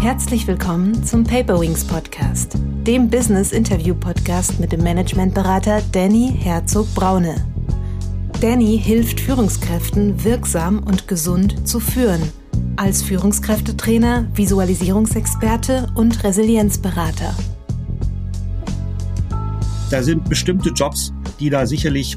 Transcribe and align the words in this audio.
Herzlich 0.00 0.46
willkommen 0.46 1.04
zum 1.04 1.24
Paperwings 1.24 1.84
Podcast, 1.84 2.56
dem 2.86 3.10
Business 3.10 3.52
Interview 3.52 3.94
Podcast 3.94 4.58
mit 4.58 4.72
dem 4.72 4.82
Managementberater 4.82 5.82
Danny 5.92 6.32
Herzog 6.38 6.86
Braune. 6.94 7.34
Danny 8.40 8.80
hilft 8.82 9.20
Führungskräften 9.20 10.24
wirksam 10.24 10.78
und 10.78 11.06
gesund 11.06 11.68
zu 11.68 11.80
führen, 11.80 12.22
als 12.76 13.02
Führungskräftetrainer, 13.02 14.26
Visualisierungsexperte 14.34 15.88
und 15.94 16.24
Resilienzberater. 16.24 17.34
Da 19.90 20.02
sind 20.02 20.26
bestimmte 20.30 20.70
Jobs, 20.70 21.12
die 21.40 21.50
da 21.50 21.66
sicherlich 21.66 22.16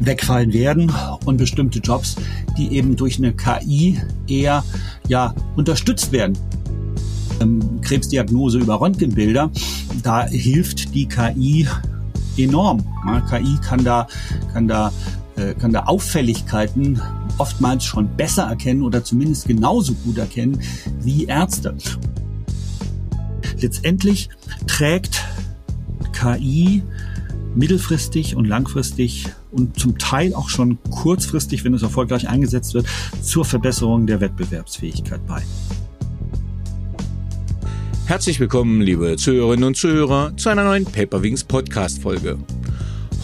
wegfallen 0.00 0.54
werden 0.54 0.90
und 1.26 1.36
bestimmte 1.36 1.80
Jobs, 1.80 2.16
die 2.56 2.72
eben 2.74 2.96
durch 2.96 3.18
eine 3.18 3.34
KI 3.34 4.00
eher 4.26 4.64
ja 5.06 5.34
unterstützt 5.54 6.10
werden 6.10 6.38
ähm, 7.44 7.80
Krebsdiagnose 7.82 8.58
über 8.58 8.80
Röntgenbilder, 8.80 9.50
da 10.02 10.26
hilft 10.26 10.94
die 10.94 11.06
KI 11.06 11.68
enorm. 12.36 12.84
Ja, 13.06 13.20
KI 13.20 13.58
kann 13.62 13.84
da, 13.84 14.06
kann 14.52 14.68
da, 14.68 14.92
äh, 15.36 15.54
kann 15.54 15.72
da 15.72 15.84
Auffälligkeiten 15.84 17.00
oftmals 17.38 17.84
schon 17.84 18.08
besser 18.16 18.44
erkennen 18.44 18.82
oder 18.82 19.04
zumindest 19.04 19.46
genauso 19.46 19.94
gut 19.94 20.18
erkennen 20.18 20.60
wie 21.00 21.24
Ärzte. 21.24 21.76
Letztendlich 23.58 24.28
trägt 24.66 25.22
KI 26.12 26.82
mittelfristig 27.54 28.34
und 28.34 28.46
langfristig 28.46 29.26
und 29.52 29.78
zum 29.78 29.98
Teil 29.98 30.34
auch 30.34 30.48
schon 30.48 30.78
kurzfristig, 30.90 31.64
wenn 31.64 31.74
es 31.74 31.82
erfolgreich 31.82 32.28
eingesetzt 32.28 32.74
wird, 32.74 32.86
zur 33.22 33.44
Verbesserung 33.44 34.06
der 34.06 34.20
Wettbewerbsfähigkeit 34.20 35.24
bei. 35.26 35.42
Herzlich 38.06 38.38
willkommen, 38.38 38.82
liebe 38.82 39.16
Zuhörerinnen 39.16 39.64
und 39.64 39.78
Zuhörer, 39.78 40.36
zu 40.36 40.50
einer 40.50 40.62
neuen 40.62 40.84
Paperwings 40.84 41.42
Podcast 41.42 42.02
Folge. 42.02 42.38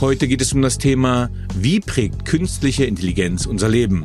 Heute 0.01 0.27
geht 0.27 0.41
es 0.41 0.55
um 0.55 0.63
das 0.63 0.79
Thema, 0.79 1.29
wie 1.55 1.81
prägt 1.81 2.25
künstliche 2.25 2.87
Intelligenz 2.87 3.45
unser 3.45 3.69
Leben? 3.69 4.05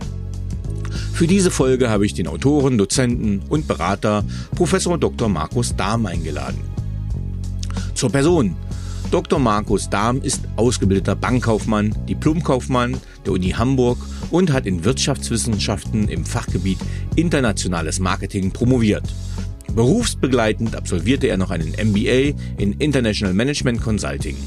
Für 1.13 1.27
diese 1.27 1.49
Folge 1.49 1.89
habe 1.89 2.05
ich 2.05 2.13
den 2.13 2.27
Autoren, 2.27 2.77
Dozenten 2.77 3.41
und 3.47 3.69
Berater 3.69 4.25
Professor 4.53 4.97
Dr. 4.97 5.29
Markus 5.29 5.73
Dahm 5.77 6.05
eingeladen. 6.07 6.59
Zur 7.93 8.11
Person. 8.11 8.57
Dr. 9.11 9.39
Markus 9.39 9.89
Dahm 9.89 10.21
ist 10.21 10.41
ausgebildeter 10.57 11.15
Bankkaufmann, 11.15 11.95
Diplomkaufmann 12.09 12.97
der 13.25 13.31
Uni 13.31 13.51
Hamburg 13.51 13.99
und 14.29 14.51
hat 14.51 14.65
in 14.65 14.83
Wirtschaftswissenschaften 14.83 16.09
im 16.09 16.25
Fachgebiet 16.25 16.79
Internationales 17.15 17.99
Marketing 17.99 18.51
promoviert. 18.51 19.05
Berufsbegleitend 19.75 20.73
absolvierte 20.73 21.27
er 21.27 21.35
noch 21.35 21.51
einen 21.51 21.73
MBA 21.73 22.33
in 22.57 22.73
International 22.79 23.33
Management 23.33 23.81
Consulting. 23.81 24.37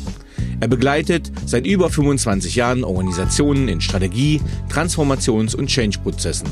Er 0.61 0.69
begleitet 0.69 1.31
seit 1.45 1.67
über 1.67 1.91
25 1.91 2.57
Jahren 2.57 2.83
Organisationen 2.83 3.69
in 3.69 3.81
Strategie, 3.81 4.41
Transformations- 4.71 5.55
und 5.55 5.67
Change-Prozessen, 5.67 6.49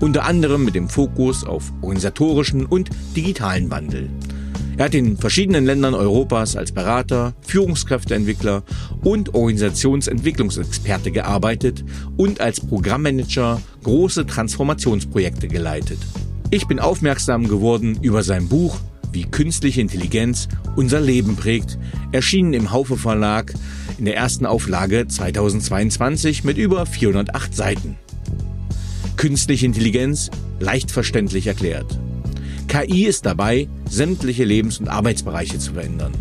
unter 0.00 0.24
anderem 0.24 0.66
mit 0.66 0.74
dem 0.74 0.88
Fokus 0.88 1.44
auf 1.44 1.72
organisatorischen 1.80 2.66
und 2.66 2.90
digitalen 3.16 3.70
Wandel. 3.70 4.10
Er 4.76 4.84
hat 4.84 4.94
in 4.94 5.16
verschiedenen 5.16 5.64
Ländern 5.64 5.94
Europas 5.94 6.56
als 6.56 6.72
Berater, 6.72 7.34
Führungskräfteentwickler 7.40 8.62
und 9.02 9.34
Organisationsentwicklungsexperte 9.34 11.10
gearbeitet 11.10 11.84
und 12.16 12.40
als 12.40 12.60
Programmmanager 12.60 13.60
große 13.82 14.26
Transformationsprojekte 14.26 15.48
geleitet. 15.48 15.98
Ich 16.52 16.66
bin 16.66 16.80
aufmerksam 16.80 17.46
geworden 17.46 17.98
über 18.02 18.24
sein 18.24 18.48
Buch 18.48 18.80
Wie 19.12 19.22
künstliche 19.22 19.80
Intelligenz 19.80 20.48
unser 20.74 21.00
Leben 21.00 21.36
prägt, 21.36 21.78
erschienen 22.10 22.54
im 22.54 22.72
Haufe 22.72 22.96
Verlag 22.96 23.54
in 23.98 24.04
der 24.04 24.16
ersten 24.16 24.46
Auflage 24.46 25.06
2022 25.06 26.42
mit 26.42 26.58
über 26.58 26.86
408 26.86 27.54
Seiten. 27.54 27.96
Künstliche 29.16 29.66
Intelligenz 29.66 30.30
leicht 30.58 30.90
verständlich 30.90 31.46
erklärt. 31.46 31.98
KI 32.66 33.06
ist 33.06 33.26
dabei, 33.26 33.68
sämtliche 33.88 34.44
Lebens- 34.44 34.80
und 34.80 34.88
Arbeitsbereiche 34.88 35.58
zu 35.58 35.74
verändern. 35.74 36.12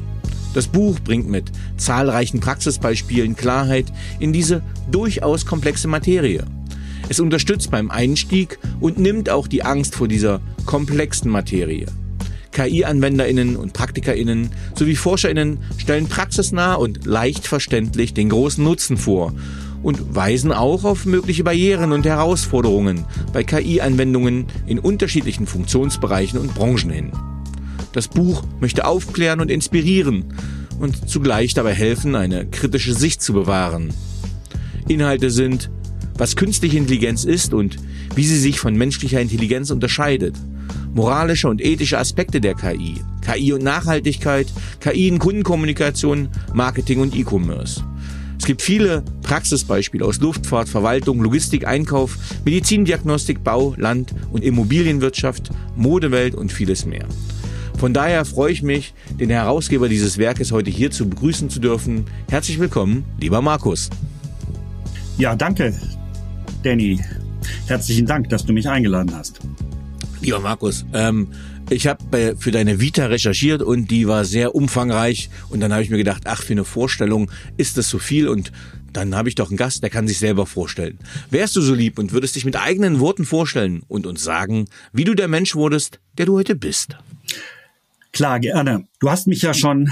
Das 0.54 0.68
Buch 0.68 1.00
bringt 1.00 1.28
mit 1.28 1.52
zahlreichen 1.78 2.40
Praxisbeispielen 2.40 3.36
Klarheit 3.36 3.86
in 4.20 4.32
diese 4.32 4.62
durchaus 4.92 5.48
komplexe 5.48 5.88
Materie 5.88 6.46
es 7.10 7.20
unterstützt 7.20 7.72
beim 7.72 7.92
Einstieg 7.92 8.60
und 8.80 8.98
nimmt 8.98 9.30
auch 9.30 9.48
die 9.48 9.64
Angst 9.64 9.96
vor 9.96 10.08
dieser 10.08 10.42
komplexen 10.66 11.30
Materie. 11.30 11.88
KI-AnwenderInnen 12.52 13.56
und 13.56 13.74
PraktikerInnen 13.74 14.52
sowie 14.76 14.96
ForscherInnen 14.96 15.60
stellen 15.78 16.08
praxisnah 16.08 16.76
und 16.76 17.06
leicht 17.06 17.48
verständlich 17.48 18.14
den 18.14 18.30
großen 18.30 18.64
Nutzen 18.64 18.98
vor 18.98 19.34
und 19.82 20.16
weisen 20.16 20.52
auch 20.52 20.84
auf 20.84 21.06
mögliche 21.06 21.44
Barrieren 21.44 21.92
und 21.92 22.06
Herausforderungen 22.06 23.06
bei 23.34 23.44
KI-Anwendungen 23.44 24.48
in 24.68 24.80
unterschiedlichen 24.80 25.48
Funktionsbereichen 25.48 26.40
und 26.40 26.54
Branchen 26.54 26.90
hin. 26.90 27.12
Das 27.94 28.08
Buch 28.08 28.44
möchte 28.60 28.86
aufklären 28.86 29.40
und 29.40 29.50
inspirieren 29.50 30.34
und 30.80 31.10
zugleich 31.10 31.54
dabei 31.54 31.74
helfen, 31.74 32.16
eine 32.16 32.46
kritische 32.46 32.94
Sicht 32.94 33.22
zu 33.22 33.34
bewahren. 33.34 33.94
Inhalte 34.88 35.32
sind 35.32 35.70
was 36.20 36.36
künstliche 36.36 36.78
Intelligenz 36.78 37.24
ist 37.24 37.54
und 37.54 37.78
wie 38.14 38.26
sie 38.26 38.38
sich 38.38 38.60
von 38.60 38.76
menschlicher 38.76 39.22
Intelligenz 39.22 39.72
unterscheidet, 39.72 40.36
moralische 40.94 41.48
und 41.48 41.64
ethische 41.64 41.98
Aspekte 41.98 42.42
der 42.42 42.56
KI, 42.56 42.96
KI 43.22 43.54
und 43.54 43.64
Nachhaltigkeit, 43.64 44.48
KI 44.82 45.08
in 45.08 45.18
Kundenkommunikation, 45.18 46.28
Marketing 46.54 47.00
und 47.00 47.16
E-Commerce. 47.16 47.84
Es 48.38 48.46
gibt 48.46 48.62
viele 48.62 49.04
Praxisbeispiele 49.24 50.06
aus 50.06 50.20
Luftfahrt, 50.20 50.70
Verwaltung, 50.70 51.22
Logistik, 51.22 51.66
Einkauf, 51.66 52.18
Medizindiagnostik, 52.46 53.44
Bau, 53.44 53.74
Land- 53.78 54.14
und 54.32 54.44
Immobilienwirtschaft, 54.44 55.50
Modewelt 55.76 56.36
und 56.36 56.52
vieles 56.52 56.86
mehr. 56.86 57.06
Von 57.78 57.94
daher 57.94 58.26
freue 58.26 58.52
ich 58.52 58.62
mich, 58.62 58.94
den 59.20 59.30
Herausgeber 59.30 59.88
dieses 59.88 60.18
Werkes 60.18 60.52
heute 60.52 60.70
hier 60.70 60.92
zu 60.92 61.08
begrüßen 61.08 61.50
zu 61.50 61.60
dürfen. 61.60 62.06
Herzlich 62.30 62.60
willkommen, 62.60 63.06
lieber 63.20 63.42
Markus. 63.42 63.90
Ja, 65.18 65.36
danke. 65.36 65.74
Danny, 66.64 67.00
herzlichen 67.68 68.06
Dank, 68.06 68.28
dass 68.30 68.46
du 68.46 68.52
mich 68.52 68.68
eingeladen 68.68 69.16
hast. 69.16 69.40
Lieber 70.22 70.40
Markus, 70.40 70.86
ähm, 70.94 71.30
ich 71.70 71.88
habe 71.88 72.36
für 72.38 72.52
deine 72.52 72.82
Vita 72.82 73.06
recherchiert 73.06 73.62
und 73.62 73.90
die 73.90 74.08
war 74.08 74.26
sehr 74.26 74.56
umfangreich 74.56 75.30
und 75.50 75.62
dann 75.62 75.72
habe 75.72 75.84
ich 75.84 75.90
mir 75.90 75.98
gedacht, 75.98 76.24
ach, 76.26 76.42
für 76.42 76.54
eine 76.54 76.66
Vorstellung 76.66 77.32
ist 77.56 77.78
das 77.78 77.90
so 77.90 77.98
viel 77.98 78.28
und 78.28 78.52
dann 78.92 79.16
habe 79.16 79.30
ich 79.30 79.36
doch 79.36 79.50
einen 79.50 79.58
Gast, 79.58 79.84
der 79.84 79.90
kann 79.90 80.08
sich 80.08 80.18
selber 80.18 80.46
vorstellen. 80.46 81.00
Wärst 81.30 81.56
du 81.56 81.62
so 81.62 81.74
lieb 81.74 81.98
und 81.98 82.12
würdest 82.12 82.36
dich 82.36 82.44
mit 82.44 82.60
eigenen 82.60 83.00
Worten 83.00 83.24
vorstellen 83.24 83.84
und 83.88 84.06
uns 84.06 84.24
sagen, 84.24 84.66
wie 84.92 85.06
du 85.06 85.14
der 85.14 85.28
Mensch 85.28 85.56
wurdest, 85.56 86.00
der 86.18 86.26
du 86.26 86.38
heute 86.38 86.56
bist? 86.56 86.98
Klar, 88.12 88.40
gerne. 88.40 88.86
Du 89.00 89.10
hast 89.10 89.28
mich 89.28 89.44
ja 89.44 89.54
schon 89.54 89.92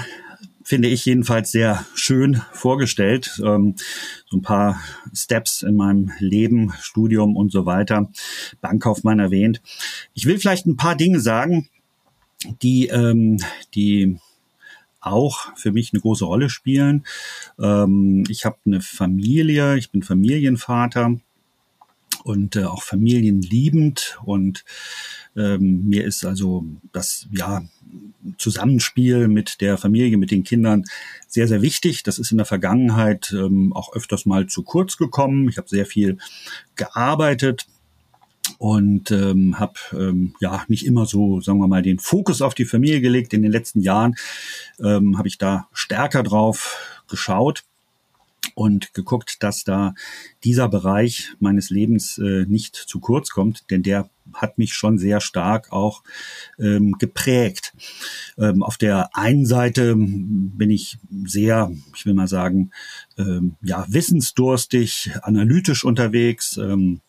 finde 0.67 0.89
ich 0.89 1.05
jedenfalls 1.05 1.53
sehr 1.53 1.85
schön 1.95 2.41
vorgestellt. 2.51 3.39
Ähm, 3.41 3.75
so 4.25 4.35
ein 4.35 4.41
paar 4.41 4.81
Steps 5.13 5.61
in 5.61 5.78
meinem 5.78 6.11
Leben, 6.19 6.73
Studium 6.81 7.38
und 7.38 7.53
so 7.53 7.66
weiter. 7.66 8.11
Bankkaufmann 8.59 9.19
erwähnt. 9.19 9.61
Ich 10.13 10.25
will 10.25 10.38
vielleicht 10.38 10.66
ein 10.66 10.75
paar 10.75 10.97
Dinge 10.97 11.22
sagen, 11.22 11.69
die, 12.61 12.88
ähm, 12.88 13.38
die 13.75 14.17
auch 15.00 15.55
für 15.55 15.72
mich 15.72 15.94
eine 15.94 16.01
große 16.01 16.25
Rolle 16.25 16.50
spielen. 16.50 17.05
Ähm, 17.57 18.25
ich 18.28 18.44
habe 18.44 18.57
eine 18.66 18.81
Familie, 18.81 19.78
ich 19.78 19.89
bin 19.91 20.03
Familienvater 20.03 21.17
und 22.25 22.58
äh, 22.58 22.66
auch 22.66 22.84
familienliebend 22.84 24.20
und 24.25 24.66
ähm, 25.37 25.87
mir 25.87 26.03
ist 26.03 26.25
also 26.25 26.66
das 26.91 27.29
ja 27.31 27.63
Zusammenspiel 28.37 29.28
mit 29.28 29.61
der 29.61 29.78
Familie, 29.78 30.17
mit 30.17 30.31
den 30.31 30.43
Kindern 30.43 30.85
sehr, 31.28 31.47
sehr 31.47 31.61
wichtig. 31.61 32.03
Das 32.03 32.19
ist 32.19 32.31
in 32.31 32.37
der 32.37 32.45
Vergangenheit 32.45 33.34
ähm, 33.34 33.73
auch 33.73 33.93
öfters 33.93 34.25
mal 34.25 34.47
zu 34.47 34.63
kurz 34.63 34.97
gekommen. 34.97 35.49
Ich 35.49 35.57
habe 35.57 35.69
sehr 35.69 35.85
viel 35.85 36.17
gearbeitet 36.75 37.67
und 38.57 39.11
ähm, 39.11 39.59
habe 39.59 39.73
ähm, 39.93 40.34
ja 40.39 40.63
nicht 40.67 40.85
immer 40.85 41.05
so, 41.05 41.41
sagen 41.41 41.59
wir 41.59 41.67
mal, 41.67 41.81
den 41.81 41.99
Fokus 41.99 42.41
auf 42.41 42.53
die 42.53 42.66
Familie 42.66 43.01
gelegt. 43.01 43.34
In 43.34 43.43
den 43.43 43.51
letzten 43.51 43.81
Jahren 43.81 44.16
ähm, 44.79 45.17
habe 45.17 45.28
ich 45.28 45.37
da 45.37 45.67
stärker 45.73 46.23
drauf 46.23 47.01
geschaut 47.07 47.63
und 48.58 48.96
geguckt, 48.96 49.44
dass 49.44 49.64
da 49.64 49.94
dieser 50.44 50.68
Bereich 50.68 51.34
meines 51.40 51.70
Lebens 51.70 52.18
äh, 52.18 52.44
nicht 52.48 52.76
zu 52.76 53.00
kurz 53.00 53.30
kommt, 53.30 53.70
denn 53.70 53.84
der 53.84 54.09
hat 54.34 54.58
mich 54.58 54.74
schon 54.74 54.98
sehr 54.98 55.22
stark 55.22 55.72
auch 55.72 56.02
ähm, 56.58 56.94
geprägt. 56.94 57.74
Ähm, 58.36 58.64
auf 58.64 58.78
der 58.78 59.16
einen 59.16 59.46
Seite 59.46 59.94
bin 59.96 60.72
ich 60.72 60.98
sehr, 61.26 61.72
ich 61.96 62.08
will 62.08 62.16
mal 62.16 62.28
sagen, 62.28 62.72
ähm, 63.20 63.58
ja, 63.62 63.86
wissensdurstig, 63.90 65.12
analytisch 65.22 65.84
unterwegs. 65.84 66.58
Ähm, 66.58 67.02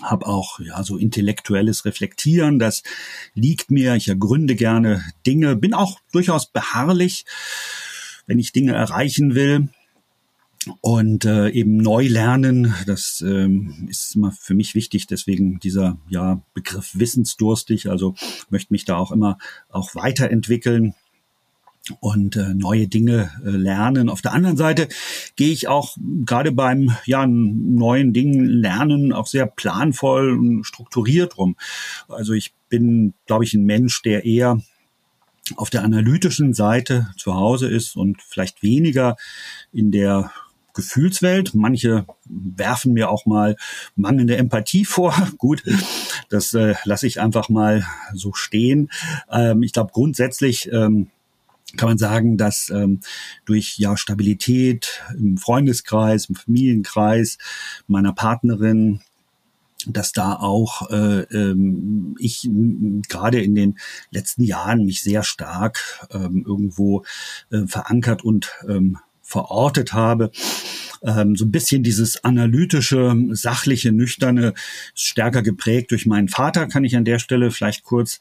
habe 0.00 0.26
auch 0.26 0.58
ja 0.58 0.82
so 0.84 0.96
intellektuelles 0.96 1.84
Reflektieren, 1.84 2.58
das 2.58 2.82
liegt 3.34 3.70
mir. 3.70 3.94
Ich 3.96 4.08
ergründe 4.08 4.54
gerne 4.54 5.04
Dinge, 5.26 5.54
bin 5.54 5.74
auch 5.74 6.00
durchaus 6.12 6.46
beharrlich, 6.50 7.26
wenn 8.26 8.38
ich 8.38 8.52
Dinge 8.52 8.72
erreichen 8.72 9.34
will 9.34 9.68
und 10.80 11.24
äh, 11.24 11.50
eben 11.50 11.76
neu 11.76 12.06
lernen. 12.06 12.74
Das 12.86 13.22
ähm, 13.26 13.88
ist 13.90 14.16
immer 14.16 14.32
für 14.32 14.54
mich 14.54 14.74
wichtig. 14.74 15.06
Deswegen 15.06 15.58
dieser 15.60 15.98
ja 16.08 16.42
Begriff 16.54 16.90
wissensdurstig. 16.94 17.88
Also 17.88 18.14
möchte 18.50 18.72
mich 18.72 18.84
da 18.84 18.96
auch 18.96 19.12
immer 19.12 19.38
auch 19.68 19.94
weiterentwickeln 19.94 20.94
und 22.00 22.36
äh, 22.36 22.54
neue 22.54 22.88
Dinge 22.88 23.30
äh, 23.44 23.50
lernen. 23.50 24.08
Auf 24.08 24.20
der 24.20 24.32
anderen 24.32 24.56
Seite 24.56 24.88
gehe 25.36 25.52
ich 25.52 25.68
auch 25.68 25.96
gerade 26.24 26.52
beim 26.52 26.94
ja 27.06 27.26
neuen 27.26 28.12
Dingen 28.12 28.44
lernen 28.44 29.12
auch 29.12 29.26
sehr 29.26 29.46
planvoll 29.46 30.32
und 30.32 30.64
strukturiert 30.64 31.38
rum. 31.38 31.56
Also 32.08 32.32
ich 32.32 32.54
bin, 32.68 33.14
glaube 33.26 33.44
ich, 33.44 33.54
ein 33.54 33.64
Mensch, 33.64 34.02
der 34.02 34.24
eher 34.24 34.60
auf 35.56 35.70
der 35.70 35.82
analytischen 35.82 36.52
Seite 36.52 37.08
zu 37.16 37.34
Hause 37.34 37.68
ist 37.68 37.96
und 37.96 38.20
vielleicht 38.20 38.62
weniger 38.62 39.16
in 39.72 39.90
der 39.90 40.30
Gefühlswelt. 40.78 41.54
Manche 41.54 42.06
werfen 42.24 42.92
mir 42.92 43.10
auch 43.10 43.26
mal 43.26 43.56
mangelnde 43.96 44.36
Empathie 44.36 44.84
vor. 44.84 45.12
Gut, 45.38 45.64
das 46.28 46.54
äh, 46.54 46.76
lasse 46.84 47.08
ich 47.08 47.20
einfach 47.20 47.48
mal 47.48 47.84
so 48.14 48.32
stehen. 48.32 48.88
Ähm, 49.28 49.64
ich 49.64 49.72
glaube 49.72 49.90
grundsätzlich 49.92 50.70
ähm, 50.72 51.08
kann 51.76 51.88
man 51.88 51.98
sagen, 51.98 52.36
dass 52.36 52.70
ähm, 52.70 53.00
durch 53.44 53.76
ja 53.78 53.96
Stabilität 53.96 55.02
im 55.18 55.36
Freundeskreis, 55.36 56.26
im 56.26 56.36
Familienkreis 56.36 57.38
meiner 57.88 58.12
Partnerin, 58.12 59.00
dass 59.84 60.12
da 60.12 60.34
auch 60.34 60.90
äh, 60.90 61.22
ähm, 61.22 62.14
ich 62.20 62.48
gerade 63.08 63.42
in 63.42 63.56
den 63.56 63.78
letzten 64.10 64.44
Jahren 64.44 64.84
mich 64.84 65.02
sehr 65.02 65.24
stark 65.24 66.06
ähm, 66.12 66.44
irgendwo 66.46 67.02
äh, 67.50 67.66
verankert 67.66 68.24
und 68.24 68.52
ähm, 68.68 68.98
verortet 69.28 69.92
habe. 69.92 70.30
Ähm, 71.02 71.36
so 71.36 71.44
ein 71.44 71.52
bisschen 71.52 71.82
dieses 71.82 72.24
analytische, 72.24 73.14
sachliche, 73.30 73.92
nüchterne, 73.92 74.54
stärker 74.94 75.42
geprägt 75.42 75.92
durch 75.92 76.06
meinen 76.06 76.28
Vater, 76.28 76.66
kann 76.66 76.84
ich 76.84 76.96
an 76.96 77.04
der 77.04 77.18
Stelle 77.18 77.50
vielleicht 77.50 77.84
kurz 77.84 78.20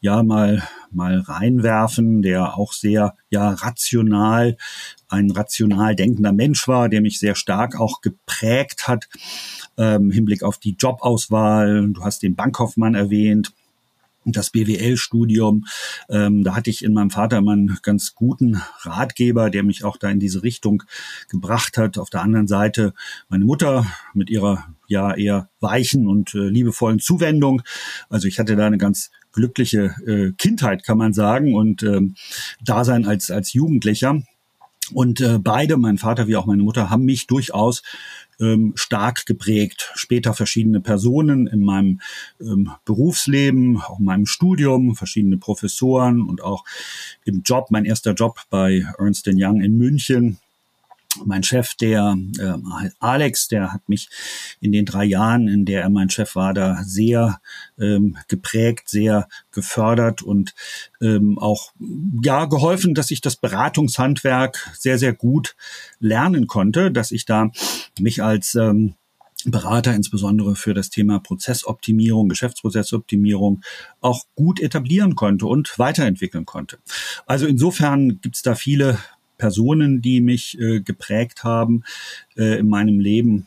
ja 0.00 0.22
mal 0.22 0.62
mal 0.90 1.20
reinwerfen, 1.20 2.22
der 2.22 2.58
auch 2.58 2.72
sehr 2.72 3.14
ja 3.30 3.50
rational 3.50 4.56
ein 5.08 5.30
rational 5.30 5.94
denkender 5.96 6.32
Mensch 6.32 6.68
war, 6.68 6.88
der 6.90 7.00
mich 7.00 7.18
sehr 7.18 7.34
stark 7.34 7.78
auch 7.80 8.02
geprägt 8.02 8.88
hat 8.88 9.08
ähm, 9.78 10.10
Hinblick 10.10 10.42
auf 10.42 10.58
die 10.58 10.76
Jobauswahl. 10.78 11.88
Du 11.92 12.04
hast 12.04 12.22
den 12.22 12.34
Bankkaufmann 12.34 12.94
erwähnt 12.94 13.52
das 14.24 14.50
BWL-Studium. 14.50 15.66
Ähm, 16.08 16.44
da 16.44 16.54
hatte 16.54 16.70
ich 16.70 16.84
in 16.84 16.92
meinem 16.92 17.10
Vater 17.10 17.38
immer 17.38 17.52
einen 17.52 17.78
ganz 17.82 18.14
guten 18.14 18.60
Ratgeber, 18.80 19.50
der 19.50 19.62
mich 19.62 19.84
auch 19.84 19.96
da 19.96 20.10
in 20.10 20.20
diese 20.20 20.42
Richtung 20.42 20.82
gebracht 21.28 21.78
hat. 21.78 21.98
Auf 21.98 22.10
der 22.10 22.22
anderen 22.22 22.46
Seite 22.46 22.94
meine 23.28 23.44
Mutter 23.44 23.86
mit 24.14 24.30
ihrer 24.30 24.66
ja 24.86 25.14
eher 25.14 25.50
weichen 25.60 26.06
und 26.06 26.34
äh, 26.34 26.48
liebevollen 26.48 26.98
Zuwendung. 26.98 27.62
Also 28.08 28.26
ich 28.26 28.38
hatte 28.38 28.56
da 28.56 28.66
eine 28.66 28.78
ganz 28.78 29.10
glückliche 29.32 29.94
äh, 30.06 30.32
Kindheit, 30.36 30.82
kann 30.82 30.98
man 30.98 31.12
sagen, 31.12 31.54
und 31.54 31.82
ähm, 31.82 32.14
Dasein 32.64 33.06
als 33.06 33.30
als 33.30 33.52
Jugendlicher. 33.52 34.22
Und 34.92 35.20
äh, 35.20 35.38
beide, 35.38 35.76
mein 35.76 35.98
Vater 35.98 36.26
wie 36.26 36.36
auch 36.36 36.46
meine 36.46 36.62
Mutter, 36.62 36.90
haben 36.90 37.04
mich 37.04 37.26
durchaus 37.26 37.82
ähm, 38.40 38.72
stark 38.76 39.26
geprägt. 39.26 39.90
Später 39.94 40.34
verschiedene 40.34 40.80
Personen 40.80 41.46
in 41.46 41.64
meinem 41.64 42.00
ähm, 42.40 42.70
Berufsleben, 42.84 43.78
auch 43.80 43.98
in 43.98 44.04
meinem 44.04 44.26
Studium, 44.26 44.94
verschiedene 44.94 45.38
Professoren 45.38 46.22
und 46.22 46.42
auch 46.42 46.64
im 47.24 47.42
Job, 47.44 47.70
mein 47.70 47.84
erster 47.84 48.14
Job 48.14 48.40
bei 48.50 48.86
Ernst 48.98 49.28
Young 49.28 49.60
in 49.60 49.76
München 49.76 50.38
mein 51.24 51.42
Chef, 51.42 51.74
der 51.74 52.16
äh, 52.38 52.54
Alex, 53.00 53.48
der 53.48 53.72
hat 53.72 53.88
mich 53.88 54.08
in 54.60 54.72
den 54.72 54.84
drei 54.84 55.04
Jahren, 55.04 55.48
in 55.48 55.64
der 55.64 55.82
er 55.82 55.90
mein 55.90 56.10
Chef 56.10 56.34
war, 56.36 56.54
da 56.54 56.82
sehr 56.84 57.40
ähm, 57.78 58.16
geprägt, 58.28 58.88
sehr 58.88 59.28
gefördert 59.50 60.22
und 60.22 60.54
ähm, 61.00 61.38
auch 61.38 61.72
ja 62.22 62.44
geholfen, 62.44 62.94
dass 62.94 63.10
ich 63.10 63.20
das 63.20 63.36
Beratungshandwerk 63.36 64.70
sehr 64.78 64.98
sehr 64.98 65.12
gut 65.12 65.56
lernen 65.98 66.46
konnte, 66.46 66.90
dass 66.90 67.10
ich 67.10 67.24
da 67.24 67.50
mich 67.98 68.22
als 68.22 68.54
ähm, 68.54 68.94
Berater 69.44 69.94
insbesondere 69.94 70.56
für 70.56 70.74
das 70.74 70.90
Thema 70.90 71.20
Prozessoptimierung, 71.20 72.28
Geschäftsprozessoptimierung 72.28 73.62
auch 74.00 74.24
gut 74.34 74.60
etablieren 74.60 75.14
konnte 75.14 75.46
und 75.46 75.78
weiterentwickeln 75.78 76.44
konnte. 76.44 76.78
Also 77.24 77.46
insofern 77.46 78.20
gibt 78.20 78.34
es 78.34 78.42
da 78.42 78.56
viele 78.56 78.98
Personen, 79.38 80.02
die 80.02 80.20
mich 80.20 80.58
äh, 80.60 80.80
geprägt 80.80 81.44
haben 81.44 81.84
äh, 82.36 82.58
in 82.58 82.68
meinem 82.68 83.00
Leben. 83.00 83.46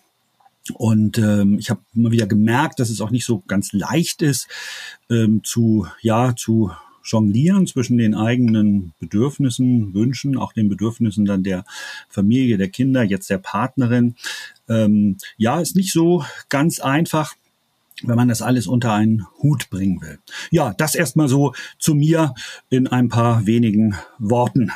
Und 0.74 1.18
ähm, 1.18 1.58
ich 1.60 1.70
habe 1.70 1.82
immer 1.96 2.12
wieder 2.12 2.28
gemerkt, 2.28 2.80
dass 2.80 2.90
es 2.90 3.02
auch 3.02 3.12
nicht 3.12 3.26
so 3.26 3.44
ganz 3.48 3.74
leicht 3.74 4.22
ist, 4.22 4.48
ähm, 5.10 5.44
zu, 5.44 5.88
ja, 6.02 6.36
zu 6.36 6.72
jonglieren 7.04 7.66
zwischen 7.66 7.98
den 7.98 8.14
eigenen 8.14 8.94
Bedürfnissen, 9.00 9.94
Wünschen, 9.94 10.38
auch 10.38 10.54
den 10.54 10.70
Bedürfnissen 10.70 11.26
dann 11.26 11.44
der 11.44 11.66
Familie, 12.10 12.58
der 12.58 12.70
Kinder, 12.70 13.04
jetzt 13.04 13.30
der 13.30 13.40
Partnerin. 13.40 14.16
Ähm, 14.70 15.18
ja, 15.38 15.60
ist 15.60 15.76
nicht 15.76 15.92
so 15.92 16.24
ganz 16.50 16.80
einfach 16.80 17.36
wenn 18.04 18.16
man 18.16 18.30
das 18.30 18.42
alles 18.42 18.66
unter 18.66 18.94
einen 18.94 19.28
Hut 19.44 19.70
bringen 19.70 20.02
will. 20.02 20.18
Ja, 20.50 20.74
das 20.74 20.96
erstmal 20.96 21.28
so 21.28 21.54
zu 21.78 21.94
mir 21.94 22.34
in 22.72 22.88
ein 22.88 23.10
paar 23.10 23.46
wenigen 23.46 23.96
Worten. 24.18 24.72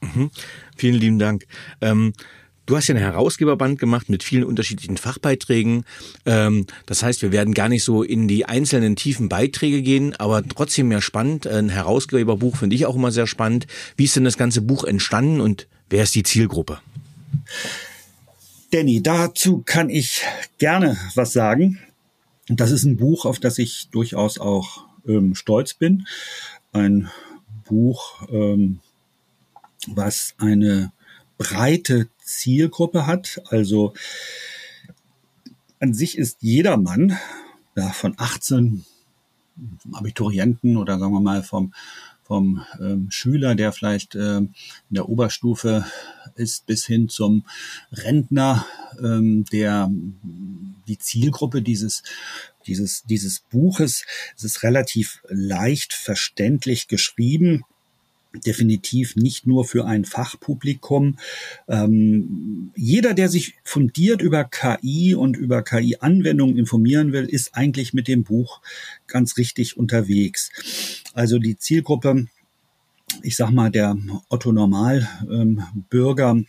Mhm. 0.00 0.30
Vielen 0.76 0.94
lieben 0.94 1.18
Dank. 1.18 1.46
Ähm, 1.80 2.12
du 2.66 2.76
hast 2.76 2.88
ja 2.88 2.94
ein 2.94 3.00
Herausgeberband 3.00 3.78
gemacht 3.78 4.08
mit 4.08 4.22
vielen 4.22 4.44
unterschiedlichen 4.44 4.96
Fachbeiträgen. 4.96 5.84
Ähm, 6.26 6.66
das 6.86 7.02
heißt, 7.02 7.22
wir 7.22 7.32
werden 7.32 7.54
gar 7.54 7.68
nicht 7.68 7.84
so 7.84 8.02
in 8.02 8.28
die 8.28 8.44
einzelnen 8.44 8.96
tiefen 8.96 9.28
Beiträge 9.28 9.82
gehen, 9.82 10.14
aber 10.16 10.46
trotzdem 10.46 10.92
ja 10.92 11.00
spannend. 11.00 11.46
Ein 11.46 11.68
Herausgeberbuch 11.68 12.56
finde 12.56 12.76
ich 12.76 12.86
auch 12.86 12.96
immer 12.96 13.10
sehr 13.10 13.26
spannend. 13.26 13.66
Wie 13.96 14.04
ist 14.04 14.16
denn 14.16 14.24
das 14.24 14.36
ganze 14.36 14.60
Buch 14.60 14.84
entstanden 14.84 15.40
und 15.40 15.66
wer 15.90 16.02
ist 16.02 16.14
die 16.14 16.22
Zielgruppe? 16.22 16.78
Danny, 18.70 19.02
dazu 19.02 19.62
kann 19.64 19.88
ich 19.88 20.22
gerne 20.58 20.98
was 21.14 21.32
sagen. 21.32 21.78
Das 22.48 22.70
ist 22.70 22.84
ein 22.84 22.96
Buch, 22.96 23.24
auf 23.24 23.38
das 23.38 23.58
ich 23.58 23.88
durchaus 23.90 24.38
auch 24.38 24.84
ähm, 25.06 25.34
stolz 25.34 25.74
bin. 25.74 26.06
Ein 26.72 27.10
Buch, 27.66 28.28
ähm, 28.30 28.80
was 29.86 30.34
eine 30.38 30.92
breite 31.38 32.08
Zielgruppe 32.22 33.06
hat. 33.06 33.40
Also 33.50 33.94
an 35.80 35.94
sich 35.94 36.18
ist 36.18 36.38
jedermann 36.40 37.16
ja, 37.76 37.90
von 37.90 38.14
18 38.16 38.84
Abiturienten 39.92 40.76
oder 40.76 40.98
sagen 40.98 41.12
wir 41.12 41.20
mal 41.20 41.42
vom, 41.42 41.72
vom 42.22 42.64
ähm, 42.80 43.10
Schüler, 43.10 43.54
der 43.54 43.72
vielleicht 43.72 44.14
ähm, 44.14 44.54
in 44.90 44.94
der 44.94 45.08
Oberstufe 45.08 45.84
ist, 46.34 46.66
bis 46.66 46.86
hin 46.86 47.08
zum 47.08 47.44
Rentner, 47.90 48.66
ähm, 49.02 49.44
der 49.46 49.90
die 50.86 50.98
Zielgruppe 50.98 51.62
dieses 51.62 52.02
dieses 52.66 53.04
dieses 53.04 53.40
Buches. 53.40 54.04
Es 54.36 54.44
ist 54.44 54.62
relativ 54.62 55.22
leicht 55.28 55.94
verständlich 55.94 56.86
geschrieben 56.86 57.64
definitiv 58.34 59.16
nicht 59.16 59.46
nur 59.46 59.64
für 59.64 59.86
ein 59.86 60.04
Fachpublikum. 60.04 61.18
Ähm, 61.66 62.70
jeder, 62.76 63.14
der 63.14 63.28
sich 63.28 63.54
fundiert 63.64 64.22
über 64.22 64.44
KI 64.44 65.14
und 65.14 65.36
über 65.36 65.62
KI-Anwendungen 65.62 66.56
informieren 66.56 67.12
will, 67.12 67.24
ist 67.24 67.54
eigentlich 67.54 67.94
mit 67.94 68.08
dem 68.08 68.24
Buch 68.24 68.60
ganz 69.06 69.36
richtig 69.36 69.76
unterwegs. 69.76 70.50
Also 71.14 71.38
die 71.38 71.56
Zielgruppe, 71.58 72.26
ich 73.22 73.36
sag 73.36 73.50
mal, 73.50 73.70
der 73.70 73.96
Otto 74.28 74.52
Normalbürger, 74.52 76.30
ähm, 76.30 76.46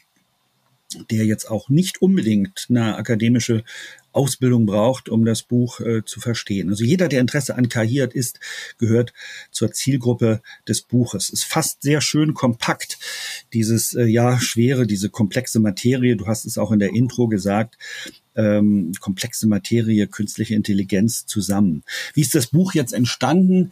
der 1.11 1.25
jetzt 1.25 1.49
auch 1.49 1.69
nicht 1.69 2.01
unbedingt 2.01 2.65
eine 2.69 2.97
akademische 2.97 3.63
Ausbildung 4.11 4.65
braucht, 4.65 5.09
um 5.09 5.25
das 5.25 5.43
Buch 5.43 5.79
äh, 5.79 6.03
zu 6.03 6.19
verstehen. 6.19 6.69
Also 6.69 6.83
jeder, 6.83 7.07
der 7.07 7.21
Interesse 7.21 7.55
an 7.55 7.69
KI 7.69 7.97
hat, 7.97 8.13
ist, 8.13 8.39
gehört 8.77 9.13
zur 9.51 9.71
Zielgruppe 9.71 10.41
des 10.67 10.81
Buches. 10.81 11.31
Es 11.31 11.43
fasst 11.43 11.83
sehr 11.83 12.01
schön 12.01 12.33
kompakt 12.33 12.97
dieses, 13.53 13.93
äh, 13.93 14.05
ja, 14.05 14.39
schwere, 14.39 14.87
diese 14.87 15.09
komplexe 15.09 15.59
Materie. 15.59 16.15
Du 16.15 16.27
hast 16.27 16.45
es 16.45 16.57
auch 16.57 16.71
in 16.71 16.79
der 16.79 16.93
Intro 16.93 17.27
gesagt. 17.27 17.77
Ähm, 18.35 18.93
komplexe 18.99 19.47
Materie, 19.47 20.07
künstliche 20.07 20.55
Intelligenz 20.55 21.25
zusammen. 21.25 21.83
Wie 22.13 22.21
ist 22.21 22.35
das 22.35 22.47
Buch 22.47 22.73
jetzt 22.73 22.93
entstanden? 22.93 23.71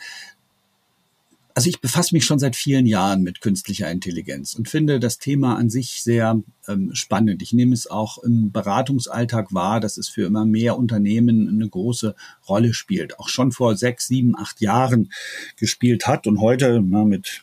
Also 1.57 1.71
ich 1.71 1.81
befasse 1.81 2.13
mich 2.13 2.23
schon 2.23 2.37
seit 2.37 2.55
vielen 2.55 2.85
Jahren 2.85 3.23
mit 3.23 3.41
künstlicher 3.41 3.89
Intelligenz 3.89 4.53
und 4.53 4.69
finde 4.69 4.99
das 4.99 5.17
Thema 5.17 5.55
an 5.55 5.71
sich 5.71 6.03
sehr 6.03 6.39
ähm, 6.67 6.93
spannend. 6.93 7.41
Ich 7.41 7.51
nehme 7.51 7.73
es 7.73 7.89
auch 7.89 8.19
im 8.19 8.51
Beratungsalltag 8.51 9.51
wahr, 9.55 9.79
dass 9.79 9.97
es 9.97 10.07
für 10.07 10.27
immer 10.27 10.45
mehr 10.45 10.77
Unternehmen 10.77 11.49
eine 11.49 11.67
große 11.67 12.13
Rolle 12.47 12.75
spielt. 12.75 13.17
Auch 13.17 13.27
schon 13.27 13.51
vor 13.51 13.75
sechs, 13.75 14.05
sieben, 14.05 14.37
acht 14.37 14.61
Jahren 14.61 15.11
gespielt 15.55 16.05
hat 16.05 16.27
und 16.27 16.41
heute 16.41 16.79
na, 16.79 17.05
mit 17.05 17.41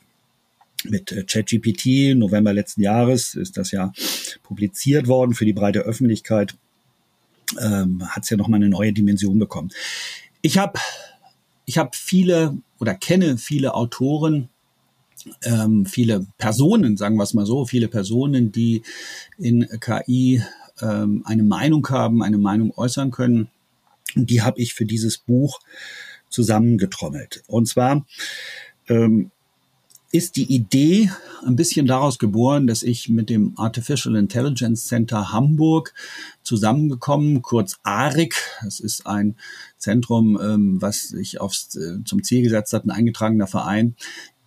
mit 0.85 1.11
äh, 1.11 1.25
ChatGPT, 1.25 2.17
November 2.17 2.53
letzten 2.53 2.83
Jahres 2.83 3.35
ist 3.35 3.57
das 3.57 3.73
ja 3.73 3.91
publiziert 4.45 5.09
worden 5.09 5.35
für 5.35 5.45
die 5.45 5.55
breite 5.55 5.81
Öffentlichkeit, 5.81 6.55
ähm, 7.61 8.09
hat 8.09 8.23
es 8.23 8.31
ja 8.31 8.37
nochmal 8.37 8.59
eine 8.59 8.69
neue 8.69 8.93
Dimension 8.93 9.41
bekommen. 9.41 9.73
Ich 10.41 10.57
habe 10.57 10.79
ich 11.67 11.79
hab 11.79 11.95
viele 11.97 12.57
oder 12.79 12.95
kenne 12.95 13.39
viele 13.39 13.75
Autoren, 13.75 14.49
ähm, 15.43 15.87
viele 15.87 16.27
Personen, 16.39 16.97
sagen 16.97 17.17
wir 17.17 17.23
es 17.23 17.35
mal 17.35 17.47
so, 17.47 17.65
viele 17.65 17.89
Personen, 17.89 18.53
die 18.53 18.83
in 19.39 19.67
KI 19.81 20.43
ähm, 20.81 21.23
eine 21.25 21.43
Meinung 21.43 21.89
haben, 21.89 22.23
eine 22.23 22.39
Meinung 22.39 22.73
äußern 22.77 23.11
können. 23.11 23.49
Und 24.15 24.31
die 24.31 24.43
habe 24.43 24.61
ich 24.61 24.75
für 24.75 24.85
dieses 24.85 25.19
Buch 25.19 25.61
zusammengetrommelt. 26.29 27.43
Und 27.47 27.69
zwar 27.69 28.05
ähm, 28.89 29.31
ist 30.15 30.37
die 30.37 30.55
Idee 30.55 31.11
ein 31.45 31.57
bisschen 31.57 31.89
daraus 31.89 32.21
geboren, 32.21 32.69
dass 32.69 32.85
ich 32.85 33.09
mit 33.09 33.29
dem 33.29 33.59
Artificial 33.59 34.15
Intelligence 34.15 34.87
Center 34.87 35.33
Hamburg 35.33 35.93
zusammengekommen, 36.45 37.43
kurz 37.43 37.81
ARIC. 37.83 38.37
Das 38.63 38.79
ist 38.79 39.09
ein 39.09 39.35
Zentrum, 39.77 40.39
ähm, 40.41 40.81
was 40.81 41.09
sich 41.09 41.41
aufs, 41.41 41.75
äh, 41.75 42.05
zum 42.05 42.23
Ziel 42.23 42.43
gesetzt 42.43 42.73
hat, 42.73 42.85
ein 42.85 42.93
eingetragener 42.93 43.49
Verein, 43.49 43.97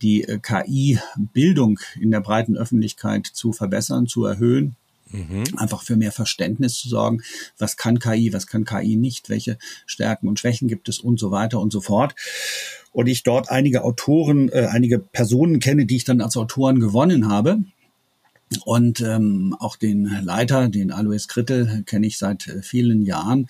die 0.02 0.24
äh, 0.24 0.40
KI-Bildung 0.40 1.82
in 2.00 2.12
der 2.12 2.22
breiten 2.22 2.56
Öffentlichkeit 2.56 3.26
zu 3.28 3.52
verbessern, 3.52 4.08
zu 4.08 4.24
erhöhen. 4.24 4.78
Mhm. 5.12 5.44
Einfach 5.58 5.84
für 5.84 5.96
mehr 5.96 6.12
Verständnis 6.12 6.76
zu 6.76 6.90
sorgen, 6.90 7.22
was 7.58 7.78
kann 7.78 8.00
KI, 8.00 8.34
was 8.34 8.48
kann 8.48 8.66
KI 8.66 8.96
nicht, 8.96 9.30
welche 9.30 9.58
Stärken 9.86 10.28
und 10.28 10.40
Schwächen 10.40 10.68
gibt 10.68 10.90
es 10.90 11.00
und 11.00 11.20
so 11.20 11.32
weiter 11.32 11.60
und 11.60 11.72
so 11.72 11.82
fort 11.82 12.16
und 12.98 13.06
ich 13.06 13.22
dort 13.22 13.52
einige 13.52 13.84
Autoren, 13.84 14.50
äh, 14.50 14.70
einige 14.72 14.98
Personen 14.98 15.60
kenne, 15.60 15.86
die 15.86 15.98
ich 15.98 16.04
dann 16.04 16.20
als 16.20 16.36
Autoren 16.36 16.80
gewonnen 16.80 17.30
habe. 17.30 17.60
Und 18.66 19.02
ähm, 19.02 19.56
auch 19.60 19.76
den 19.76 20.06
Leiter, 20.24 20.68
den 20.68 20.92
Alois 20.92 21.28
Krittel, 21.28 21.84
kenne 21.86 22.08
ich 22.08 22.18
seit 22.18 22.48
äh, 22.48 22.64
vielen 22.64 23.04
Jahren. 23.04 23.50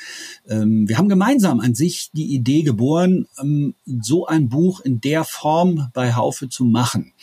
Ähm, 0.49 0.89
wir 0.89 0.97
haben 0.97 1.07
gemeinsam 1.07 1.61
an 1.61 1.75
sich 1.75 2.09
die 2.11 2.33
Idee 2.33 2.63
geboren, 2.63 3.27
ähm, 3.39 3.75
so 3.85 4.25
ein 4.25 4.49
Buch 4.49 4.81
in 4.81 4.99
der 4.99 5.23
Form 5.23 5.91
bei 5.93 6.13
Haufe 6.13 6.49
zu 6.49 6.65
machen. 6.65 7.13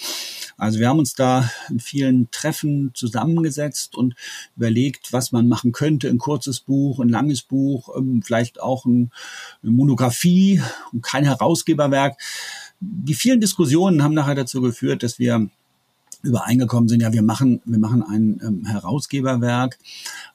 Also 0.56 0.78
wir 0.78 0.88
haben 0.88 0.98
uns 0.98 1.14
da 1.14 1.50
in 1.68 1.80
vielen 1.80 2.30
Treffen 2.30 2.90
zusammengesetzt 2.94 3.96
und 3.96 4.14
überlegt, 4.56 5.12
was 5.12 5.32
man 5.32 5.48
machen 5.48 5.72
könnte. 5.72 6.08
Ein 6.08 6.18
kurzes 6.18 6.60
Buch, 6.60 7.00
ein 7.00 7.08
langes 7.08 7.42
Buch, 7.42 7.88
ähm, 7.96 8.22
vielleicht 8.22 8.60
auch 8.60 8.84
ein, 8.84 9.10
eine 9.62 9.72
Monographie 9.72 10.62
und 10.92 11.02
kein 11.02 11.24
Herausgeberwerk. 11.24 12.16
Die 12.80 13.14
vielen 13.14 13.40
Diskussionen 13.40 14.02
haben 14.02 14.14
nachher 14.14 14.34
dazu 14.34 14.60
geführt, 14.60 15.02
dass 15.02 15.18
wir 15.18 15.48
übereingekommen 16.22 16.88
sind, 16.88 17.02
ja, 17.02 17.12
wir 17.12 17.22
machen, 17.22 17.60
wir 17.64 17.78
machen 17.78 18.02
ein 18.02 18.40
ähm, 18.42 18.66
Herausgeberwerk 18.66 19.78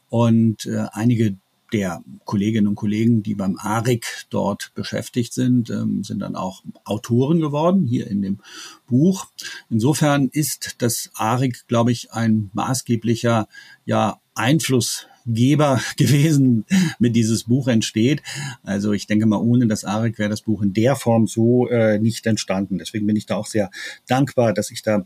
und 0.10 0.66
äh, 0.66 0.86
einige 0.92 1.36
der 1.74 2.04
Kolleginnen 2.26 2.68
und 2.68 2.76
Kollegen, 2.76 3.24
die 3.24 3.36
beim 3.36 3.58
ARIC 3.58 4.26
dort 4.30 4.72
beschäftigt 4.76 5.34
sind, 5.34 5.70
ähm, 5.70 6.04
sind 6.04 6.20
dann 6.20 6.36
auch 6.36 6.64
Autoren 6.86 7.40
geworden, 7.40 7.86
hier 7.86 8.08
in 8.08 8.22
dem 8.22 8.40
Buch. 8.88 9.28
Insofern 9.70 10.30
ist 10.32 10.76
das 10.80 11.12
ARIC, 11.16 11.68
glaube 11.68 11.92
ich, 11.92 12.12
ein 12.12 12.50
maßgeblicher 12.54 13.48
ja, 13.86 14.20
Einflussgeber 14.36 15.82
gewesen, 15.98 16.66
mit 16.98 17.16
dieses 17.16 17.44
Buch 17.46 17.68
entsteht. 17.68 18.22
Also 18.64 18.94
ich 18.94 19.08
denke 19.08 19.26
mal, 19.26 19.38
ohne 19.38 19.68
das 19.68 19.84
ARIC 19.84 20.18
wäre 20.20 20.30
das 20.30 20.42
Buch 20.42 20.62
in 20.62 20.74
der 20.74 20.96
Form 20.96 21.28
so 21.28 21.68
äh, 21.68 22.00
nicht 22.00 22.26
entstanden. 22.26 22.78
Deswegen 22.78 23.06
bin 23.06 23.16
ich 23.16 23.26
da 23.26 23.36
auch 23.36 23.48
sehr 23.48 23.70
dankbar, 24.08 24.54
dass 24.54 24.72
ich 24.72 24.82
da 24.82 25.06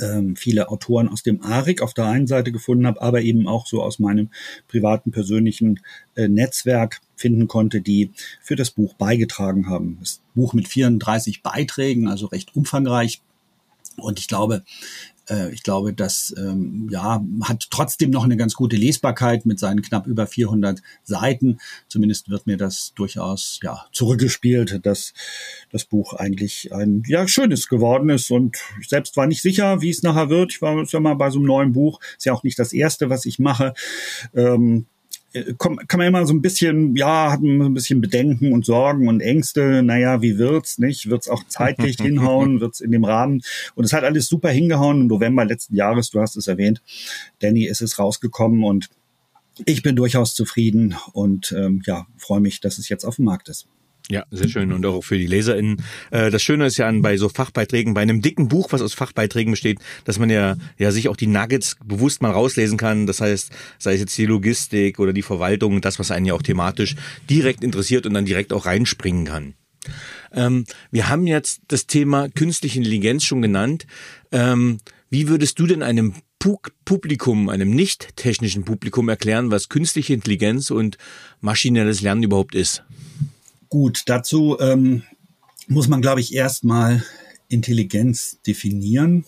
ähm, 0.00 0.36
viele 0.36 0.68
Autoren 0.68 1.08
aus 1.08 1.22
dem 1.22 1.42
ARIC 1.42 1.82
auf 1.82 1.94
der 1.94 2.06
einen 2.06 2.26
Seite 2.26 2.52
gefunden 2.52 2.86
habe, 2.86 3.02
aber 3.02 3.22
eben 3.22 3.46
auch 3.46 3.66
so 3.66 3.82
aus 3.82 3.98
meinem 3.98 4.30
privaten, 4.68 5.10
persönlichen 5.10 5.80
äh, 6.14 6.28
Netzwerk 6.28 7.00
finden 7.16 7.48
konnte, 7.48 7.80
die 7.80 8.10
für 8.40 8.56
das 8.56 8.70
Buch 8.70 8.94
beigetragen 8.94 9.68
haben. 9.68 9.98
Das 10.00 10.20
Buch 10.34 10.54
mit 10.54 10.68
34 10.68 11.42
Beiträgen, 11.42 12.08
also 12.08 12.26
recht 12.26 12.54
umfangreich. 12.54 13.22
Und 13.96 14.18
ich 14.18 14.28
glaube, 14.28 14.64
ich 15.52 15.62
glaube, 15.62 15.92
das 15.92 16.34
ähm, 16.36 16.88
ja, 16.90 17.24
hat 17.44 17.68
trotzdem 17.70 18.10
noch 18.10 18.24
eine 18.24 18.36
ganz 18.36 18.54
gute 18.54 18.76
Lesbarkeit 18.76 19.46
mit 19.46 19.58
seinen 19.58 19.82
knapp 19.82 20.06
über 20.06 20.26
400 20.26 20.82
Seiten. 21.04 21.58
Zumindest 21.88 22.28
wird 22.28 22.46
mir 22.46 22.56
das 22.56 22.92
durchaus 22.94 23.60
ja, 23.62 23.84
zurückgespielt, 23.92 24.84
dass 24.84 25.14
das 25.70 25.84
Buch 25.84 26.14
eigentlich 26.14 26.72
ein 26.72 27.02
ja, 27.06 27.28
schönes 27.28 27.68
geworden 27.68 28.08
ist. 28.08 28.30
Und 28.30 28.56
ich 28.80 28.88
selbst 28.88 29.16
war 29.16 29.26
nicht 29.26 29.42
sicher, 29.42 29.80
wie 29.80 29.90
es 29.90 30.02
nachher 30.02 30.28
wird. 30.28 30.52
Ich 30.52 30.62
war 30.62 30.82
ja 30.84 31.00
mal 31.00 31.14
bei 31.14 31.30
so 31.30 31.38
einem 31.38 31.46
neuen 31.46 31.72
Buch. 31.72 32.00
Ist 32.16 32.26
ja 32.26 32.32
auch 32.32 32.42
nicht 32.42 32.58
das 32.58 32.72
erste, 32.72 33.10
was 33.10 33.24
ich 33.24 33.38
mache. 33.38 33.74
Ähm, 34.34 34.62
äh, 34.82 34.84
kann 35.58 35.78
man 35.96 36.06
immer 36.06 36.26
so 36.26 36.34
ein 36.34 36.42
bisschen, 36.42 36.94
ja, 36.96 37.32
hat 37.32 37.40
man 37.40 37.62
ein 37.62 37.74
bisschen 37.74 38.00
Bedenken 38.00 38.52
und 38.52 38.66
Sorgen 38.66 39.08
und 39.08 39.20
Ängste. 39.20 39.82
Naja, 39.82 40.20
wie 40.20 40.38
wird's, 40.38 40.78
nicht? 40.78 41.08
Wird's 41.08 41.28
auch 41.28 41.44
zeitlich 41.48 41.96
hinhauen? 42.00 42.60
Wird's 42.60 42.80
in 42.80 42.90
dem 42.90 43.04
Rahmen? 43.04 43.42
Und 43.74 43.84
es 43.84 43.92
hat 43.92 44.04
alles 44.04 44.26
super 44.26 44.50
hingehauen. 44.50 45.02
Im 45.02 45.06
November 45.06 45.44
letzten 45.44 45.74
Jahres, 45.74 46.10
du 46.10 46.20
hast 46.20 46.36
es 46.36 46.48
erwähnt, 46.48 46.82
Danny 47.40 47.64
ist 47.64 47.80
es 47.80 47.98
rausgekommen 47.98 48.62
und 48.64 48.90
ich 49.64 49.82
bin 49.82 49.96
durchaus 49.96 50.34
zufrieden 50.34 50.96
und 51.12 51.52
ähm, 51.52 51.82
ja, 51.86 52.06
freue 52.16 52.40
mich, 52.40 52.60
dass 52.60 52.78
es 52.78 52.88
jetzt 52.88 53.04
auf 53.04 53.16
dem 53.16 53.26
Markt 53.26 53.48
ist. 53.48 53.66
Ja, 54.10 54.24
sehr 54.30 54.48
schön 54.48 54.72
und 54.72 54.84
auch 54.84 55.02
für 55.02 55.16
die 55.16 55.26
LeserInnen. 55.26 55.82
Äh, 56.10 56.30
das 56.30 56.42
Schöne 56.42 56.66
ist 56.66 56.76
ja 56.76 56.88
an 56.88 57.02
bei 57.02 57.16
so 57.16 57.28
Fachbeiträgen, 57.28 57.94
bei 57.94 58.02
einem 58.02 58.20
dicken 58.20 58.48
Buch, 58.48 58.68
was 58.72 58.82
aus 58.82 58.94
Fachbeiträgen 58.94 59.52
besteht, 59.52 59.78
dass 60.04 60.18
man 60.18 60.28
ja 60.28 60.56
ja 60.78 60.90
sich 60.90 61.08
auch 61.08 61.16
die 61.16 61.28
Nuggets 61.28 61.76
bewusst 61.84 62.20
mal 62.20 62.32
rauslesen 62.32 62.78
kann. 62.78 63.06
Das 63.06 63.20
heißt, 63.20 63.50
sei 63.78 63.94
es 63.94 64.00
jetzt 64.00 64.18
die 64.18 64.26
Logistik 64.26 64.98
oder 64.98 65.12
die 65.12 65.22
Verwaltung, 65.22 65.80
das, 65.80 65.98
was 65.98 66.10
einen 66.10 66.26
ja 66.26 66.34
auch 66.34 66.42
thematisch 66.42 66.96
direkt 67.30 67.62
interessiert 67.62 68.06
und 68.06 68.14
dann 68.14 68.26
direkt 68.26 68.52
auch 68.52 68.66
reinspringen 68.66 69.24
kann. 69.24 69.54
Ähm, 70.32 70.64
wir 70.90 71.08
haben 71.08 71.26
jetzt 71.26 71.60
das 71.68 71.86
Thema 71.86 72.28
künstliche 72.28 72.78
Intelligenz 72.78 73.24
schon 73.24 73.42
genannt. 73.42 73.86
Ähm, 74.30 74.78
wie 75.10 75.28
würdest 75.28 75.58
du 75.58 75.66
denn 75.66 75.82
einem 75.82 76.14
Publikum, 76.84 77.48
einem 77.48 77.70
nicht 77.70 78.16
technischen 78.16 78.64
Publikum 78.64 79.08
erklären, 79.08 79.50
was 79.52 79.68
künstliche 79.68 80.12
Intelligenz 80.12 80.70
und 80.70 80.98
maschinelles 81.40 82.00
Lernen 82.00 82.24
überhaupt 82.24 82.54
ist? 82.54 82.82
Gut, 83.72 84.02
dazu 84.04 84.58
ähm, 84.60 85.02
muss 85.66 85.88
man, 85.88 86.02
glaube 86.02 86.20
ich, 86.20 86.34
erstmal 86.34 87.02
Intelligenz 87.48 88.38
definieren. 88.46 89.24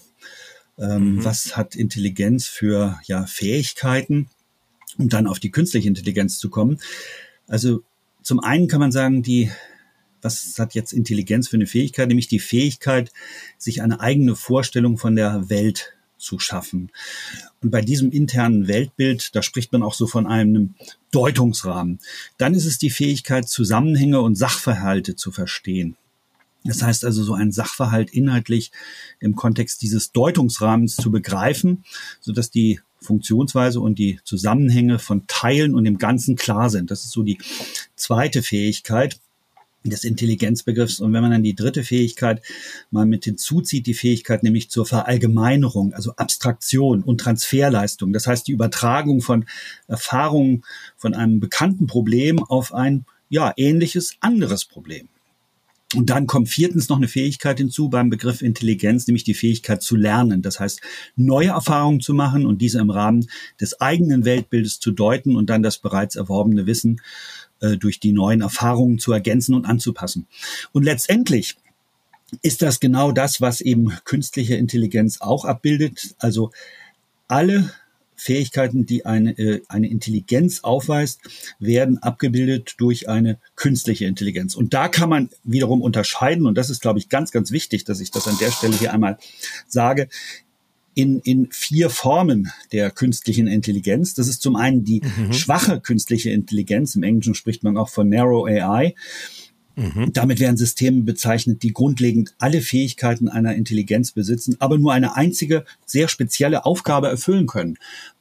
Ähm, 0.76 1.14
mhm. 1.14 1.24
Was 1.24 1.56
hat 1.56 1.74
Intelligenz 1.74 2.46
für 2.46 3.00
ja, 3.06 3.24
Fähigkeiten, 3.24 4.28
um 4.98 5.08
dann 5.08 5.28
auf 5.28 5.40
die 5.40 5.50
künstliche 5.50 5.88
Intelligenz 5.88 6.36
zu 6.36 6.50
kommen? 6.50 6.78
Also 7.46 7.84
zum 8.20 8.38
einen 8.38 8.68
kann 8.68 8.80
man 8.80 8.92
sagen, 8.92 9.22
die, 9.22 9.50
was 10.20 10.56
hat 10.58 10.74
jetzt 10.74 10.92
Intelligenz 10.92 11.48
für 11.48 11.56
eine 11.56 11.66
Fähigkeit? 11.66 12.08
Nämlich 12.08 12.28
die 12.28 12.38
Fähigkeit, 12.38 13.12
sich 13.56 13.80
eine 13.80 14.00
eigene 14.00 14.36
Vorstellung 14.36 14.98
von 14.98 15.16
der 15.16 15.48
Welt 15.48 15.94
zu 16.18 16.38
schaffen. 16.38 16.90
Und 17.62 17.70
bei 17.70 17.80
diesem 17.80 18.10
internen 18.10 18.68
Weltbild, 18.68 19.34
da 19.34 19.42
spricht 19.42 19.72
man 19.72 19.82
auch 19.82 19.94
so 19.94 20.06
von 20.06 20.26
einem 20.26 20.74
Deutungsrahmen. 21.10 22.00
Dann 22.38 22.54
ist 22.54 22.66
es 22.66 22.78
die 22.78 22.90
Fähigkeit, 22.90 23.48
Zusammenhänge 23.48 24.20
und 24.20 24.36
Sachverhalte 24.36 25.16
zu 25.16 25.30
verstehen. 25.30 25.96
Das 26.64 26.82
heißt 26.82 27.04
also, 27.04 27.22
so 27.22 27.34
ein 27.34 27.52
Sachverhalt 27.52 28.10
inhaltlich 28.10 28.72
im 29.20 29.36
Kontext 29.36 29.82
dieses 29.82 30.12
Deutungsrahmens 30.12 30.96
zu 30.96 31.10
begreifen, 31.10 31.84
so 32.20 32.32
dass 32.32 32.50
die 32.50 32.80
Funktionsweise 33.02 33.80
und 33.80 33.98
die 33.98 34.18
Zusammenhänge 34.24 34.98
von 34.98 35.26
Teilen 35.26 35.74
und 35.74 35.84
dem 35.84 35.98
Ganzen 35.98 36.36
klar 36.36 36.70
sind. 36.70 36.90
Das 36.90 37.04
ist 37.04 37.10
so 37.10 37.22
die 37.22 37.38
zweite 37.96 38.42
Fähigkeit 38.42 39.20
des 39.90 40.04
Intelligenzbegriffs. 40.04 41.00
Und 41.00 41.12
wenn 41.12 41.22
man 41.22 41.30
dann 41.30 41.42
die 41.42 41.54
dritte 41.54 41.84
Fähigkeit 41.84 42.42
mal 42.90 43.06
mit 43.06 43.24
hinzuzieht, 43.24 43.86
die 43.86 43.94
Fähigkeit 43.94 44.42
nämlich 44.42 44.70
zur 44.70 44.86
Verallgemeinerung, 44.86 45.92
also 45.92 46.14
Abstraktion 46.16 47.02
und 47.02 47.20
Transferleistung, 47.20 48.12
das 48.12 48.26
heißt 48.26 48.48
die 48.48 48.52
Übertragung 48.52 49.20
von 49.20 49.44
Erfahrungen 49.86 50.62
von 50.96 51.14
einem 51.14 51.40
bekannten 51.40 51.86
Problem 51.86 52.42
auf 52.42 52.72
ein 52.72 53.04
ja 53.28 53.52
ähnliches 53.56 54.16
anderes 54.20 54.64
Problem. 54.64 55.08
Und 55.94 56.10
dann 56.10 56.26
kommt 56.26 56.48
viertens 56.48 56.88
noch 56.88 56.96
eine 56.96 57.08
Fähigkeit 57.08 57.58
hinzu 57.58 57.88
beim 57.88 58.10
Begriff 58.10 58.42
Intelligenz, 58.42 59.06
nämlich 59.06 59.22
die 59.22 59.34
Fähigkeit 59.34 59.82
zu 59.82 59.96
lernen. 59.96 60.42
Das 60.42 60.58
heißt, 60.58 60.80
neue 61.14 61.48
Erfahrungen 61.48 62.00
zu 62.00 62.14
machen 62.14 62.46
und 62.46 62.60
diese 62.60 62.80
im 62.80 62.90
Rahmen 62.90 63.28
des 63.60 63.80
eigenen 63.80 64.24
Weltbildes 64.24 64.80
zu 64.80 64.90
deuten 64.90 65.36
und 65.36 65.50
dann 65.50 65.62
das 65.62 65.78
bereits 65.78 66.16
erworbene 66.16 66.66
Wissen 66.66 67.00
äh, 67.60 67.76
durch 67.76 68.00
die 68.00 68.12
neuen 68.12 68.40
Erfahrungen 68.40 68.98
zu 68.98 69.12
ergänzen 69.12 69.54
und 69.54 69.64
anzupassen. 69.64 70.26
Und 70.72 70.82
letztendlich 70.82 71.56
ist 72.42 72.62
das 72.62 72.80
genau 72.80 73.12
das, 73.12 73.40
was 73.40 73.60
eben 73.60 73.92
künstliche 74.04 74.56
Intelligenz 74.56 75.20
auch 75.20 75.44
abbildet. 75.44 76.14
Also 76.18 76.50
alle 77.28 77.72
Fähigkeiten, 78.16 78.86
die 78.86 79.06
eine, 79.06 79.36
äh, 79.38 79.62
eine 79.68 79.88
Intelligenz 79.88 80.60
aufweist, 80.62 81.20
werden 81.58 81.98
abgebildet 81.98 82.74
durch 82.78 83.08
eine 83.08 83.38
künstliche 83.56 84.06
Intelligenz. 84.06 84.54
Und 84.54 84.72
da 84.72 84.88
kann 84.88 85.08
man 85.08 85.30
wiederum 85.42 85.82
unterscheiden, 85.82 86.46
und 86.46 86.56
das 86.56 86.70
ist, 86.70 86.80
glaube 86.80 86.98
ich, 86.98 87.08
ganz, 87.08 87.32
ganz 87.32 87.50
wichtig, 87.50 87.84
dass 87.84 88.00
ich 88.00 88.10
das 88.10 88.28
an 88.28 88.38
der 88.40 88.50
Stelle 88.50 88.76
hier 88.76 88.92
einmal 88.92 89.18
sage, 89.66 90.08
in, 90.94 91.20
in 91.20 91.48
vier 91.50 91.90
Formen 91.90 92.50
der 92.72 92.90
künstlichen 92.90 93.46
Intelligenz. 93.46 94.14
Das 94.14 94.28
ist 94.28 94.42
zum 94.42 94.56
einen 94.56 94.84
die 94.84 95.02
mhm. 95.02 95.32
schwache 95.32 95.80
künstliche 95.80 96.30
Intelligenz. 96.30 96.94
Im 96.94 97.02
Englischen 97.02 97.34
spricht 97.34 97.62
man 97.62 97.76
auch 97.76 97.88
von 97.88 98.08
Narrow 98.08 98.46
AI. 98.46 98.94
Mhm. 99.76 100.12
Damit 100.12 100.40
werden 100.40 100.56
Systeme 100.56 101.02
bezeichnet, 101.02 101.62
die 101.62 101.72
grundlegend 101.72 102.34
alle 102.38 102.60
Fähigkeiten 102.60 103.28
einer 103.28 103.54
Intelligenz 103.54 104.12
besitzen, 104.12 104.56
aber 104.60 104.78
nur 104.78 104.92
eine 104.92 105.16
einzige, 105.16 105.64
sehr 105.84 106.08
spezielle 106.08 106.64
Aufgabe 106.64 107.08
erfüllen 107.08 107.46
können. 107.46 107.76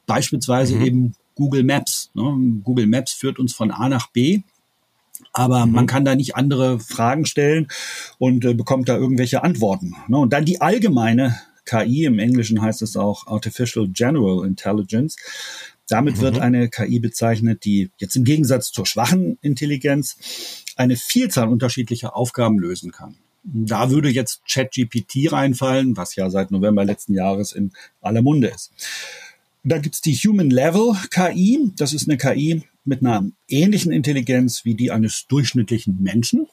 Beispielsweise 0.06 0.76
mhm. 0.76 0.84
eben 0.84 1.14
Google 1.36 1.62
Maps. 1.64 2.10
Ne? 2.14 2.60
Google 2.62 2.86
Maps 2.86 3.12
führt 3.12 3.38
uns 3.38 3.52
von 3.52 3.70
A 3.70 3.88
nach 3.88 4.08
B, 4.08 4.42
aber 5.32 5.66
mhm. 5.66 5.72
man 5.72 5.86
kann 5.86 6.04
da 6.04 6.14
nicht 6.14 6.34
andere 6.34 6.80
Fragen 6.80 7.24
stellen 7.24 7.68
und 8.18 8.44
äh, 8.44 8.54
bekommt 8.54 8.88
da 8.88 8.96
irgendwelche 8.96 9.44
Antworten. 9.44 9.94
Ne? 10.08 10.18
Und 10.18 10.32
dann 10.32 10.44
die 10.44 10.60
allgemeine 10.60 11.36
KI, 11.64 12.04
im 12.04 12.18
Englischen 12.18 12.60
heißt 12.62 12.82
es 12.82 12.96
auch 12.96 13.26
Artificial 13.26 13.88
General 13.88 14.46
Intelligence. 14.46 15.16
Damit 15.88 16.16
mhm. 16.16 16.20
wird 16.20 16.38
eine 16.38 16.68
KI 16.68 16.98
bezeichnet, 16.98 17.64
die 17.64 17.90
jetzt 17.98 18.16
im 18.16 18.24
Gegensatz 18.24 18.72
zur 18.72 18.86
schwachen 18.86 19.38
Intelligenz 19.42 20.16
eine 20.76 20.96
Vielzahl 20.96 21.48
unterschiedlicher 21.48 22.16
Aufgaben 22.16 22.58
lösen 22.58 22.90
kann. 22.90 23.16
Da 23.44 23.90
würde 23.90 24.08
jetzt 24.08 24.40
ChatGPT 24.48 25.30
reinfallen, 25.30 25.96
was 25.98 26.16
ja 26.16 26.30
seit 26.30 26.50
November 26.50 26.84
letzten 26.84 27.12
Jahres 27.12 27.52
in 27.52 27.72
aller 28.00 28.22
Munde 28.22 28.48
ist. 28.48 28.72
Da 29.62 29.78
gibt's 29.78 30.00
die 30.00 30.14
Human 30.14 30.50
Level 30.50 30.94
KI. 31.10 31.70
Das 31.76 31.92
ist 31.92 32.08
eine 32.08 32.16
KI 32.16 32.62
mit 32.84 33.00
einer 33.00 33.30
ähnlichen 33.48 33.92
Intelligenz 33.92 34.64
wie 34.64 34.74
die 34.74 34.90
eines 34.90 35.26
durchschnittlichen 35.28 36.02
Menschen. 36.02 36.46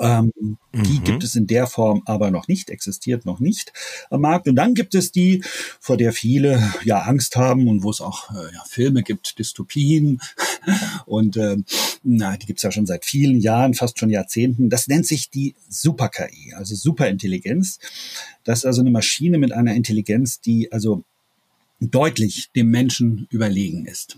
Ähm, 0.00 0.32
mhm. 0.36 0.82
Die 0.84 1.00
gibt 1.00 1.24
es 1.24 1.34
in 1.34 1.46
der 1.46 1.66
Form 1.66 2.02
aber 2.06 2.30
noch 2.30 2.48
nicht, 2.48 2.70
existiert 2.70 3.26
noch 3.26 3.40
nicht 3.40 3.72
am 4.10 4.22
Markt. 4.22 4.48
Und 4.48 4.56
dann 4.56 4.74
gibt 4.74 4.94
es 4.94 5.12
die, 5.12 5.42
vor 5.80 5.96
der 5.96 6.12
viele 6.12 6.72
ja 6.84 7.00
Angst 7.00 7.36
haben 7.36 7.68
und 7.68 7.82
wo 7.82 7.90
es 7.90 8.00
auch 8.00 8.30
äh, 8.30 8.54
ja, 8.54 8.62
Filme 8.66 9.02
gibt, 9.02 9.38
Dystopien. 9.38 10.20
Und 11.06 11.36
äh, 11.36 11.56
na, 12.04 12.36
die 12.36 12.46
gibt 12.46 12.60
es 12.60 12.62
ja 12.62 12.70
schon 12.70 12.86
seit 12.86 13.04
vielen 13.04 13.40
Jahren, 13.40 13.74
fast 13.74 13.98
schon 13.98 14.10
Jahrzehnten. 14.10 14.70
Das 14.70 14.86
nennt 14.86 15.06
sich 15.06 15.28
die 15.28 15.54
Super-KI, 15.68 16.54
also 16.54 16.74
Superintelligenz. 16.74 17.78
Das 18.44 18.60
ist 18.60 18.66
also 18.66 18.80
eine 18.80 18.90
Maschine 18.90 19.38
mit 19.38 19.52
einer 19.52 19.74
Intelligenz, 19.74 20.40
die 20.40 20.70
also 20.70 21.02
deutlich 21.80 22.50
dem 22.54 22.70
Menschen 22.70 23.26
überlegen 23.30 23.86
ist. 23.86 24.16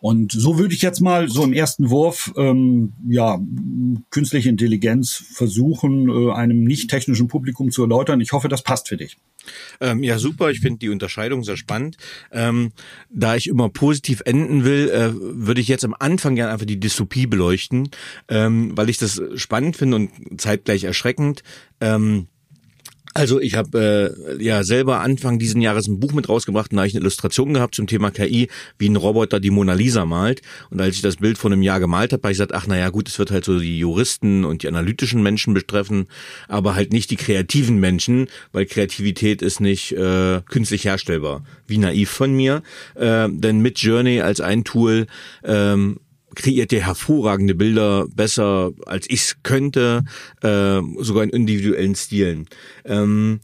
Und 0.00 0.32
so 0.32 0.58
würde 0.58 0.74
ich 0.74 0.82
jetzt 0.82 1.00
mal 1.00 1.28
so 1.28 1.44
im 1.44 1.52
ersten 1.52 1.90
Wurf 1.90 2.32
ähm, 2.36 2.92
ja 3.08 3.38
künstliche 4.10 4.48
Intelligenz 4.48 5.24
versuchen, 5.32 6.08
äh, 6.08 6.32
einem 6.32 6.64
nicht 6.64 6.90
technischen 6.90 7.28
Publikum 7.28 7.70
zu 7.70 7.82
erläutern. 7.82 8.20
Ich 8.20 8.32
hoffe, 8.32 8.48
das 8.48 8.62
passt 8.62 8.88
für 8.88 8.96
dich. 8.96 9.18
Ähm, 9.80 10.02
ja, 10.02 10.18
super. 10.18 10.50
Ich 10.50 10.60
finde 10.60 10.78
die 10.78 10.88
Unterscheidung 10.88 11.44
sehr 11.44 11.56
spannend. 11.56 11.96
Ähm, 12.32 12.72
da 13.10 13.36
ich 13.36 13.46
immer 13.46 13.68
positiv 13.68 14.22
enden 14.24 14.64
will, 14.64 14.88
äh, 14.88 15.12
würde 15.14 15.60
ich 15.60 15.68
jetzt 15.68 15.84
am 15.84 15.94
Anfang 15.98 16.34
gerne 16.34 16.52
einfach 16.52 16.66
die 16.66 16.80
Dystopie 16.80 17.26
beleuchten, 17.26 17.90
ähm, 18.28 18.76
weil 18.76 18.88
ich 18.88 18.98
das 18.98 19.20
spannend 19.34 19.76
finde 19.76 19.96
und 19.96 20.40
zeitgleich 20.40 20.84
erschreckend. 20.84 21.42
Ähm, 21.80 22.26
also 23.14 23.40
ich 23.40 23.56
habe 23.56 24.16
äh, 24.38 24.42
ja 24.42 24.62
selber 24.62 25.00
Anfang 25.00 25.38
diesen 25.38 25.60
Jahres 25.60 25.88
ein 25.88 25.98
Buch 25.98 26.12
mit 26.12 26.28
rausgebracht 26.28 26.70
und 26.70 26.76
da 26.76 26.82
habe 26.82 26.88
ich 26.88 26.94
eine 26.94 27.02
Illustration 27.02 27.54
gehabt 27.54 27.74
zum 27.74 27.86
Thema 27.86 28.10
KI, 28.10 28.48
wie 28.78 28.88
ein 28.88 28.96
Roboter 28.96 29.40
die 29.40 29.50
Mona 29.50 29.72
Lisa 29.72 30.06
malt. 30.06 30.42
Und 30.70 30.80
als 30.80 30.96
ich 30.96 31.02
das 31.02 31.16
Bild 31.16 31.36
vor 31.36 31.50
einem 31.50 31.62
Jahr 31.62 31.80
gemalt 31.80 32.12
habe, 32.12 32.22
habe 32.22 32.32
ich 32.32 32.38
gesagt, 32.38 32.54
ach 32.54 32.66
naja 32.66 32.90
gut, 32.90 33.08
es 33.08 33.18
wird 33.18 33.30
halt 33.30 33.44
so 33.44 33.58
die 33.58 33.78
Juristen 33.78 34.44
und 34.44 34.62
die 34.62 34.68
analytischen 34.68 35.22
Menschen 35.22 35.54
betreffen, 35.54 36.06
aber 36.48 36.74
halt 36.74 36.92
nicht 36.92 37.10
die 37.10 37.16
kreativen 37.16 37.80
Menschen, 37.80 38.28
weil 38.52 38.66
Kreativität 38.66 39.42
ist 39.42 39.60
nicht 39.60 39.92
äh, 39.92 40.42
künstlich 40.48 40.84
herstellbar. 40.84 41.42
Wie 41.66 41.78
naiv 41.78 42.10
von 42.10 42.32
mir. 42.32 42.62
Äh, 42.94 43.28
denn 43.30 43.58
mit 43.58 43.78
Journey 43.78 44.20
als 44.20 44.40
ein 44.40 44.64
Tool 44.64 45.06
ähm, 45.42 45.98
kreiert 46.34 46.72
ihr 46.72 46.84
hervorragende 46.84 47.54
Bilder 47.54 48.06
besser 48.14 48.72
als 48.86 49.06
ich 49.08 49.20
es 49.20 49.36
könnte, 49.42 50.04
äh, 50.42 50.80
sogar 50.98 51.24
in 51.24 51.30
individuellen 51.30 51.94
Stilen. 51.94 52.46
Ähm, 52.84 53.40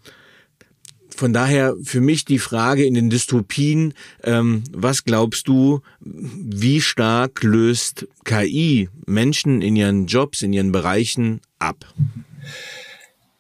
von 1.17 1.33
daher 1.33 1.75
für 1.83 2.03
mich 2.03 2.27
die 2.27 2.39
Frage 2.39 2.85
in 2.85 2.93
den 2.93 3.09
Dystopien, 3.09 3.95
ähm, 4.23 4.65
was 4.73 5.05
glaubst 5.05 5.49
du, 5.49 5.81
wie 6.01 6.83
stark 6.83 7.43
löst 7.43 8.07
KI 8.25 8.91
Menschen 9.07 9.63
in 9.63 9.77
ihren 9.77 10.07
Jobs, 10.07 10.43
in 10.43 10.53
ihren 10.53 10.73
Bereichen 10.73 11.41
ab? 11.59 11.87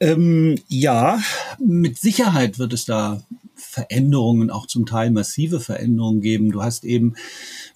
Ähm, 0.01 0.59
ja, 0.69 1.21
mit 1.59 1.99
Sicherheit 1.99 2.59
wird 2.59 2.73
es 2.73 2.87
da 2.87 3.23
Veränderungen, 3.77 4.51
auch 4.51 4.67
zum 4.67 4.87
Teil 4.87 5.11
massive 5.11 5.61
Veränderungen 5.61 6.23
geben. 6.23 6.51
Du 6.51 6.63
hast 6.63 6.83
eben 6.83 7.15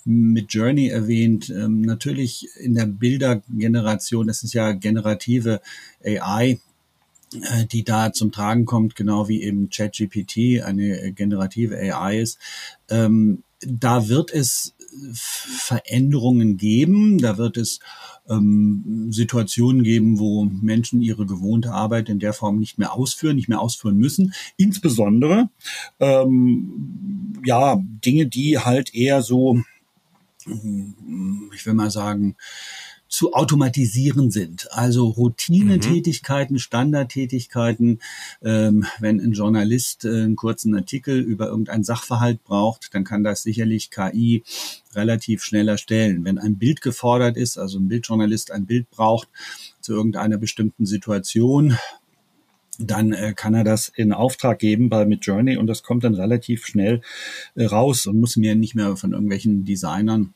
mit 0.06 0.54
Journey 0.54 0.88
erwähnt. 0.88 1.50
Ähm, 1.50 1.82
natürlich 1.82 2.48
in 2.58 2.74
der 2.74 2.86
Bildergeneration, 2.86 4.26
das 4.26 4.42
ist 4.42 4.54
ja 4.54 4.72
generative 4.72 5.60
AI, 6.02 6.58
äh, 7.34 7.66
die 7.70 7.84
da 7.84 8.14
zum 8.14 8.32
Tragen 8.32 8.64
kommt, 8.64 8.96
genau 8.96 9.28
wie 9.28 9.42
eben 9.42 9.68
ChatGPT 9.68 10.62
eine 10.64 11.12
generative 11.12 11.76
AI 11.76 12.20
ist. 12.20 12.38
Ähm, 12.88 13.42
da 13.60 14.08
wird 14.08 14.32
es 14.32 14.74
Veränderungen 15.12 16.57
geben, 16.57 17.18
da 17.18 17.38
wird 17.38 17.57
es 17.57 17.81
ähm, 18.29 19.09
Situationen 19.11 19.83
geben, 19.83 20.18
wo 20.18 20.44
Menschen 20.44 21.03
ihre 21.03 21.26
gewohnte 21.26 21.72
Arbeit 21.72 22.09
in 22.09 22.18
der 22.18 22.33
Form 22.33 22.59
nicht 22.59 22.79
mehr 22.79 22.92
ausführen, 22.92 23.37
nicht 23.37 23.48
mehr 23.48 23.61
ausführen 23.61 23.96
müssen. 23.96 24.35
Insbesondere 24.57 25.48
ähm, 25.98 27.40
ja 27.44 27.81
Dinge, 28.05 28.26
die 28.26 28.59
halt 28.59 28.94
eher 28.94 29.22
so 29.22 29.61
ich 31.55 31.66
will 31.66 31.74
mal 31.74 31.90
sagen, 31.90 32.37
zu 33.11 33.35
automatisieren 33.35 34.31
sind. 34.31 34.68
Also 34.70 35.09
Routinetätigkeiten, 35.09 36.55
mhm. 36.55 36.61
Standardtätigkeiten. 36.61 38.01
Ähm, 38.42 38.87
wenn 39.01 39.20
ein 39.20 39.33
Journalist 39.33 40.05
äh, 40.05 40.09
einen 40.09 40.37
kurzen 40.37 40.75
Artikel 40.77 41.18
über 41.18 41.49
irgendeinen 41.49 41.83
Sachverhalt 41.83 42.42
braucht, 42.44 42.94
dann 42.94 43.05
kann 43.05 43.25
das 43.25 43.42
sicherlich 43.42 43.90
KI 43.90 44.44
relativ 44.94 45.42
schnell 45.42 45.68
erstellen. 45.68 46.25
Wenn 46.25 46.38
ein 46.38 46.57
Bild 46.57 46.81
gefordert 46.83 47.37
ist, 47.37 47.59
also 47.59 47.79
ein 47.79 47.88
Bildjournalist 47.88 48.53
ein 48.53 48.64
Bild 48.64 48.88
braucht 48.90 49.29
zu 49.81 49.92
irgendeiner 49.92 50.38
bestimmten 50.38 50.87
Situation, 50.87 51.77
dann 52.79 53.12
äh, 53.12 53.35
kann 53.35 53.55
er 53.55 53.64
das 53.64 53.88
in 53.88 54.12
Auftrag 54.12 54.61
geben 54.61 54.88
bei 54.88 55.05
Midjourney 55.05 55.57
und 55.57 55.66
das 55.66 55.83
kommt 55.83 56.05
dann 56.05 56.14
relativ 56.14 56.64
schnell 56.64 57.03
äh, 57.57 57.64
raus 57.64 58.07
und 58.07 58.20
muss 58.20 58.37
mir 58.37 58.55
nicht 58.55 58.77
mehr 58.77 58.96
von 58.96 59.12
irgendwelchen 59.12 59.64
Designern 59.64 60.33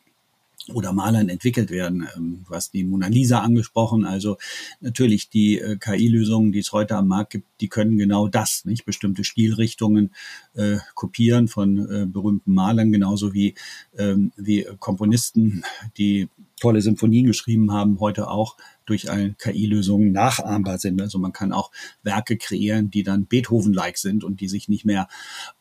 oder 0.73 0.93
Malern 0.93 1.29
entwickelt 1.29 1.71
werden. 1.71 2.09
Ähm, 2.17 2.45
du 2.49 2.55
hast 2.55 2.73
die 2.73 2.85
Mona 2.85 3.09
Lisa 3.09 3.41
angesprochen. 3.41 4.05
Also 4.05 4.39
natürlich 4.81 5.29
die 5.29 5.59
äh, 5.59 5.77
KI-Lösungen, 5.77 6.53
die 6.53 6.61
es 6.61 6.73
heute 6.73 6.97
am 6.97 7.09
Markt 7.09 7.33
gibt, 7.33 7.47
die 7.61 7.69
können 7.69 7.99
genau 7.99 8.29
das, 8.29 8.65
nicht 8.65 8.85
bestimmte 8.85 9.25
Stilrichtungen 9.25 10.15
äh, 10.55 10.79
kopieren 10.95 11.49
von 11.49 11.79
äh, 11.79 12.07
berühmten 12.07 12.55
Malern, 12.55 12.93
genauso 12.93 13.35
wie 13.35 13.55
ähm, 13.99 14.33
wie 14.37 14.67
Komponisten, 14.79 15.65
die 15.99 16.29
tolle 16.61 16.83
Symphonien 16.83 17.27
geschrieben 17.27 17.73
haben, 17.73 18.01
heute 18.01 18.29
auch 18.29 18.57
durch 18.87 19.11
eine 19.11 19.35
KI-Lösung 19.35 20.13
nachahmbar 20.13 20.79
sind. 20.79 21.01
Also 21.01 21.19
man 21.19 21.33
kann 21.33 21.53
auch 21.53 21.71
Werke 22.03 22.37
kreieren, 22.37 22.91
die 22.91 23.03
dann 23.03 23.27
Beethoven-like 23.27 23.99
sind 23.99 24.25
und 24.25 24.41
die 24.41 24.49
sich 24.49 24.69
nicht 24.69 24.85
mehr 24.85 25.09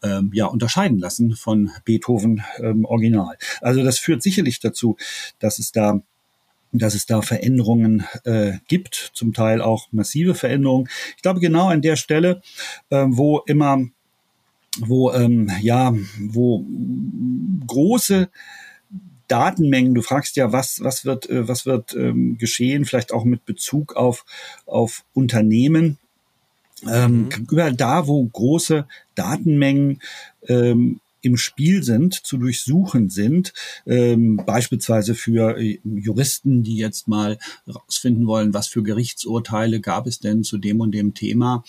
ähm, 0.02 0.32
ja, 0.34 0.46
unterscheiden 0.46 1.00
lassen 1.00 1.36
von 1.36 1.72
Beethoven 1.86 2.44
ähm, 2.58 2.86
Original. 2.86 3.38
Also 3.62 3.84
das 3.84 4.00
führt 4.00 4.22
sicherlich 4.22 4.60
dazu, 4.60 4.98
dass 5.40 5.60
es 5.60 5.72
da 5.72 6.02
dass 6.76 6.96
es 6.96 7.06
da 7.06 7.22
Veränderungen 7.22 8.04
äh, 8.24 8.54
gibt, 8.68 9.12
zum 9.14 9.32
Teil 9.32 9.62
auch 9.62 9.90
massive 9.92 10.34
Veränderungen. 10.34 10.90
Ich 11.16 11.22
glaube, 11.22 11.40
genau 11.40 11.68
an 11.68 11.84
der 11.84 11.96
Stelle, 11.98 12.42
äh, 12.90 13.06
wo 13.08 13.42
immer, 13.46 13.86
wo 14.80 15.12
ähm, 15.12 15.52
ja, 15.62 15.94
wo 16.20 16.66
große 17.68 18.28
Datenmengen. 19.34 19.96
Du 19.96 20.04
fragst 20.04 20.36
ja, 20.36 20.52
was, 20.52 20.84
was 20.84 21.06
wird, 21.06 21.28
äh, 21.28 21.48
was 21.48 21.66
wird 21.66 21.96
ähm, 21.96 22.38
geschehen, 22.38 22.86
vielleicht 22.86 23.12
auch 23.12 23.24
mit 23.24 23.46
Bezug 23.46 23.96
auf, 23.96 24.26
auf 24.68 25.04
Unternehmen. 25.16 25.98
Ähm, 26.88 27.24
mhm. 27.24 27.48
Überall 27.50 27.74
da, 27.74 28.06
wo 28.06 28.24
große 28.24 28.86
Datenmengen 29.16 30.04
ähm, 30.48 31.00
im 31.24 31.38
Spiel 31.38 31.84
sind, 31.84 32.14
zu 32.14 32.38
durchsuchen 32.38 33.10
sind, 33.10 33.54
ähm, 33.86 34.42
beispielsweise 34.46 35.16
für 35.16 35.58
äh, 35.58 35.80
Juristen, 35.84 36.64
die 36.64 36.76
jetzt 36.76 37.08
mal 37.08 37.38
herausfinden 37.66 38.28
wollen, 38.28 38.54
was 38.54 38.68
für 38.68 38.84
Gerichtsurteile 38.84 39.80
gab 39.80 40.06
es 40.06 40.20
denn 40.20 40.44
zu 40.44 40.58
dem 40.58 40.82
und 40.82 40.92
dem 40.92 41.14
Thema, 41.14 41.64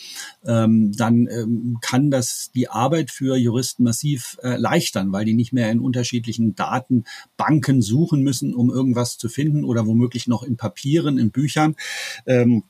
ähm, 0.44 0.92
dann 0.92 1.28
ähm, 1.28 1.78
kann 1.80 2.10
das 2.10 2.50
die 2.54 2.68
Arbeit 2.68 3.10
für 3.10 3.36
Juristen 3.36 3.84
massiv 3.84 4.36
äh, 4.42 4.48
erleichtern, 4.48 5.12
weil 5.12 5.24
die 5.24 5.34
nicht 5.34 5.52
mehr 5.52 5.70
in 5.70 5.80
unterschiedlichen 5.80 6.54
Datenbanken 6.54 7.80
suchen 7.80 8.22
müssen, 8.22 8.54
um 8.54 8.70
irgendwas 8.70 9.18
zu 9.18 9.28
finden 9.28 9.64
oder 9.64 9.86
womöglich 9.86 10.26
noch 10.26 10.42
in 10.42 10.56
Papieren, 10.56 11.18
in 11.18 11.30
Büchern. 11.30 11.76
Ähm, 12.26 12.64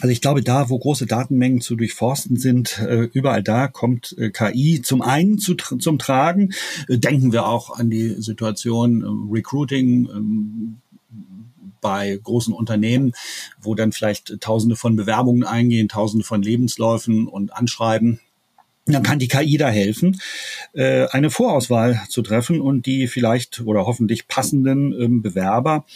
also 0.00 0.10
ich 0.10 0.20
glaube, 0.20 0.42
da, 0.42 0.70
wo 0.70 0.78
große 0.78 1.06
Datenmengen 1.06 1.60
zu 1.60 1.76
durchforsten 1.76 2.36
sind, 2.36 2.78
äh, 2.80 3.08
überall 3.12 3.42
da 3.42 3.68
kommt 3.68 4.14
äh, 4.18 4.30
KI 4.30 4.82
zum 4.82 5.02
einen 5.02 5.38
zu, 5.38 5.54
zum 5.54 5.98
Tragen. 5.98 6.52
Äh, 6.88 6.98
denken 6.98 7.32
wir 7.32 7.46
auch 7.46 7.78
an 7.78 7.90
die 7.90 8.08
Situation 8.20 9.28
Recruiting 9.30 10.08
ähm, 10.10 10.76
bei 11.80 12.18
großen 12.22 12.52
Unternehmen, 12.52 13.12
wo 13.60 13.74
dann 13.74 13.92
vielleicht 13.92 14.40
Tausende 14.40 14.74
von 14.74 14.96
Bewerbungen 14.96 15.44
eingehen, 15.44 15.88
Tausende 15.88 16.24
von 16.24 16.42
Lebensläufen 16.42 17.28
und 17.28 17.54
Anschreiben 17.54 18.20
dann 18.86 19.02
kann 19.02 19.18
die 19.18 19.28
KI 19.28 19.56
da 19.56 19.70
helfen, 19.70 20.20
eine 20.74 21.30
Vorauswahl 21.30 22.02
zu 22.10 22.20
treffen 22.20 22.60
und 22.60 22.84
die 22.84 23.06
vielleicht 23.06 23.62
oder 23.62 23.86
hoffentlich 23.86 24.28
passenden 24.28 24.92
ähm, 24.92 25.22
Bewerber 25.22 25.86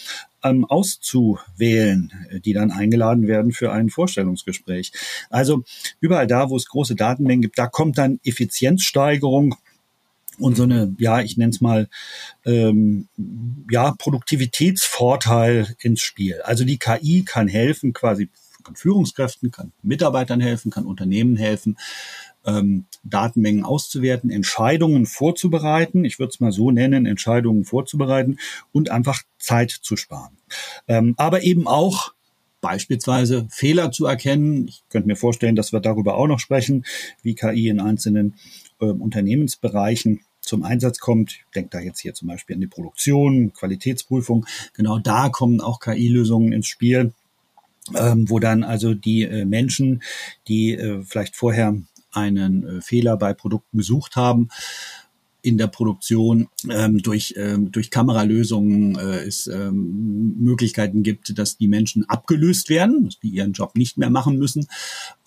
ähm, 0.42 0.64
auszuwählen, 0.64 2.12
die 2.44 2.52
dann 2.52 2.70
eingeladen 2.70 3.26
werden 3.26 3.52
für 3.52 3.72
ein 3.72 3.90
Vorstellungsgespräch. 3.90 4.92
Also 5.30 5.64
überall 6.00 6.26
da, 6.26 6.50
wo 6.50 6.56
es 6.56 6.66
große 6.66 6.94
Datenmengen 6.94 7.42
gibt, 7.42 7.58
da 7.58 7.66
kommt 7.66 7.98
dann 7.98 8.20
Effizienzsteigerung 8.24 9.56
und 10.38 10.56
so 10.56 10.62
eine, 10.62 10.94
ja, 10.98 11.20
ich 11.20 11.36
nenne 11.36 11.50
es 11.50 11.60
mal, 11.60 11.88
ähm, 12.44 13.08
ja, 13.70 13.92
Produktivitätsvorteil 13.98 15.74
ins 15.80 16.00
Spiel. 16.00 16.40
Also 16.42 16.64
die 16.64 16.78
KI 16.78 17.24
kann 17.24 17.48
helfen, 17.48 17.92
quasi 17.92 18.28
kann 18.62 18.76
Führungskräften, 18.76 19.50
kann 19.50 19.72
Mitarbeitern 19.82 20.40
helfen, 20.40 20.70
kann 20.70 20.84
Unternehmen 20.84 21.36
helfen, 21.36 21.76
ähm, 22.48 22.86
Datenmengen 23.04 23.64
auszuwerten, 23.64 24.30
Entscheidungen 24.30 25.06
vorzubereiten, 25.06 26.04
ich 26.04 26.18
würde 26.18 26.30
es 26.30 26.40
mal 26.40 26.52
so 26.52 26.70
nennen, 26.70 27.06
Entscheidungen 27.06 27.64
vorzubereiten 27.64 28.38
und 28.72 28.90
einfach 28.90 29.22
Zeit 29.38 29.70
zu 29.70 29.96
sparen. 29.96 30.38
Ähm, 30.88 31.14
aber 31.18 31.42
eben 31.42 31.68
auch 31.68 32.14
beispielsweise 32.60 33.46
Fehler 33.50 33.92
zu 33.92 34.06
erkennen. 34.06 34.66
Ich 34.66 34.82
könnte 34.88 35.06
mir 35.06 35.16
vorstellen, 35.16 35.54
dass 35.54 35.72
wir 35.72 35.80
darüber 35.80 36.16
auch 36.16 36.26
noch 36.26 36.40
sprechen, 36.40 36.84
wie 37.22 37.34
KI 37.34 37.68
in 37.68 37.80
einzelnen 37.80 38.34
äh, 38.80 38.86
Unternehmensbereichen 38.86 40.20
zum 40.40 40.62
Einsatz 40.64 40.98
kommt. 40.98 41.32
Ich 41.32 41.44
denke 41.54 41.70
da 41.70 41.80
jetzt 41.80 42.00
hier 42.00 42.14
zum 42.14 42.28
Beispiel 42.28 42.56
an 42.56 42.60
die 42.60 42.66
Produktion, 42.66 43.52
Qualitätsprüfung. 43.52 44.46
Genau 44.74 44.98
da 44.98 45.28
kommen 45.28 45.60
auch 45.60 45.78
KI-Lösungen 45.78 46.52
ins 46.52 46.66
Spiel. 46.66 47.12
Ähm, 47.96 48.28
wo 48.28 48.38
dann 48.38 48.64
also 48.64 48.92
die 48.92 49.22
äh, 49.22 49.46
Menschen, 49.46 50.02
die 50.46 50.74
äh, 50.74 51.02
vielleicht 51.04 51.36
vorher 51.36 51.74
einen 52.12 52.64
äh, 52.64 52.80
Fehler 52.80 53.16
bei 53.16 53.32
Produkten 53.34 53.78
gesucht 53.78 54.16
haben. 54.16 54.48
In 55.40 55.56
der 55.56 55.68
Produktion 55.68 56.48
ähm, 56.68 56.98
durch 56.98 57.34
ähm, 57.36 57.70
durch 57.70 57.92
Kameralösungen 57.92 58.96
äh, 58.96 59.20
es 59.20 59.46
ähm, 59.46 60.34
Möglichkeiten 60.40 61.04
gibt, 61.04 61.38
dass 61.38 61.56
die 61.56 61.68
Menschen 61.68 62.08
abgelöst 62.08 62.68
werden, 62.68 63.04
dass 63.04 63.20
die 63.20 63.28
ihren 63.28 63.52
Job 63.52 63.76
nicht 63.76 63.98
mehr 63.98 64.10
machen 64.10 64.36
müssen 64.36 64.66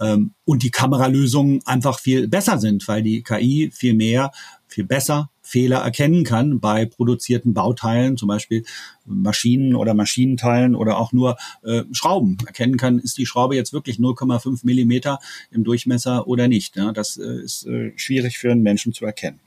ähm, 0.02 0.34
und 0.44 0.63
die 0.63 0.70
Kameralösungen 0.70 1.62
einfach 1.65 1.98
viel 1.98 2.28
besser 2.28 2.60
sind, 2.60 2.88
weil 2.89 3.04
die 3.04 3.24
KI 3.24 3.72
viel 3.74 3.94
mehr, 3.94 4.32
viel 4.67 4.84
besser 4.84 5.31
Fehler 5.41 5.80
erkennen 5.80 6.23
kann 6.23 6.60
bei 6.60 6.86
produzierten 6.86 7.54
Bauteilen, 7.54 8.17
zum 8.17 8.27
Beispiel 8.27 8.63
Maschinen 9.06 9.75
oder 9.75 9.93
Maschinenteilen 9.93 10.75
oder 10.75 10.97
auch 10.97 11.12
nur 11.12 11.38
äh, 11.63 11.84
Schrauben 11.91 12.38
erkennen 12.45 12.77
kann, 12.77 12.99
ist 12.99 13.17
die 13.17 13.25
Schraube 13.25 13.56
jetzt 13.56 13.73
wirklich 13.73 13.97
0,5 13.97 14.62
Millimeter 14.63 15.19
im 15.49 15.63
Durchmesser 15.63 16.27
oder 16.27 16.47
nicht. 16.47 16.75
Ja, 16.75 16.91
das 16.91 17.17
äh, 17.17 17.41
ist 17.43 17.65
äh, 17.65 17.91
schwierig 17.95 18.38
für 18.38 18.51
einen 18.51 18.62
Menschen 18.62 18.93
zu 18.93 19.06
erkennen. 19.06 19.39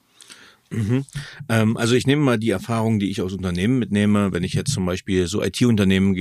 Mhm. 0.76 1.04
Ähm, 1.48 1.76
also 1.76 1.94
ich 1.94 2.06
nehme 2.06 2.22
mal 2.22 2.38
die 2.38 2.50
Erfahrung, 2.50 2.98
die 2.98 3.10
ich 3.10 3.22
aus 3.22 3.32
Unternehmen 3.32 3.78
mitnehme, 3.78 4.32
wenn 4.32 4.44
ich 4.44 4.54
jetzt 4.54 4.72
zum 4.72 4.86
Beispiel 4.86 5.26
so 5.26 5.42
IT-Unternehmen 5.42 6.16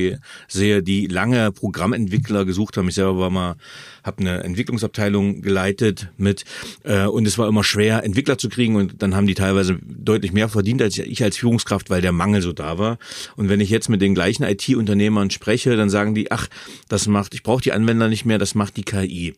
sehe, 0.48 0.84
die 0.84 1.08
lange 1.08 1.52
Programmentwickler 1.52 2.46
gesucht 2.46 2.78
haben. 2.78 2.88
Ich 2.90 2.96
selber 2.96 3.18
war 3.18 3.30
mal, 3.30 3.56
habe 4.04 4.20
eine 4.20 4.44
Entwicklungsabteilung 4.44 5.42
geleitet 5.42 6.10
mit 6.18 6.46
äh, 6.84 7.06
und 7.06 7.28
es 7.28 7.38
war 7.38 7.48
immer 7.48 7.64
schwer, 7.64 8.04
Entwickler 8.04 8.38
zu 8.38 8.50
kriegen 8.50 8.76
und 8.76 9.02
dann 9.02 9.16
haben 9.16 9.28
die 9.28 9.36
teilweise 9.36 9.78
deutlich 9.84 10.34
mehr 10.34 10.50
verdient 10.50 10.82
als 10.82 10.98
ich 10.98 11.24
als 11.24 11.38
Führungskraft, 11.38 11.90
weil 11.90 12.02
der 12.02 12.12
Mangel 12.12 12.42
so 12.42 12.54
da 12.54 12.78
war. 12.78 12.98
Und 13.36 13.50
wenn 13.50 13.60
ich 13.60 13.70
jetzt 13.70 13.90
mit 13.90 14.02
den 14.02 14.14
gleichen 14.14 14.44
IT-Unternehmern 14.44 15.30
spreche, 15.32 15.76
dann 15.76 15.90
sagen 15.90 16.16
die, 16.16 16.32
ach, 16.32 16.48
das 16.88 17.08
macht, 17.08 17.34
ich 17.34 17.44
brauche 17.44 17.62
die 17.62 17.72
Anwender 17.72 18.10
nicht 18.10 18.26
mehr, 18.26 18.38
das 18.38 18.56
macht 18.56 18.78
die 18.78 18.84
KI. 18.84 19.36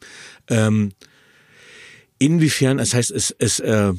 Ähm, 0.49 0.91
inwiefern, 2.19 2.77
das 2.77 2.93
heißt, 2.93 3.11
es, 3.11 3.31
es 3.31 3.59
äh, 3.59 3.93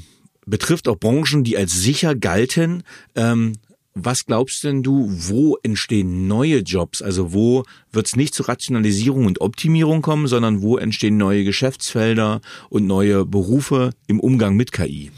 betrifft 0.46 0.88
auch 0.88 0.98
Branchen, 0.98 1.44
die 1.44 1.56
als 1.56 1.72
sicher 1.72 2.14
galten. 2.14 2.82
Ähm, 3.14 3.54
was 3.98 4.26
glaubst 4.26 4.62
denn 4.62 4.82
du, 4.82 5.08
wo 5.10 5.56
entstehen 5.62 6.28
neue 6.28 6.58
Jobs? 6.58 7.00
Also 7.00 7.32
wo 7.32 7.64
wird 7.92 8.06
es 8.06 8.14
nicht 8.14 8.34
zu 8.34 8.42
Rationalisierung 8.42 9.24
und 9.24 9.40
Optimierung 9.40 10.02
kommen, 10.02 10.26
sondern 10.26 10.60
wo 10.60 10.76
entstehen 10.76 11.16
neue 11.16 11.44
Geschäftsfelder 11.44 12.42
und 12.68 12.86
neue 12.86 13.24
Berufe 13.24 13.90
im 14.06 14.20
Umgang 14.20 14.54
mit 14.54 14.70
KI? 14.70 15.10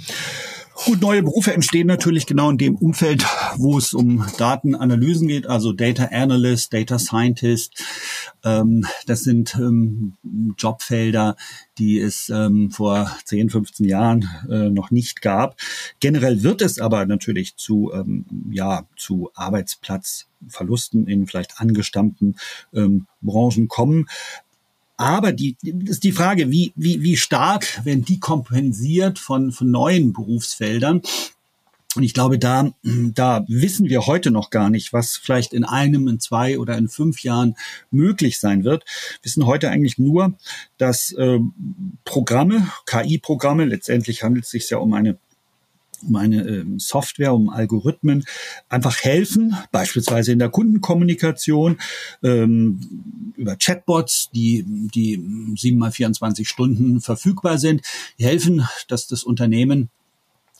Gut, 0.84 1.00
neue 1.00 1.24
Berufe 1.24 1.52
entstehen 1.52 1.88
natürlich 1.88 2.24
genau 2.26 2.50
in 2.50 2.56
dem 2.56 2.76
Umfeld, 2.76 3.24
wo 3.56 3.78
es 3.78 3.92
um 3.94 4.24
Datenanalysen 4.38 5.26
geht, 5.26 5.46
also 5.48 5.72
Data 5.72 6.04
Analyst, 6.12 6.72
Data 6.72 7.00
Scientist. 7.00 7.82
Ähm, 8.44 8.86
das 9.06 9.24
sind 9.24 9.56
ähm, 9.56 10.16
Jobfelder, 10.56 11.34
die 11.78 11.98
es 11.98 12.28
ähm, 12.28 12.70
vor 12.70 13.10
10, 13.24 13.50
15 13.50 13.86
Jahren 13.86 14.28
äh, 14.48 14.70
noch 14.70 14.92
nicht 14.92 15.20
gab. 15.20 15.56
Generell 15.98 16.44
wird 16.44 16.62
es 16.62 16.78
aber 16.78 17.06
natürlich 17.06 17.56
zu, 17.56 17.90
ähm, 17.92 18.24
ja, 18.50 18.86
zu 18.96 19.30
Arbeitsplatzverlusten 19.34 21.08
in 21.08 21.26
vielleicht 21.26 21.60
angestammten 21.60 22.36
ähm, 22.72 23.08
Branchen 23.20 23.66
kommen. 23.66 24.06
Aber 24.98 25.32
die 25.32 25.56
ist 25.62 26.02
die 26.02 26.12
Frage, 26.12 26.50
wie, 26.50 26.72
wie, 26.74 27.02
wie 27.02 27.16
stark 27.16 27.84
werden 27.84 28.04
die 28.04 28.18
kompensiert 28.18 29.20
von, 29.20 29.52
von 29.52 29.70
neuen 29.70 30.12
Berufsfeldern? 30.12 31.02
Und 31.94 32.02
ich 32.02 32.14
glaube, 32.14 32.38
da, 32.38 32.72
da 32.82 33.44
wissen 33.48 33.88
wir 33.88 34.06
heute 34.06 34.30
noch 34.30 34.50
gar 34.50 34.70
nicht, 34.70 34.92
was 34.92 35.16
vielleicht 35.16 35.52
in 35.52 35.64
einem, 35.64 36.08
in 36.08 36.20
zwei 36.20 36.58
oder 36.58 36.76
in 36.76 36.88
fünf 36.88 37.22
Jahren 37.22 37.56
möglich 37.90 38.40
sein 38.40 38.64
wird. 38.64 38.84
Wir 38.84 39.24
wissen 39.24 39.46
heute 39.46 39.70
eigentlich 39.70 39.98
nur, 39.98 40.34
dass 40.78 41.12
äh, 41.12 41.38
Programme, 42.04 42.68
KI-Programme, 42.86 43.64
letztendlich 43.64 44.24
handelt 44.24 44.44
es 44.44 44.50
sich 44.50 44.68
ja 44.68 44.78
um 44.78 44.92
eine 44.94 45.16
um 46.06 46.16
eine 46.16 46.46
ähm, 46.46 46.78
Software, 46.78 47.34
um 47.34 47.50
Algorithmen 47.50 48.24
einfach 48.68 49.02
helfen, 49.02 49.56
beispielsweise 49.72 50.32
in 50.32 50.38
der 50.38 50.50
Kundenkommunikation 50.50 51.78
ähm, 52.22 53.32
über 53.36 53.56
Chatbots, 53.56 54.30
die 54.34 54.64
die 54.66 55.22
sieben 55.56 55.78
mal 55.78 55.92
24 55.92 56.48
Stunden 56.48 57.00
verfügbar 57.00 57.58
sind, 57.58 57.82
helfen, 58.18 58.66
dass 58.88 59.06
das 59.06 59.24
Unternehmen 59.24 59.90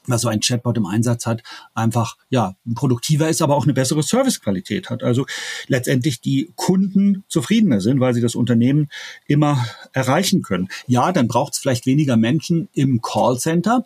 was 0.09 0.23
so 0.23 0.29
ein 0.29 0.41
Chatbot 0.41 0.77
im 0.77 0.87
Einsatz 0.87 1.27
hat, 1.27 1.43
einfach 1.75 2.17
ja 2.31 2.55
produktiver 2.75 3.29
ist, 3.29 3.43
aber 3.43 3.57
auch 3.57 3.65
eine 3.65 3.75
bessere 3.75 4.03
Servicequalität 4.03 4.91
hat. 4.91 5.03
Also 5.03 5.27
letztendlich 5.67 6.21
die 6.21 6.51
Kunden 6.57 7.25
zufriedener 7.29 7.81
sind, 7.81 8.01
weil 8.01 8.15
sie 8.15 8.21
das 8.21 8.35
Unternehmen 8.35 8.89
immer 9.27 9.65
erreichen 9.93 10.43
können. 10.43 10.69
Ja, 10.87 11.13
dann 11.13 11.29
braucht 11.29 11.55
es 11.55 11.59
vielleicht 11.59 11.87
weniger 11.87 12.17
Menschen 12.17 12.69
im 12.73 13.01
Callcenter, 13.03 13.85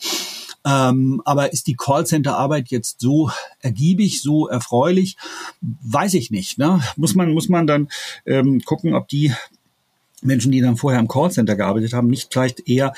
ähm, 0.64 1.22
aber 1.24 1.52
ist 1.52 1.66
die 1.66 1.76
Callcenter-Arbeit 1.76 2.68
jetzt 2.68 3.00
so 3.00 3.30
ergiebig, 3.60 4.22
so 4.22 4.48
erfreulich? 4.48 5.16
Weiß 5.60 6.14
ich 6.14 6.30
nicht. 6.30 6.58
Ne? 6.58 6.80
Muss 6.96 7.14
man 7.14 7.32
muss 7.32 7.48
man 7.48 7.66
dann 7.66 7.88
ähm, 8.26 8.60
gucken, 8.64 8.94
ob 8.94 9.08
die 9.08 9.32
Menschen, 10.22 10.52
die 10.52 10.60
dann 10.60 10.76
vorher 10.76 11.00
im 11.00 11.08
Callcenter 11.08 11.56
gearbeitet 11.56 11.92
haben, 11.92 12.06
nicht 12.06 12.32
vielleicht 12.32 12.68
eher 12.68 12.92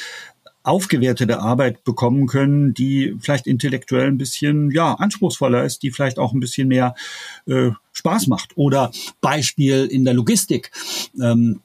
aufgewertete 0.63 1.41
Arbeit 1.41 1.85
bekommen 1.85 2.27
können, 2.27 2.73
die 2.73 3.17
vielleicht 3.21 3.47
intellektuell 3.47 4.09
ein 4.09 4.19
bisschen 4.19 4.71
ja 4.71 4.95
anspruchsvoller 4.95 5.65
ist, 5.65 5.83
die 5.83 5.91
vielleicht 5.91 6.19
auch 6.19 6.33
ein 6.33 6.41
bisschen 6.41 6.69
mehr 6.69 6.95
äh, 7.47 7.71
Spaß 7.93 8.27
macht. 8.29 8.57
Oder 8.57 8.91
Beispiel 9.21 9.85
in 9.85 10.05
der 10.05 10.15
Logistik. 10.15 10.71
Ähm, 11.21 11.61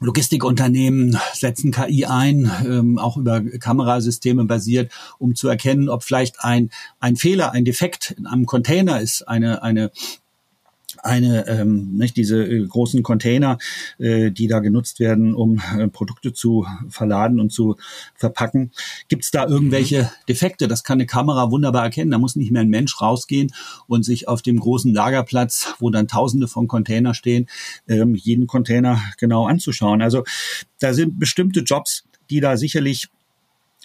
Logistikunternehmen 0.00 1.18
setzen 1.32 1.72
KI 1.72 2.04
ein, 2.04 2.50
ähm, 2.64 2.98
auch 2.98 3.16
über 3.16 3.40
Kamerasysteme 3.40 4.44
basiert, 4.44 4.92
um 5.18 5.34
zu 5.34 5.48
erkennen, 5.48 5.88
ob 5.88 6.04
vielleicht 6.04 6.44
ein, 6.44 6.70
ein 7.00 7.16
Fehler, 7.16 7.52
ein 7.52 7.64
Defekt 7.64 8.12
in 8.16 8.26
einem 8.26 8.46
Container 8.46 9.00
ist, 9.00 9.26
eine, 9.26 9.62
eine 9.62 9.90
eine 11.02 11.46
ähm, 11.46 11.96
nicht 11.96 12.16
diese 12.16 12.44
äh, 12.44 12.66
großen 12.66 13.02
Container, 13.02 13.58
äh, 13.98 14.30
die 14.30 14.48
da 14.48 14.60
genutzt 14.60 15.00
werden, 15.00 15.34
um 15.34 15.60
äh, 15.78 15.88
Produkte 15.88 16.32
zu 16.32 16.66
verladen 16.88 17.40
und 17.40 17.50
zu 17.50 17.76
verpacken. 18.14 18.72
Gibt 19.08 19.24
es 19.24 19.30
da 19.30 19.46
irgendwelche 19.46 20.04
mhm. 20.04 20.08
Defekte? 20.28 20.68
Das 20.68 20.84
kann 20.84 20.98
eine 20.98 21.06
Kamera 21.06 21.50
wunderbar 21.50 21.84
erkennen. 21.84 22.10
Da 22.10 22.18
muss 22.18 22.36
nicht 22.36 22.50
mehr 22.50 22.62
ein 22.62 22.68
Mensch 22.68 23.00
rausgehen 23.00 23.52
und 23.86 24.04
sich 24.04 24.28
auf 24.28 24.42
dem 24.42 24.58
großen 24.58 24.92
Lagerplatz, 24.92 25.74
wo 25.78 25.90
dann 25.90 26.08
Tausende 26.08 26.48
von 26.48 26.68
Container 26.68 27.14
stehen, 27.14 27.46
ähm, 27.88 28.14
jeden 28.14 28.46
Container 28.46 29.00
genau 29.18 29.46
anzuschauen. 29.46 30.02
Also 30.02 30.24
da 30.78 30.94
sind 30.94 31.18
bestimmte 31.18 31.60
Jobs, 31.60 32.04
die 32.30 32.40
da 32.40 32.56
sicherlich 32.56 33.08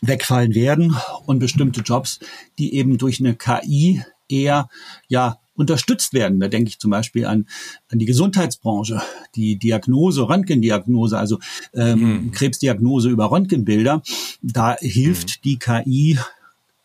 wegfallen 0.01 0.53
werden 0.53 0.95
und 1.25 1.39
bestimmte 1.39 1.81
Jobs, 1.81 2.19
die 2.57 2.75
eben 2.75 2.97
durch 2.97 3.19
eine 3.19 3.35
KI 3.35 4.03
eher 4.27 4.69
ja 5.07 5.39
unterstützt 5.55 6.13
werden. 6.13 6.39
Da 6.39 6.47
denke 6.47 6.69
ich 6.69 6.79
zum 6.79 6.91
Beispiel 6.91 7.25
an, 7.25 7.47
an 7.91 7.99
die 7.99 8.05
Gesundheitsbranche, 8.05 9.01
die 9.35 9.57
Diagnose, 9.57 10.27
Röntgendiagnose, 10.27 11.17
also 11.17 11.39
ähm, 11.73 11.99
mhm. 11.99 12.31
Krebsdiagnose 12.31 13.09
über 13.09 13.31
Röntgenbilder. 13.31 14.01
Da 14.41 14.75
hilft 14.79 15.29
mhm. 15.29 15.41
die 15.43 15.59
KI 15.59 16.19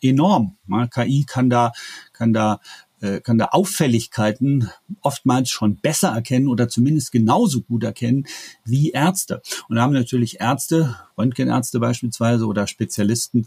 enorm. 0.02 0.56
Ja, 0.68 0.86
KI 0.86 1.24
kann 1.26 1.50
da, 1.50 1.72
kann 2.12 2.32
da 2.32 2.60
äh, 3.00 3.20
kann 3.20 3.38
da 3.38 3.46
Auffälligkeiten 3.46 4.70
oftmals 5.02 5.50
schon 5.50 5.76
besser 5.76 6.08
erkennen 6.08 6.48
oder 6.48 6.68
zumindest 6.68 7.12
genauso 7.12 7.60
gut 7.62 7.84
erkennen 7.84 8.26
wie 8.64 8.90
Ärzte. 8.90 9.40
Und 9.68 9.76
da 9.76 9.82
haben 9.82 9.92
natürlich 9.92 10.40
Ärzte, 10.40 10.96
Röntgenärzte 11.16 11.78
beispielsweise 11.78 12.46
oder 12.46 12.66
Spezialisten 12.66 13.46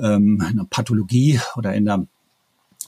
ähm, 0.00 0.44
in 0.48 0.56
der 0.56 0.66
Pathologie 0.70 1.40
oder 1.56 1.74
in 1.74 1.84
der 1.84 2.06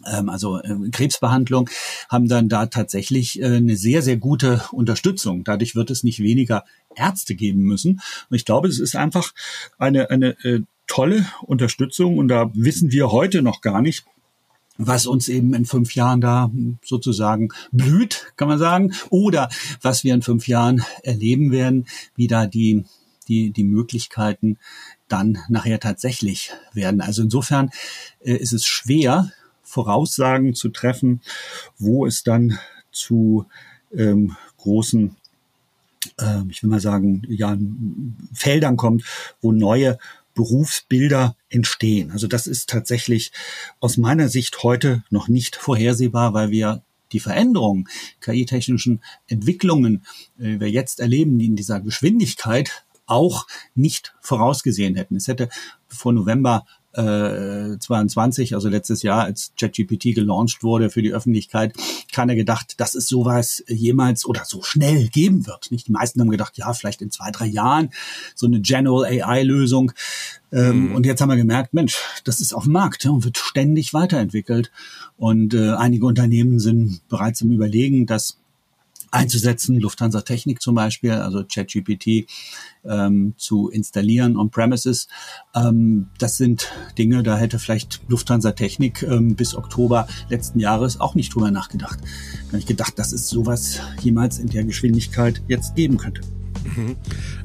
also 0.04 0.60
äh, 0.60 0.90
Krebsbehandlung, 0.90 1.70
haben 2.08 2.28
dann 2.28 2.48
da 2.48 2.66
tatsächlich 2.66 3.40
äh, 3.40 3.56
eine 3.56 3.76
sehr, 3.76 4.02
sehr 4.02 4.16
gute 4.16 4.62
Unterstützung. 4.72 5.44
Dadurch 5.44 5.74
wird 5.74 5.90
es 5.90 6.04
nicht 6.04 6.20
weniger 6.20 6.64
Ärzte 6.94 7.34
geben 7.34 7.62
müssen. 7.62 8.00
Und 8.30 8.36
ich 8.36 8.44
glaube, 8.44 8.68
es 8.68 8.78
ist 8.78 8.96
einfach 8.96 9.32
eine, 9.78 10.10
eine 10.10 10.36
äh, 10.44 10.60
tolle 10.86 11.26
Unterstützung 11.42 12.18
und 12.18 12.28
da 12.28 12.50
wissen 12.54 12.92
wir 12.92 13.10
heute 13.10 13.42
noch 13.42 13.60
gar 13.60 13.80
nicht, 13.82 14.04
was 14.76 15.06
uns 15.06 15.28
eben 15.28 15.54
in 15.54 15.66
fünf 15.66 15.94
Jahren 15.94 16.20
da 16.20 16.50
sozusagen 16.84 17.50
blüht, 17.70 18.32
kann 18.36 18.48
man 18.48 18.58
sagen, 18.58 18.92
oder 19.08 19.48
was 19.82 20.02
wir 20.02 20.14
in 20.14 20.22
fünf 20.22 20.48
Jahren 20.48 20.84
erleben 21.02 21.52
werden, 21.52 21.86
wie 22.16 22.26
da 22.26 22.46
die, 22.46 22.84
die, 23.28 23.50
die 23.50 23.64
Möglichkeiten 23.64 24.58
dann 25.08 25.38
nachher 25.48 25.78
tatsächlich 25.78 26.50
werden. 26.72 27.00
Also 27.00 27.22
insofern 27.22 27.70
ist 28.20 28.52
es 28.52 28.66
schwer, 28.66 29.30
Voraussagen 29.74 30.54
zu 30.54 30.68
treffen, 30.68 31.20
wo 31.78 32.06
es 32.06 32.22
dann 32.22 32.60
zu 32.92 33.46
ähm, 33.92 34.36
großen, 34.56 35.16
äh, 36.20 36.42
ich 36.48 36.62
will 36.62 36.70
mal 36.70 36.80
sagen, 36.80 37.22
ja, 37.28 37.58
Feldern 38.32 38.76
kommt, 38.76 39.02
wo 39.40 39.50
neue 39.50 39.98
Berufsbilder 40.34 41.36
entstehen. 41.48 42.12
Also 42.12 42.28
das 42.28 42.46
ist 42.46 42.68
tatsächlich 42.68 43.32
aus 43.80 43.96
meiner 43.96 44.28
Sicht 44.28 44.62
heute 44.62 45.02
noch 45.10 45.26
nicht 45.26 45.56
vorhersehbar, 45.56 46.34
weil 46.34 46.50
wir 46.50 46.82
die 47.10 47.20
Veränderungen, 47.20 47.88
KI-technischen 48.20 49.02
Entwicklungen, 49.26 50.04
äh, 50.38 50.60
wir 50.60 50.70
jetzt 50.70 51.00
erleben, 51.00 51.36
die 51.38 51.46
in 51.46 51.56
dieser 51.56 51.80
Geschwindigkeit 51.80 52.84
auch 53.06 53.48
nicht 53.74 54.14
vorausgesehen 54.20 54.94
hätten. 54.94 55.16
Es 55.16 55.26
hätte 55.26 55.48
vor 55.88 56.12
November 56.12 56.64
äh, 56.94 57.78
22, 57.78 58.54
also 58.54 58.68
letztes 58.68 59.02
Jahr, 59.02 59.24
als 59.24 59.52
ChatGPT 59.58 60.14
gelauncht 60.14 60.62
wurde 60.62 60.90
für 60.90 61.02
die 61.02 61.12
Öffentlichkeit, 61.12 61.74
keiner 62.12 62.34
gedacht, 62.34 62.80
dass 62.80 62.94
es 62.94 63.08
sowas 63.08 63.62
jemals 63.68 64.24
oder 64.24 64.44
so 64.44 64.62
schnell 64.62 65.08
geben 65.08 65.46
wird. 65.46 65.70
Nicht 65.70 65.88
die 65.88 65.92
meisten 65.92 66.20
haben 66.20 66.30
gedacht, 66.30 66.56
ja, 66.56 66.72
vielleicht 66.72 67.02
in 67.02 67.10
zwei, 67.10 67.30
drei 67.30 67.46
Jahren 67.46 67.90
so 68.34 68.46
eine 68.46 68.60
General 68.60 69.04
AI-Lösung. 69.04 69.92
Ähm, 70.52 70.88
mhm. 70.88 70.94
Und 70.94 71.06
jetzt 71.06 71.20
haben 71.20 71.30
wir 71.30 71.36
gemerkt, 71.36 71.74
Mensch, 71.74 71.98
das 72.24 72.40
ist 72.40 72.54
auf 72.54 72.64
dem 72.64 72.72
Markt 72.72 73.04
ja, 73.04 73.10
und 73.10 73.24
wird 73.24 73.38
ständig 73.38 73.92
weiterentwickelt. 73.92 74.70
Und 75.16 75.54
äh, 75.54 75.72
einige 75.72 76.06
Unternehmen 76.06 76.58
sind 76.58 77.00
bereits 77.08 77.40
im 77.40 77.50
Überlegen, 77.50 78.06
dass 78.06 78.38
einzusetzen, 79.14 79.78
Lufthansa 79.78 80.20
Technik 80.22 80.60
zum 80.60 80.74
Beispiel, 80.74 81.12
also 81.12 81.44
ChatGPT 81.44 82.28
ähm, 82.84 83.34
zu 83.36 83.68
installieren 83.68 84.36
on-premises. 84.36 85.08
Ähm, 85.54 86.08
das 86.18 86.36
sind 86.36 86.72
Dinge, 86.98 87.22
da 87.22 87.36
hätte 87.36 87.58
vielleicht 87.58 88.02
Lufthansa 88.08 88.52
Technik 88.52 89.02
ähm, 89.02 89.36
bis 89.36 89.54
Oktober 89.54 90.06
letzten 90.28 90.60
Jahres 90.60 91.00
auch 91.00 91.14
nicht 91.14 91.34
drüber 91.34 91.50
nachgedacht. 91.50 91.98
Gar 92.50 92.56
nicht 92.56 92.68
gedacht, 92.68 92.98
dass 92.98 93.12
es 93.12 93.28
sowas 93.28 93.80
jemals 94.02 94.38
in 94.38 94.48
der 94.48 94.64
Geschwindigkeit 94.64 95.42
jetzt 95.48 95.74
geben 95.74 95.96
könnte. 95.96 96.20
Mhm. 96.64 96.96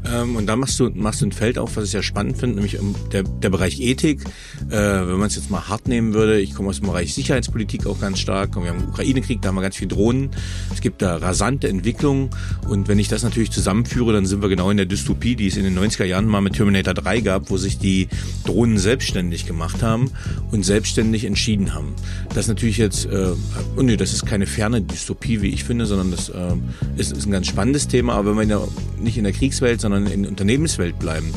Ähm, 0.05 0.35
und 0.35 0.47
da 0.47 0.55
machst 0.55 0.79
du, 0.79 0.89
machst 0.93 1.21
du 1.21 1.27
ein 1.27 1.31
Feld 1.31 1.57
auf, 1.57 1.75
was 1.75 1.85
ich 1.85 1.93
ja 1.93 2.01
spannend 2.01 2.37
finde, 2.37 2.55
nämlich 2.55 2.77
der, 3.11 3.23
der 3.23 3.49
Bereich 3.49 3.79
Ethik. 3.79 4.23
Äh, 4.69 4.71
wenn 4.71 5.17
man 5.17 5.27
es 5.27 5.35
jetzt 5.35 5.49
mal 5.51 5.67
hart 5.67 5.87
nehmen 5.87 6.13
würde, 6.13 6.39
ich 6.39 6.53
komme 6.53 6.69
aus 6.69 6.79
dem 6.79 6.87
Bereich 6.87 7.13
Sicherheitspolitik 7.13 7.85
auch 7.85 7.99
ganz 7.99 8.19
stark. 8.19 8.55
Und 8.55 8.63
wir 8.63 8.69
haben 8.71 8.79
einen 8.79 8.89
Ukraine-Krieg, 8.89 9.41
da 9.41 9.49
haben 9.49 9.55
wir 9.55 9.61
ganz 9.61 9.75
viel 9.75 9.87
Drohnen. 9.87 10.31
Es 10.73 10.81
gibt 10.81 11.01
da 11.01 11.17
rasante 11.17 11.67
Entwicklungen. 11.67 12.29
Und 12.67 12.87
wenn 12.87 12.99
ich 12.99 13.07
das 13.07 13.23
natürlich 13.23 13.51
zusammenführe, 13.51 14.13
dann 14.13 14.25
sind 14.25 14.41
wir 14.41 14.49
genau 14.49 14.69
in 14.69 14.77
der 14.77 14.85
Dystopie, 14.85 15.35
die 15.35 15.47
es 15.47 15.57
in 15.57 15.63
den 15.63 15.77
90er 15.77 16.05
Jahren 16.05 16.25
mal 16.25 16.41
mit 16.41 16.53
Terminator 16.53 16.93
3 16.93 17.21
gab, 17.21 17.49
wo 17.49 17.57
sich 17.57 17.77
die 17.77 18.07
Drohnen 18.45 18.77
selbstständig 18.77 19.45
gemacht 19.45 19.83
haben 19.83 20.11
und 20.51 20.65
selbstständig 20.65 21.25
entschieden 21.25 21.73
haben. 21.73 21.93
Das 22.29 22.45
ist 22.45 22.47
natürlich 22.47 22.77
jetzt, 22.77 23.05
äh, 23.05 23.33
und 23.75 23.85
nee, 23.85 23.97
das 23.97 24.13
ist 24.13 24.25
keine 24.25 24.45
ferne 24.45 24.81
Dystopie, 24.81 25.41
wie 25.41 25.49
ich 25.49 25.63
finde, 25.63 25.85
sondern 25.85 26.11
das 26.11 26.29
äh, 26.29 26.55
ist, 26.97 27.11
ist 27.11 27.25
ein 27.25 27.31
ganz 27.31 27.47
spannendes 27.47 27.87
Thema. 27.87 28.13
Aber 28.13 28.37
wenn 28.37 28.49
wir 28.49 28.67
nicht 29.09 29.17
in 29.17 29.23
der 29.23 29.33
Kriegswelt, 29.33 29.81
sondern 29.81 30.05
in 30.05 30.21
der 30.21 30.29
Unternehmenswelt 30.29 30.99
bleiben. 30.99 31.33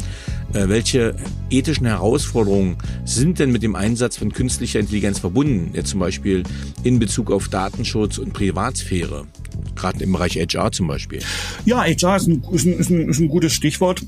Äh, 0.53 0.69
welche 0.69 1.17
ethischen 1.49 1.87
Herausforderungen 1.87 2.77
sind 3.07 3.39
denn 3.39 3.51
mit 3.51 3.63
dem 3.63 3.75
Einsatz 3.75 4.19
von 4.19 4.31
künstlicher 4.31 4.79
Intelligenz 4.79 5.19
verbunden? 5.19 5.71
Jetzt 5.75 5.89
zum 5.89 6.01
Beispiel 6.01 6.43
in 6.83 6.99
Bezug 6.99 7.31
auf 7.31 7.49
Datenschutz 7.49 8.19
und 8.19 8.35
Privatsphäre, 8.35 9.27
gerade 9.75 10.05
im 10.05 10.13
Bereich 10.13 10.37
HR 10.37 10.71
zum 10.71 10.87
Beispiel. 10.87 11.21
Ja, 11.65 11.83
HR 11.83 12.17
ist 12.17 12.29
ein, 12.29 12.45
ist 12.53 12.67
ein, 12.67 12.73
ist 12.75 12.91
ein, 12.91 13.09
ist 13.09 13.21
ein 13.21 13.29
gutes 13.29 13.55
Stichwort. 13.55 14.05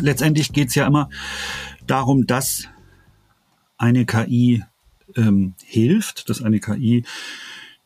Letztendlich 0.00 0.52
geht 0.52 0.68
es 0.68 0.74
ja 0.74 0.86
immer 0.86 1.08
darum, 1.86 2.26
dass 2.26 2.64
eine 3.78 4.04
KI 4.04 4.62
ähm, 5.16 5.54
hilft, 5.64 6.28
dass 6.28 6.42
eine 6.42 6.60
KI 6.60 7.04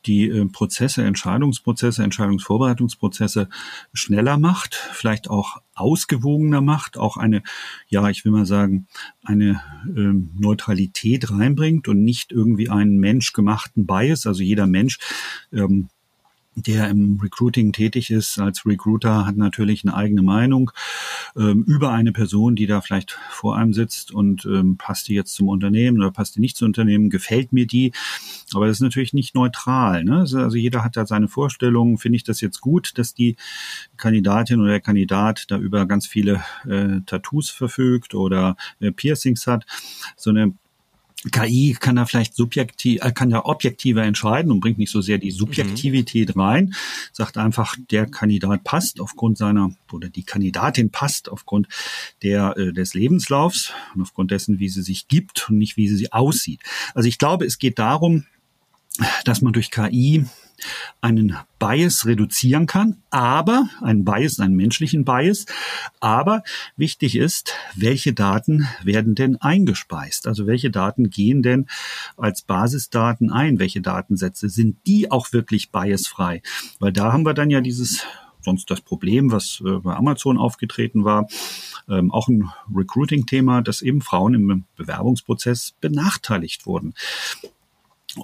die 0.08 0.28
äh, 0.28 0.46
Prozesse, 0.46 1.04
Entscheidungsprozesse, 1.04 2.02
Entscheidungsvorbereitungsprozesse 2.02 3.48
schneller 3.92 4.38
macht, 4.38 4.74
vielleicht 4.74 5.30
auch 5.30 5.58
ausgewogener 5.74 6.60
macht, 6.60 6.98
auch 6.98 7.16
eine, 7.16 7.42
ja, 7.86 8.08
ich 8.08 8.24
will 8.24 8.32
mal 8.32 8.46
sagen, 8.46 8.88
eine 9.22 9.60
ähm, 9.86 10.30
Neutralität 10.38 11.30
reinbringt 11.30 11.86
und 11.86 12.02
nicht 12.02 12.32
irgendwie 12.32 12.70
einen 12.70 12.98
menschgemachten 12.98 13.86
Bias. 13.86 14.26
Also 14.26 14.42
jeder 14.42 14.66
Mensch 14.66 14.98
ähm, 15.52 15.88
der 16.62 16.88
im 16.88 17.18
Recruiting 17.22 17.72
tätig 17.72 18.10
ist 18.10 18.38
als 18.38 18.66
Recruiter, 18.66 19.26
hat 19.26 19.36
natürlich 19.36 19.84
eine 19.84 19.94
eigene 19.94 20.22
Meinung 20.22 20.70
ähm, 21.36 21.64
über 21.66 21.90
eine 21.90 22.12
Person, 22.12 22.56
die 22.56 22.66
da 22.66 22.80
vielleicht 22.80 23.12
vor 23.30 23.56
einem 23.56 23.72
sitzt 23.72 24.12
und 24.12 24.44
ähm, 24.44 24.76
passt 24.76 25.08
die 25.08 25.14
jetzt 25.14 25.34
zum 25.34 25.48
Unternehmen 25.48 25.98
oder 25.98 26.10
passt 26.10 26.36
die 26.36 26.40
nicht 26.40 26.56
zum 26.56 26.66
Unternehmen, 26.66 27.10
gefällt 27.10 27.52
mir 27.52 27.66
die. 27.66 27.92
Aber 28.54 28.66
das 28.66 28.78
ist 28.78 28.82
natürlich 28.82 29.12
nicht 29.12 29.34
neutral. 29.34 30.04
Ne? 30.04 30.20
Also 30.20 30.56
jeder 30.56 30.84
hat 30.84 30.96
da 30.96 31.06
seine 31.06 31.28
Vorstellungen. 31.28 31.98
Finde 31.98 32.16
ich 32.16 32.24
das 32.24 32.40
jetzt 32.40 32.60
gut, 32.60 32.96
dass 32.96 33.14
die 33.14 33.36
Kandidatin 33.96 34.60
oder 34.60 34.70
der 34.70 34.80
Kandidat 34.80 35.44
da 35.48 35.58
über 35.58 35.86
ganz 35.86 36.06
viele 36.06 36.42
äh, 36.68 37.00
Tattoos 37.06 37.50
verfügt 37.50 38.14
oder 38.14 38.56
äh, 38.80 38.92
Piercings 38.92 39.46
hat? 39.46 39.66
So 40.16 40.30
eine 40.30 40.54
KI 41.32 41.76
kann 41.78 41.96
da 41.96 42.06
vielleicht 42.06 42.36
subjektiv, 42.36 43.02
äh, 43.02 43.10
kann 43.10 43.30
ja 43.30 43.44
objektiver 43.44 44.04
entscheiden 44.04 44.52
und 44.52 44.60
bringt 44.60 44.78
nicht 44.78 44.92
so 44.92 45.00
sehr 45.00 45.18
die 45.18 45.32
Subjektivität 45.32 46.36
mhm. 46.36 46.40
rein, 46.40 46.74
sagt 47.12 47.38
einfach, 47.38 47.76
der 47.90 48.06
Kandidat 48.06 48.62
passt 48.62 49.00
aufgrund 49.00 49.36
seiner 49.36 49.72
oder 49.90 50.08
die 50.08 50.22
Kandidatin 50.22 50.90
passt 50.90 51.28
aufgrund 51.28 51.66
der 52.22 52.56
äh, 52.56 52.72
des 52.72 52.94
Lebenslaufs 52.94 53.72
und 53.94 54.02
aufgrund 54.02 54.30
dessen, 54.30 54.60
wie 54.60 54.68
sie 54.68 54.82
sich 54.82 55.08
gibt 55.08 55.50
und 55.50 55.58
nicht 55.58 55.76
wie 55.76 55.88
sie 55.88 56.12
aussieht. 56.12 56.60
Also 56.94 57.08
ich 57.08 57.18
glaube, 57.18 57.46
es 57.46 57.58
geht 57.58 57.80
darum, 57.80 58.24
dass 59.24 59.42
man 59.42 59.52
durch 59.52 59.70
KI 59.70 60.26
einen 61.00 61.36
Bias 61.58 62.06
reduzieren 62.06 62.66
kann, 62.66 62.96
aber 63.10 63.68
einen 63.80 64.04
Bias, 64.04 64.40
einen 64.40 64.56
menschlichen 64.56 65.04
Bias. 65.04 65.46
Aber 66.00 66.42
wichtig 66.76 67.16
ist, 67.16 67.54
welche 67.76 68.12
Daten 68.12 68.68
werden 68.82 69.14
denn 69.14 69.36
eingespeist? 69.36 70.26
Also 70.26 70.46
welche 70.46 70.70
Daten 70.70 71.10
gehen 71.10 71.42
denn 71.42 71.66
als 72.16 72.42
Basisdaten 72.42 73.30
ein? 73.30 73.58
Welche 73.58 73.80
Datensätze 73.80 74.48
sind 74.48 74.78
die 74.86 75.10
auch 75.10 75.32
wirklich 75.32 75.70
biasfrei? 75.70 76.42
Weil 76.80 76.92
da 76.92 77.12
haben 77.12 77.24
wir 77.24 77.34
dann 77.34 77.50
ja 77.50 77.60
dieses 77.60 78.04
sonst 78.40 78.70
das 78.70 78.80
Problem, 78.80 79.30
was 79.30 79.62
äh, 79.64 79.78
bei 79.78 79.94
Amazon 79.94 80.38
aufgetreten 80.38 81.04
war, 81.04 81.28
ähm, 81.88 82.10
auch 82.10 82.28
ein 82.28 82.50
Recruiting-Thema, 82.74 83.62
dass 83.62 83.82
eben 83.82 84.00
Frauen 84.00 84.34
im 84.34 84.64
Bewerbungsprozess 84.76 85.74
benachteiligt 85.80 86.64
wurden. 86.64 86.94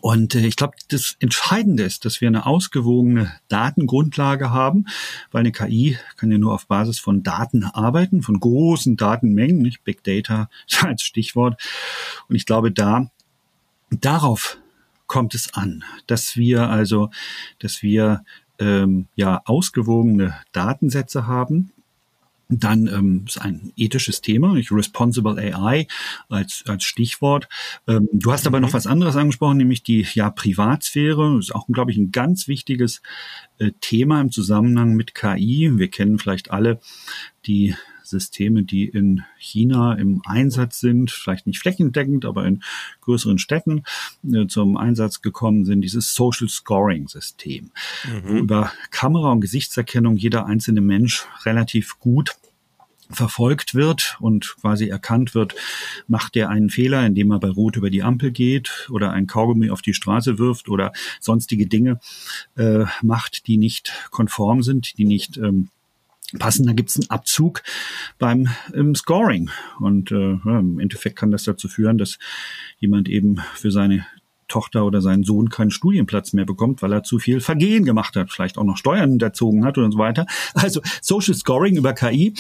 Und 0.01 0.35
äh, 0.35 0.47
ich 0.47 0.57
glaube, 0.57 0.75
das 0.89 1.17
Entscheidende 1.21 1.83
ist, 1.83 2.05
dass 2.05 2.21
wir 2.21 2.29
eine 2.29 2.47
ausgewogene 2.47 3.33
Datengrundlage 3.49 4.51
haben, 4.51 4.87
weil 5.31 5.41
eine 5.41 5.53
KI 5.53 5.99
kann 6.17 6.31
ja 6.31 6.39
nur 6.39 6.53
auf 6.55 6.67
Basis 6.67 6.99
von 6.99 7.23
Daten 7.23 7.65
arbeiten, 7.65 8.23
von 8.23 8.39
großen 8.39 8.97
Datenmengen, 8.97 9.59
nicht 9.59 9.85
Big 9.85 10.03
Data 10.05 10.49
als 10.81 11.03
Stichwort. 11.03 11.61
Und 12.29 12.37
ich 12.37 12.47
glaube, 12.47 12.73
da 12.73 13.11
darauf 13.91 14.59
kommt 15.07 15.35
es 15.35 15.55
an, 15.55 15.85
dass 16.07 16.37
wir 16.37 16.69
also, 16.71 17.11
dass 17.59 17.83
wir 17.83 18.25
ähm, 18.59 19.07
ja 19.17 19.43
ausgewogene 19.45 20.35
Datensätze 20.53 21.27
haben, 21.27 21.73
dann 22.49 22.87
ähm, 22.87 23.25
ist 23.27 23.41
ein 23.41 23.73
ethisches 23.77 24.21
Thema, 24.21 24.55
nicht 24.55 24.71
Responsible 24.71 25.39
AI 25.39 25.87
als, 26.29 26.65
als 26.67 26.85
Stichwort. 26.85 27.49
Ähm, 27.87 28.09
du 28.13 28.33
hast 28.33 28.47
aber 28.47 28.59
mhm. 28.59 28.67
noch 28.67 28.75
was 28.75 28.87
anderes 28.87 29.17
angesprochen, 29.17 29.57
nämlich 29.57 29.83
die 29.83 30.07
ja 30.15 30.31
Privatsphäre. 30.31 31.37
Das 31.37 31.47
ist 31.47 31.55
auch, 31.55 31.67
glaube 31.69 31.91
ich, 31.91 31.97
ein 31.97 32.13
ganz 32.13 32.49
wichtiges 32.49 33.03
äh, 33.59 33.73
Thema 33.81 34.21
im 34.21 34.31
Zusammenhang 34.31 34.95
mit 34.95 35.15
KI. 35.15 35.71
Wir 35.75 35.89
kennen 35.89 36.19
vielleicht 36.19 36.51
alle 36.51 36.81
die 37.47 37.75
Systeme, 38.05 38.63
die 38.63 38.85
in 38.85 39.25
China 39.39 39.95
im 39.95 40.23
Einsatz 40.25 40.81
sind, 40.81 41.11
vielleicht 41.11 41.47
nicht 41.47 41.59
flächendeckend, 41.59 42.25
aber 42.25 42.47
in 42.47 42.63
größeren 43.01 43.39
Städten 43.39 43.83
äh, 44.31 44.47
zum 44.47 44.77
Einsatz 44.77 45.23
gekommen 45.23 45.65
sind, 45.65 45.81
dieses 45.81 46.15
Social 46.15 46.49
Scoring 46.49 47.09
System, 47.09 47.71
mhm. 48.05 48.23
wo 48.25 48.33
über 48.35 48.73
Kamera 48.91 49.33
und 49.33 49.41
Gesichtserkennung 49.41 50.17
jeder 50.17 50.47
einzelne 50.47 50.81
Mensch 50.81 51.27
relativ 51.45 51.99
gut 51.99 52.37
verfolgt 53.11 53.75
wird 53.75 54.17
und 54.21 54.57
quasi 54.61 54.89
erkannt 54.89 55.35
wird, 55.35 55.55
macht 56.07 56.37
er 56.37 56.49
einen 56.49 56.71
Fehler, 56.71 57.05
indem 57.05 57.33
er 57.33 57.41
bei 57.41 57.49
Rot 57.49 57.77
über 57.77 57.91
die 57.91 58.03
Ampel 58.03 58.31
geht 58.31 58.89
oder 58.91 59.13
ein 59.13 59.27
Kaugummi 59.27 59.71
auf 59.71 59.83
die 59.83 59.95
Straße 59.95 60.39
wirft 60.39 60.69
oder 60.69 60.93
sonstige 61.21 61.67
Dinge 61.67 62.01
äh, 62.57 62.85
macht, 63.03 63.47
die 63.47 63.59
nicht 63.59 63.93
konform 64.11 64.63
sind, 64.63 64.99
die 64.99 65.05
nicht 65.05 65.37
ähm, 65.37 65.69
passen. 66.39 66.67
Da 66.67 66.73
gibt 66.73 66.91
es 66.91 66.97
einen 66.97 67.11
Abzug 67.11 67.63
beim 68.19 68.49
im 68.73 68.95
Scoring. 68.95 69.51
Und 69.79 70.11
äh, 70.11 70.33
im 70.45 70.79
Endeffekt 70.79 71.17
kann 71.17 71.31
das 71.31 71.45
dazu 71.45 71.69
führen, 71.69 71.99
dass 71.99 72.19
jemand 72.79 73.09
eben 73.09 73.41
für 73.55 73.71
seine 73.71 74.07
Tochter 74.49 74.85
oder 74.85 75.01
seinen 75.01 75.25
Sohn 75.25 75.49
keinen 75.49 75.71
Studienplatz 75.71 76.33
mehr 76.33 76.45
bekommt, 76.45 76.83
weil 76.83 76.93
er 76.93 77.03
zu 77.03 77.19
viel 77.19 77.41
Vergehen 77.41 77.85
gemacht 77.85 78.15
hat, 78.17 78.31
vielleicht 78.31 78.59
auch 78.59 78.65
noch 78.65 78.77
Steuern 78.77 79.11
hinterzogen 79.11 79.65
hat 79.65 79.79
und 79.79 79.93
so 79.93 79.99
weiter. 79.99 80.27
Also 80.55 80.81
Social 81.01 81.35
Scoring 81.35 81.77
über 81.77 81.93
KI, 81.93 82.35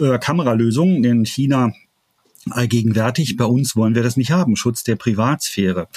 äh, 0.00 0.18
Kameralösungen 0.18 1.04
in 1.04 1.24
China 1.24 1.72
allgegenwärtig. 2.50 3.36
Bei 3.36 3.44
uns 3.44 3.76
wollen 3.76 3.94
wir 3.94 4.02
das 4.02 4.16
nicht 4.16 4.30
haben. 4.30 4.56
Schutz 4.56 4.84
der 4.84 4.96
Privatsphäre 4.96 5.88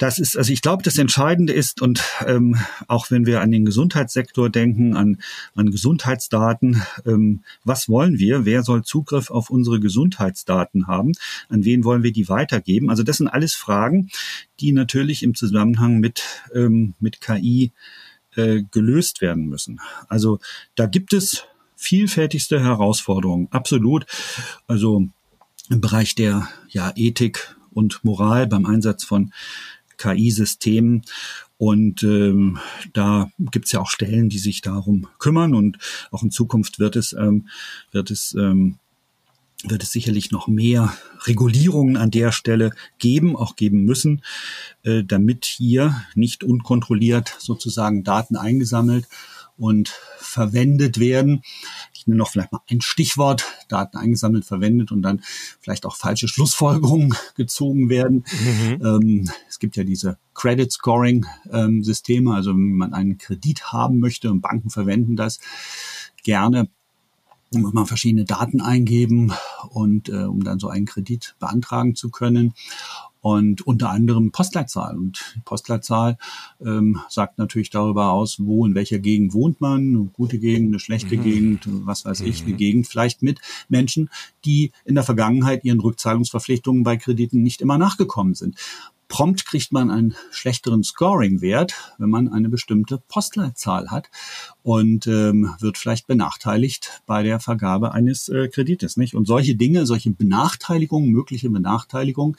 das 0.00 0.18
ist, 0.18 0.38
also 0.38 0.50
ich 0.50 0.62
glaube, 0.62 0.82
das 0.82 0.96
Entscheidende 0.96 1.52
ist, 1.52 1.82
und 1.82 2.02
ähm, 2.26 2.56
auch 2.88 3.10
wenn 3.10 3.26
wir 3.26 3.42
an 3.42 3.52
den 3.52 3.66
Gesundheitssektor 3.66 4.48
denken, 4.48 4.96
an, 4.96 5.18
an 5.54 5.70
Gesundheitsdaten, 5.70 6.82
ähm, 7.04 7.44
was 7.64 7.86
wollen 7.86 8.18
wir? 8.18 8.46
Wer 8.46 8.62
soll 8.62 8.82
Zugriff 8.82 9.30
auf 9.30 9.50
unsere 9.50 9.78
Gesundheitsdaten 9.78 10.86
haben? 10.86 11.12
An 11.50 11.66
wen 11.66 11.84
wollen 11.84 12.02
wir 12.02 12.12
die 12.12 12.30
weitergeben? 12.30 12.88
Also 12.88 13.02
das 13.02 13.18
sind 13.18 13.28
alles 13.28 13.52
Fragen, 13.52 14.08
die 14.58 14.72
natürlich 14.72 15.22
im 15.22 15.34
Zusammenhang 15.34 15.98
mit, 16.00 16.22
ähm, 16.54 16.94
mit 16.98 17.20
KI 17.20 17.72
äh, 18.36 18.62
gelöst 18.70 19.20
werden 19.20 19.50
müssen. 19.50 19.80
Also 20.08 20.40
da 20.76 20.86
gibt 20.86 21.12
es 21.12 21.44
vielfältigste 21.76 22.62
Herausforderungen, 22.62 23.48
absolut. 23.50 24.06
Also 24.66 25.08
im 25.68 25.80
Bereich 25.82 26.14
der 26.14 26.48
ja, 26.70 26.90
Ethik 26.96 27.54
und 27.70 28.02
Moral 28.02 28.46
beim 28.46 28.64
Einsatz 28.64 29.04
von 29.04 29.32
KI-Systemen. 30.00 31.02
Und 31.58 32.02
ähm, 32.02 32.58
da 32.94 33.30
gibt's 33.38 33.72
ja 33.72 33.80
auch 33.80 33.90
Stellen, 33.90 34.30
die 34.30 34.38
sich 34.38 34.62
darum 34.62 35.08
kümmern. 35.18 35.54
Und 35.54 35.78
auch 36.10 36.22
in 36.22 36.30
Zukunft 36.30 36.78
wird 36.78 36.96
es, 36.96 37.12
ähm, 37.12 37.48
wird 37.92 38.10
es 38.10 38.34
ähm, 38.34 38.78
wird 39.62 39.82
es 39.82 39.92
sicherlich 39.92 40.30
noch 40.30 40.48
mehr 40.48 40.96
Regulierungen 41.26 41.98
an 41.98 42.10
der 42.10 42.32
Stelle 42.32 42.70
geben, 42.98 43.36
auch 43.36 43.56
geben 43.56 43.84
müssen, 43.84 44.22
äh, 44.84 45.04
damit 45.04 45.44
hier 45.44 46.02
nicht 46.14 46.44
unkontrolliert 46.44 47.36
sozusagen 47.38 48.02
Daten 48.02 48.36
eingesammelt 48.36 49.06
und 49.60 49.90
verwendet 50.16 50.98
werden. 50.98 51.42
Ich 51.92 52.06
nenne 52.06 52.16
noch 52.16 52.30
vielleicht 52.30 52.50
mal 52.50 52.62
ein 52.68 52.80
Stichwort, 52.80 53.44
Daten 53.68 53.98
eingesammelt, 53.98 54.46
verwendet 54.46 54.90
und 54.90 55.02
dann 55.02 55.20
vielleicht 55.60 55.84
auch 55.84 55.96
falsche 55.96 56.28
Schlussfolgerungen 56.28 57.14
gezogen 57.36 57.90
werden. 57.90 58.24
Mhm. 58.42 58.78
Ähm, 58.82 59.30
es 59.48 59.58
gibt 59.58 59.76
ja 59.76 59.84
diese 59.84 60.16
Credit 60.34 60.72
Scoring 60.72 61.26
ähm, 61.52 61.84
Systeme, 61.84 62.34
also 62.34 62.52
wenn 62.52 62.76
man 62.76 62.94
einen 62.94 63.18
Kredit 63.18 63.72
haben 63.72 64.00
möchte 64.00 64.30
und 64.30 64.40
Banken 64.40 64.70
verwenden 64.70 65.14
das 65.14 65.40
gerne, 66.22 66.68
muss 67.52 67.74
man 67.74 67.86
verschiedene 67.86 68.24
Daten 68.24 68.60
eingeben 68.60 69.32
und 69.70 70.08
äh, 70.08 70.24
um 70.24 70.42
dann 70.42 70.58
so 70.58 70.68
einen 70.68 70.86
Kredit 70.86 71.34
beantragen 71.38 71.96
zu 71.96 72.10
können 72.10 72.54
und 73.20 73.66
unter 73.66 73.90
anderem 73.90 74.30
Postleitzahl. 74.30 74.96
Und 74.96 75.34
die 75.36 75.40
Postleitzahl 75.40 76.18
ähm, 76.60 77.00
sagt 77.08 77.38
natürlich 77.38 77.70
darüber 77.70 78.12
aus, 78.12 78.38
wo 78.40 78.66
in 78.66 78.74
welcher 78.74 78.98
Gegend 78.98 79.34
wohnt 79.34 79.60
man, 79.60 79.80
eine 79.80 80.10
gute 80.12 80.38
Gegend, 80.38 80.68
eine 80.68 80.80
schlechte 80.80 81.16
mhm. 81.16 81.22
Gegend, 81.22 81.60
was 81.66 82.04
weiß 82.04 82.20
ich, 82.20 82.42
eine 82.42 82.52
mhm. 82.52 82.56
Gegend 82.56 82.88
vielleicht 82.88 83.22
mit 83.22 83.40
Menschen, 83.68 84.10
die 84.44 84.72
in 84.84 84.94
der 84.94 85.04
Vergangenheit 85.04 85.64
ihren 85.64 85.80
Rückzahlungsverpflichtungen 85.80 86.82
bei 86.82 86.96
Krediten 86.96 87.42
nicht 87.42 87.60
immer 87.60 87.78
nachgekommen 87.78 88.34
sind. 88.34 88.56
Prompt 89.10 89.44
kriegt 89.44 89.72
man 89.72 89.90
einen 89.90 90.14
schlechteren 90.30 90.84
Scoring-Wert, 90.84 91.74
wenn 91.98 92.10
man 92.10 92.28
eine 92.28 92.48
bestimmte 92.48 93.02
Postleitzahl 93.08 93.90
hat 93.90 94.08
und 94.62 95.08
ähm, 95.08 95.52
wird 95.58 95.78
vielleicht 95.78 96.06
benachteiligt 96.06 97.02
bei 97.06 97.24
der 97.24 97.40
Vergabe 97.40 97.92
eines 97.92 98.28
äh, 98.28 98.46
Kredites. 98.46 98.96
Nicht? 98.96 99.16
Und 99.16 99.26
solche 99.26 99.56
Dinge, 99.56 99.84
solche 99.84 100.12
Benachteiligungen, 100.12 101.10
mögliche 101.10 101.50
Benachteiligungen, 101.50 102.36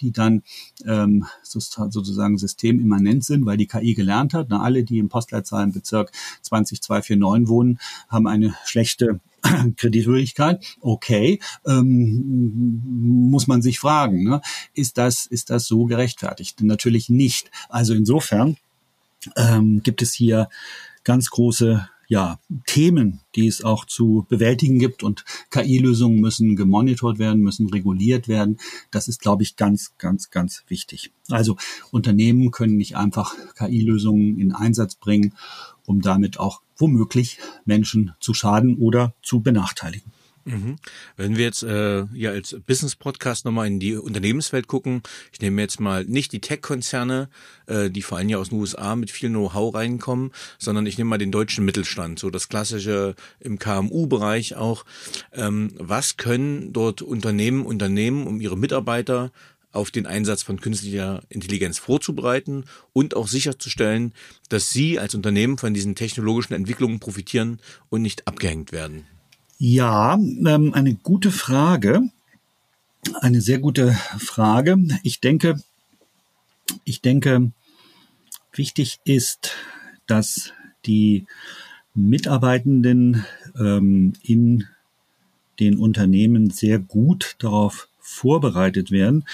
die 0.00 0.10
dann 0.10 0.42
ähm, 0.86 1.26
sozusagen 1.42 2.38
systemimmanent 2.38 3.22
sind, 3.22 3.44
weil 3.44 3.58
die 3.58 3.66
KI 3.66 3.92
gelernt 3.92 4.32
hat. 4.32 4.46
Na, 4.48 4.62
alle, 4.62 4.84
die 4.84 4.98
im 4.98 5.10
Postleitzahlenbezirk 5.10 6.12
20249 6.40 7.48
wohnen, 7.48 7.78
haben 8.08 8.26
eine 8.26 8.56
schlechte 8.64 9.20
Kreditwürdigkeit, 9.76 10.64
okay, 10.80 11.40
ähm, 11.66 12.82
muss 13.30 13.46
man 13.46 13.62
sich 13.62 13.78
fragen, 13.78 14.24
ne? 14.24 14.40
ist 14.74 14.98
das 14.98 15.26
ist 15.26 15.50
das 15.50 15.66
so 15.66 15.84
gerechtfertigt? 15.84 16.62
Natürlich 16.62 17.08
nicht. 17.08 17.50
Also 17.68 17.94
insofern 17.94 18.56
ähm, 19.36 19.82
gibt 19.82 20.02
es 20.02 20.12
hier 20.12 20.48
ganz 21.04 21.30
große 21.30 21.88
ja, 22.08 22.38
Themen, 22.66 23.20
die 23.34 23.46
es 23.46 23.64
auch 23.64 23.84
zu 23.84 24.26
bewältigen 24.28 24.78
gibt 24.78 25.02
und 25.02 25.24
KI-Lösungen 25.50 26.20
müssen 26.20 26.56
gemonitort 26.56 27.18
werden, 27.18 27.42
müssen 27.42 27.68
reguliert 27.68 28.28
werden. 28.28 28.58
Das 28.90 29.08
ist, 29.08 29.20
glaube 29.20 29.42
ich, 29.42 29.56
ganz, 29.56 29.92
ganz, 29.98 30.30
ganz 30.30 30.64
wichtig. 30.68 31.12
Also 31.30 31.56
Unternehmen 31.90 32.50
können 32.50 32.76
nicht 32.76 32.96
einfach 32.96 33.34
KI-Lösungen 33.56 34.38
in 34.38 34.52
Einsatz 34.52 34.94
bringen, 34.94 35.34
um 35.84 36.00
damit 36.00 36.38
auch 36.38 36.62
womöglich 36.76 37.38
Menschen 37.64 38.12
zu 38.20 38.34
schaden 38.34 38.76
oder 38.76 39.14
zu 39.22 39.40
benachteiligen. 39.40 40.12
Mhm. 40.46 40.76
Wenn 41.16 41.36
wir 41.36 41.44
jetzt 41.44 41.64
äh, 41.64 42.04
ja 42.14 42.30
als 42.30 42.56
Business-Podcast 42.66 43.44
nochmal 43.44 43.66
in 43.66 43.80
die 43.80 43.96
Unternehmenswelt 43.96 44.68
gucken, 44.68 45.02
ich 45.32 45.40
nehme 45.40 45.60
jetzt 45.60 45.80
mal 45.80 46.04
nicht 46.04 46.30
die 46.32 46.40
Tech-Konzerne, 46.40 47.28
äh, 47.66 47.90
die 47.90 48.02
vor 48.02 48.18
allem 48.18 48.28
ja 48.28 48.38
aus 48.38 48.50
den 48.50 48.60
USA 48.60 48.94
mit 48.94 49.10
viel 49.10 49.28
Know-how 49.28 49.74
reinkommen, 49.74 50.30
sondern 50.58 50.86
ich 50.86 50.98
nehme 50.98 51.10
mal 51.10 51.18
den 51.18 51.32
deutschen 51.32 51.64
Mittelstand, 51.64 52.20
so 52.20 52.30
das 52.30 52.48
klassische 52.48 53.16
im 53.40 53.58
KMU-Bereich 53.58 54.54
auch. 54.54 54.84
Ähm, 55.32 55.72
was 55.78 56.16
können 56.16 56.72
dort 56.72 57.02
Unternehmen 57.02 57.66
unternehmen, 57.66 58.28
um 58.28 58.40
ihre 58.40 58.56
Mitarbeiter 58.56 59.32
auf 59.72 59.90
den 59.90 60.06
Einsatz 60.06 60.44
von 60.44 60.60
künstlicher 60.60 61.22
Intelligenz 61.28 61.78
vorzubereiten 61.78 62.66
und 62.92 63.16
auch 63.16 63.26
sicherzustellen, 63.26 64.14
dass 64.48 64.70
Sie 64.70 65.00
als 65.00 65.14
Unternehmen 65.16 65.58
von 65.58 65.74
diesen 65.74 65.96
technologischen 65.96 66.54
Entwicklungen 66.54 67.00
profitieren 67.00 67.60
und 67.90 68.02
nicht 68.02 68.28
abgehängt 68.28 68.70
werden? 68.70 69.06
Ja, 69.58 70.14
ähm, 70.14 70.74
eine 70.74 70.94
gute 70.94 71.30
Frage. 71.30 72.02
Eine 73.20 73.40
sehr 73.40 73.58
gute 73.58 73.92
Frage. 74.18 74.76
Ich 75.02 75.20
denke, 75.20 75.58
ich 76.84 77.00
denke, 77.00 77.52
wichtig 78.52 79.00
ist, 79.04 79.52
dass 80.06 80.52
die 80.84 81.24
Mitarbeitenden 81.94 83.24
ähm, 83.58 84.12
in 84.22 84.66
den 85.58 85.78
Unternehmen 85.78 86.50
sehr 86.50 86.78
gut 86.78 87.36
darauf 87.38 87.88
vorbereitet 87.98 88.90
werden, 88.90 89.24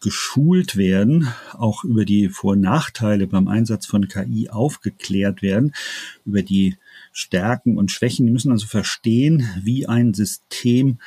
geschult 0.00 0.76
werden, 0.76 1.28
auch 1.52 1.84
über 1.84 2.06
die 2.06 2.30
Vor- 2.30 2.52
und 2.52 2.62
Nachteile 2.62 3.26
beim 3.26 3.48
Einsatz 3.48 3.84
von 3.84 4.08
KI 4.08 4.48
aufgeklärt 4.48 5.42
werden, 5.42 5.74
über 6.24 6.40
die 6.40 6.78
Stärken 7.12 7.78
und 7.78 7.90
Schwächen. 7.90 8.26
Die 8.26 8.32
müssen 8.32 8.52
also 8.52 8.66
verstehen, 8.66 9.48
wie 9.62 9.86
ein 9.86 10.14
System 10.14 10.98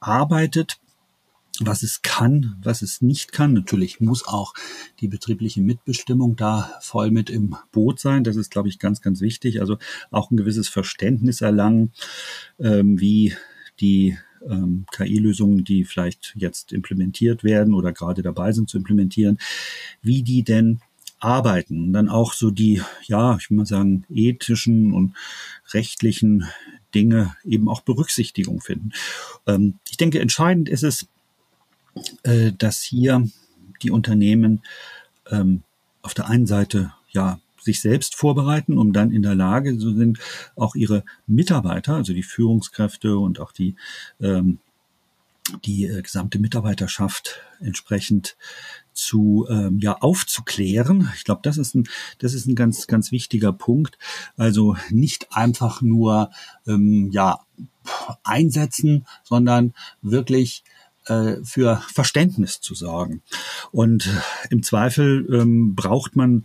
arbeitet 0.00 0.80
was 1.60 1.82
es 1.82 2.02
kann, 2.02 2.56
was 2.62 2.82
es 2.82 3.02
nicht 3.02 3.32
kann. 3.32 3.52
Natürlich 3.52 4.00
muss 4.00 4.26
auch 4.26 4.54
die 5.00 5.08
betriebliche 5.08 5.60
Mitbestimmung 5.60 6.36
da 6.36 6.72
voll 6.80 7.10
mit 7.10 7.28
im 7.28 7.54
Boot 7.70 8.00
sein. 8.00 8.24
Das 8.24 8.36
ist, 8.36 8.50
glaube 8.50 8.68
ich, 8.68 8.78
ganz, 8.78 9.02
ganz 9.02 9.20
wichtig. 9.20 9.60
Also 9.60 9.76
auch 10.10 10.30
ein 10.30 10.36
gewisses 10.36 10.68
Verständnis 10.68 11.42
erlangen, 11.42 11.92
ähm, 12.58 12.98
wie 12.98 13.34
die 13.78 14.16
ähm, 14.48 14.86
KI-Lösungen, 14.90 15.64
die 15.64 15.84
vielleicht 15.84 16.32
jetzt 16.34 16.72
implementiert 16.72 17.44
werden 17.44 17.74
oder 17.74 17.92
gerade 17.92 18.22
dabei 18.22 18.52
sind 18.52 18.70
zu 18.70 18.78
implementieren, 18.78 19.38
wie 20.02 20.22
die 20.22 20.42
denn 20.42 20.80
arbeiten. 21.20 21.84
Und 21.84 21.92
dann 21.92 22.08
auch 22.08 22.32
so 22.32 22.50
die, 22.50 22.82
ja, 23.04 23.36
ich 23.36 23.50
will 23.50 23.58
mal 23.58 23.66
sagen, 23.66 24.04
ethischen 24.10 24.92
und 24.92 25.14
rechtlichen 25.72 26.48
Dinge 26.94 27.36
eben 27.44 27.68
auch 27.68 27.82
Berücksichtigung 27.82 28.60
finden. 28.60 28.92
Ähm, 29.46 29.78
ich 29.88 29.96
denke, 29.96 30.20
entscheidend 30.20 30.68
ist 30.68 30.82
es, 30.82 31.06
äh, 32.22 32.52
dass 32.56 32.82
hier 32.82 33.28
die 33.82 33.90
Unternehmen 33.90 34.62
ähm, 35.30 35.62
auf 36.02 36.14
der 36.14 36.28
einen 36.28 36.46
Seite 36.46 36.92
ja 37.10 37.38
sich 37.60 37.80
selbst 37.80 38.14
vorbereiten, 38.14 38.78
um 38.78 38.92
dann 38.92 39.12
in 39.12 39.22
der 39.22 39.34
Lage 39.34 39.78
so 39.78 39.92
sind, 39.94 40.18
auch 40.56 40.74
ihre 40.74 41.04
Mitarbeiter, 41.26 41.94
also 41.94 42.14
die 42.14 42.22
Führungskräfte 42.22 43.18
und 43.18 43.38
auch 43.38 43.52
die 43.52 43.76
ähm, 44.20 44.58
die 45.64 45.86
äh, 45.86 46.02
gesamte 46.02 46.38
Mitarbeiterschaft 46.38 47.40
entsprechend 47.60 48.36
zu 49.00 49.46
ähm, 49.48 49.78
ja 49.80 49.96
aufzuklären. 49.98 51.10
Ich 51.16 51.24
glaube, 51.24 51.40
das 51.42 51.58
ist 51.58 51.74
ein 51.74 51.88
das 52.18 52.34
ist 52.34 52.46
ein 52.46 52.54
ganz 52.54 52.86
ganz 52.86 53.10
wichtiger 53.10 53.52
Punkt. 53.52 53.98
Also 54.36 54.76
nicht 54.90 55.28
einfach 55.32 55.82
nur 55.82 56.30
ähm, 56.66 57.10
ja 57.12 57.40
einsetzen, 58.22 59.06
sondern 59.24 59.72
wirklich 60.02 60.62
äh, 61.06 61.36
für 61.42 61.82
Verständnis 61.92 62.60
zu 62.60 62.74
sorgen. 62.74 63.22
Und 63.72 64.08
im 64.50 64.62
Zweifel 64.62 65.26
ähm, 65.32 65.74
braucht 65.74 66.14
man 66.14 66.44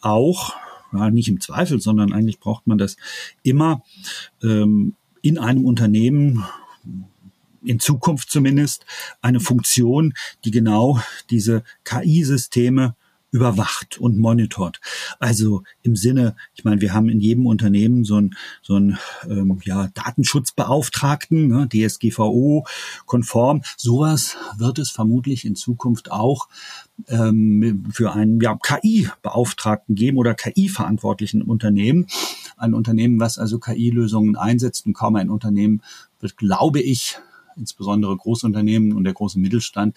auch, 0.00 0.54
ja, 0.92 1.10
nicht 1.10 1.28
im 1.28 1.40
Zweifel, 1.40 1.80
sondern 1.80 2.12
eigentlich 2.12 2.40
braucht 2.40 2.66
man 2.66 2.78
das 2.78 2.96
immer 3.42 3.82
ähm, 4.42 4.94
in 5.22 5.38
einem 5.38 5.64
Unternehmen, 5.64 6.44
in 7.64 7.80
Zukunft 7.80 8.30
zumindest, 8.30 8.84
eine 9.20 9.40
Funktion, 9.40 10.14
die 10.44 10.50
genau 10.50 11.00
diese 11.30 11.62
KI-Systeme 11.84 12.94
überwacht 13.32 13.98
und 13.98 14.18
monitort. 14.18 14.78
Also 15.18 15.62
im 15.82 15.96
Sinne, 15.96 16.36
ich 16.54 16.64
meine, 16.64 16.82
wir 16.82 16.92
haben 16.92 17.08
in 17.08 17.18
jedem 17.18 17.46
Unternehmen 17.46 18.04
so 18.04 18.16
einen 18.16 18.36
so 18.60 18.74
einen 18.74 18.98
ähm, 19.26 19.58
ja, 19.64 19.88
Datenschutzbeauftragten, 19.94 21.48
ne, 21.48 21.66
DSGVO 21.66 22.66
konform. 23.06 23.62
Sowas 23.78 24.36
wird 24.58 24.78
es 24.78 24.90
vermutlich 24.90 25.46
in 25.46 25.56
Zukunft 25.56 26.12
auch 26.12 26.48
ähm, 27.08 27.88
für 27.90 28.12
einen 28.12 28.38
ja, 28.38 28.58
KI-Beauftragten 28.62 29.94
geben 29.94 30.18
oder 30.18 30.34
KI-verantwortlichen 30.34 31.40
Unternehmen. 31.40 32.06
Ein 32.58 32.74
Unternehmen, 32.74 33.18
was 33.18 33.38
also 33.38 33.58
KI-Lösungen 33.58 34.36
einsetzt 34.36 34.84
und 34.84 34.92
kaum 34.92 35.16
ein 35.16 35.30
Unternehmen 35.30 35.82
wird, 36.20 36.36
glaube 36.36 36.80
ich, 36.80 37.18
insbesondere 37.56 38.16
Großunternehmen 38.16 38.92
und 38.92 39.04
der 39.04 39.12
große 39.12 39.38
Mittelstand, 39.38 39.96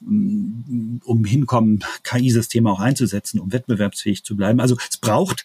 um 0.00 1.24
hinkommen, 1.24 1.84
KI-Systeme 2.02 2.70
auch 2.70 2.80
einzusetzen, 2.80 3.40
um 3.40 3.52
wettbewerbsfähig 3.52 4.24
zu 4.24 4.36
bleiben. 4.36 4.60
Also 4.60 4.76
es 4.88 4.96
braucht 4.96 5.44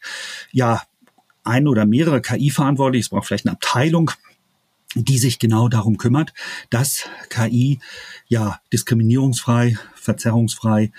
ja 0.51 0.81
ein 1.43 1.67
oder 1.67 1.85
mehrere 1.85 2.21
KI-Verantwortliche, 2.21 3.03
es 3.03 3.09
braucht 3.09 3.27
vielleicht 3.27 3.45
eine 3.45 3.53
Abteilung, 3.53 4.11
die 4.95 5.17
sich 5.17 5.39
genau 5.39 5.69
darum 5.69 5.97
kümmert, 5.97 6.33
dass 6.69 7.05
KI 7.29 7.79
ja 8.27 8.59
diskriminierungsfrei, 8.71 9.77
verzerrungsfrei 9.95 10.91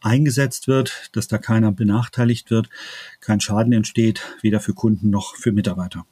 eingesetzt 0.00 0.68
wird, 0.68 1.10
dass 1.12 1.28
da 1.28 1.38
keiner 1.38 1.70
benachteiligt 1.70 2.50
wird, 2.50 2.68
kein 3.20 3.40
Schaden 3.40 3.72
entsteht, 3.72 4.22
weder 4.40 4.60
für 4.60 4.74
Kunden 4.74 5.10
noch 5.10 5.36
für 5.36 5.52
Mitarbeiter. 5.52 6.06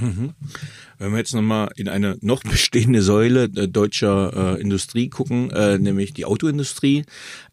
Mhm. 0.00 0.32
Wenn 0.98 1.12
wir 1.12 1.18
jetzt 1.18 1.34
nochmal 1.34 1.70
in 1.76 1.88
eine 1.88 2.16
noch 2.20 2.42
bestehende 2.42 3.02
Säule 3.02 3.44
äh, 3.44 3.68
deutscher 3.68 4.56
äh, 4.56 4.60
Industrie 4.60 5.08
gucken, 5.08 5.50
äh, 5.50 5.78
nämlich 5.78 6.14
die 6.14 6.24
Autoindustrie, 6.24 7.04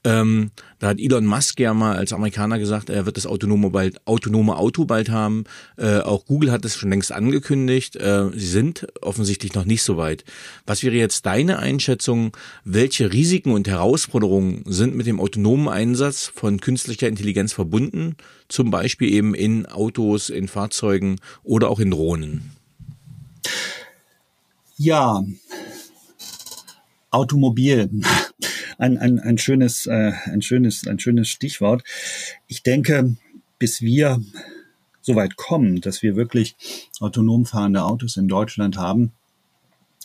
ähm, 0.03 0.51
da 0.79 0.87
hat 0.87 0.99
Elon 0.99 1.25
Musk 1.25 1.59
ja 1.59 1.73
mal 1.73 1.95
als 1.95 2.11
Amerikaner 2.11 2.57
gesagt, 2.57 2.89
er 2.89 3.05
wird 3.05 3.17
das 3.17 3.27
autonome, 3.27 3.69
bald, 3.69 4.05
autonome 4.07 4.57
Auto 4.57 4.85
bald 4.85 5.09
haben. 5.09 5.43
Äh, 5.77 5.99
auch 5.99 6.25
Google 6.25 6.51
hat 6.51 6.65
es 6.65 6.75
schon 6.75 6.89
längst 6.89 7.11
angekündigt. 7.11 7.95
Äh, 7.97 8.31
sie 8.33 8.47
sind 8.47 8.87
offensichtlich 9.01 9.53
noch 9.53 9.65
nicht 9.65 9.83
so 9.83 9.97
weit. 9.97 10.23
Was 10.65 10.83
wäre 10.83 10.95
jetzt 10.95 11.25
deine 11.27 11.59
Einschätzung? 11.59 12.35
Welche 12.63 13.13
Risiken 13.13 13.51
und 13.51 13.67
Herausforderungen 13.67 14.63
sind 14.65 14.95
mit 14.95 15.05
dem 15.05 15.19
autonomen 15.19 15.67
Einsatz 15.67 16.31
von 16.33 16.59
künstlicher 16.59 17.07
Intelligenz 17.07 17.53
verbunden? 17.53 18.15
Zum 18.51 18.69
Beispiel 18.69 19.09
eben 19.13 19.33
in 19.33 19.65
Autos, 19.65 20.29
in 20.29 20.49
Fahrzeugen 20.49 21.21
oder 21.41 21.69
auch 21.69 21.79
in 21.79 21.89
Drohnen? 21.89 22.51
Ja, 24.75 25.23
Automobil. 27.11 27.89
Ein, 28.77 28.97
ein, 28.97 29.19
ein 29.19 29.37
schönes, 29.37 29.85
äh, 29.85 30.11
ein 30.25 30.41
schönes, 30.41 30.85
ein 30.85 30.99
schönes 30.99 31.29
Stichwort. 31.29 31.83
Ich 32.47 32.61
denke, 32.61 33.15
bis 33.57 33.81
wir 33.81 34.21
so 35.01 35.15
weit 35.15 35.37
kommen, 35.37 35.79
dass 35.79 36.01
wir 36.01 36.17
wirklich 36.17 36.57
autonom 36.99 37.45
fahrende 37.45 37.83
Autos 37.83 38.17
in 38.17 38.27
Deutschland 38.27 38.75
haben. 38.75 39.13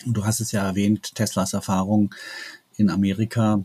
Und 0.05 0.15
du 0.15 0.23
hast 0.23 0.39
es 0.39 0.53
ja 0.53 0.65
erwähnt, 0.65 1.15
Teslas 1.15 1.51
Erfahrung 1.51 2.15
in 2.77 2.89
Amerika 2.89 3.61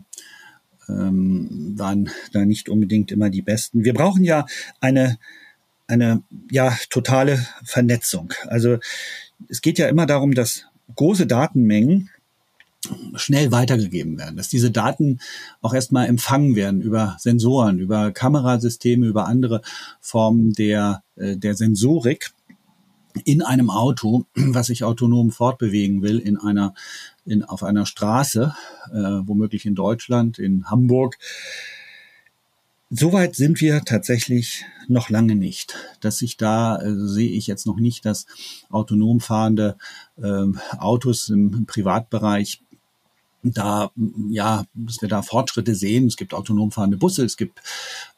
ähm, 0.89 1.73
waren 1.77 2.09
da 2.31 2.45
nicht 2.45 2.69
unbedingt 2.69 3.11
immer 3.11 3.29
die 3.29 3.41
besten. 3.41 3.83
Wir 3.83 3.93
brauchen 3.93 4.23
ja 4.23 4.45
eine 4.79 5.17
eine 5.87 6.23
ja 6.49 6.75
totale 6.89 7.45
Vernetzung. 7.63 8.33
Also 8.47 8.77
es 9.49 9.61
geht 9.61 9.77
ja 9.77 9.87
immer 9.87 10.05
darum, 10.05 10.33
dass 10.33 10.65
große 10.95 11.27
Datenmengen 11.27 12.09
schnell 13.15 13.51
weitergegeben 13.51 14.17
werden, 14.17 14.35
dass 14.35 14.49
diese 14.49 14.71
Daten 14.71 15.19
auch 15.61 15.73
erstmal 15.73 16.07
empfangen 16.07 16.55
werden 16.55 16.81
über 16.81 17.15
Sensoren, 17.19 17.79
über 17.79 18.11
Kamerasysteme, 18.11 19.07
über 19.07 19.27
andere 19.27 19.61
Formen 20.01 20.53
der, 20.53 21.01
äh, 21.15 21.37
der 21.37 21.55
Sensorik 21.55 22.31
in 23.25 23.41
einem 23.41 23.69
Auto, 23.69 24.25
was 24.35 24.67
sich 24.67 24.83
autonom 24.83 25.31
fortbewegen 25.31 26.01
will, 26.01 26.19
in 26.19 26.37
einer, 26.37 26.73
in, 27.25 27.43
auf 27.43 27.63
einer 27.63 27.85
Straße, 27.85 28.55
äh, 28.91 28.97
womöglich 28.97 29.65
in 29.65 29.75
Deutschland, 29.75 30.39
in 30.39 30.69
Hamburg, 30.69 31.17
Soweit 32.95 33.35
sind 33.35 33.59
wir 33.59 33.81
tatsächlich 33.85 34.65
noch 34.87 35.09
lange 35.09 35.35
nicht. 35.35 35.73
Dass 35.99 36.19
sich 36.19 36.37
da 36.37 36.79
äh, 36.79 36.93
sehe 36.95 37.31
ich 37.31 37.47
jetzt 37.47 37.65
noch 37.65 37.77
nicht, 37.77 38.05
dass 38.05 38.27
autonom 38.69 39.19
fahrende 39.19 39.77
äh, 40.17 40.45
Autos 40.77 41.29
im 41.29 41.65
Privatbereich 41.65 42.61
da 43.43 43.91
ja, 44.29 44.63
dass 44.73 45.01
wir 45.01 45.09
da 45.09 45.21
Fortschritte 45.21 45.75
sehen. 45.75 46.07
Es 46.07 46.15
gibt 46.15 46.33
autonom 46.33 46.71
fahrende 46.71 46.97
Busse, 46.97 47.25
es 47.25 47.37
gibt 47.37 47.61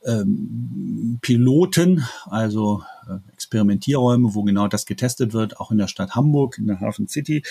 ähm, 0.05 1.17
Piloten, 1.21 2.05
also 2.25 2.83
äh, 3.09 3.17
Experimentierräume, 3.33 4.35
wo 4.35 4.43
genau 4.43 4.67
das 4.67 4.85
getestet 4.85 5.33
wird, 5.33 5.59
auch 5.59 5.71
in 5.71 5.77
der 5.77 5.87
Stadt 5.87 6.15
Hamburg, 6.15 6.57
in 6.57 6.67
der 6.67 6.79
Hafen 6.79 7.07
City 7.07 7.43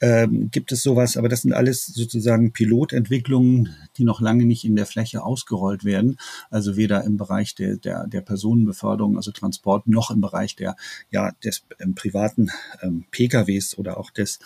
ähm, 0.00 0.50
gibt 0.50 0.72
es 0.72 0.82
sowas, 0.82 1.16
aber 1.16 1.28
das 1.28 1.42
sind 1.42 1.52
alles 1.52 1.86
sozusagen 1.86 2.52
Pilotentwicklungen, 2.52 3.76
die 3.96 4.04
noch 4.04 4.20
lange 4.20 4.46
nicht 4.46 4.64
in 4.64 4.76
der 4.76 4.86
Fläche 4.86 5.22
ausgerollt 5.22 5.84
werden. 5.84 6.16
Also 6.50 6.76
weder 6.76 7.04
im 7.04 7.16
Bereich 7.16 7.54
der, 7.54 7.76
der, 7.76 8.06
der 8.06 8.22
Personenbeförderung, 8.22 9.16
also 9.16 9.30
Transport, 9.30 9.86
noch 9.86 10.10
im 10.10 10.20
Bereich 10.20 10.56
der, 10.56 10.76
ja, 11.10 11.32
des 11.44 11.64
ähm, 11.80 11.94
privaten 11.94 12.50
ähm, 12.82 13.04
PKWs 13.10 13.76
oder 13.76 13.98
auch 13.98 14.10
des 14.10 14.38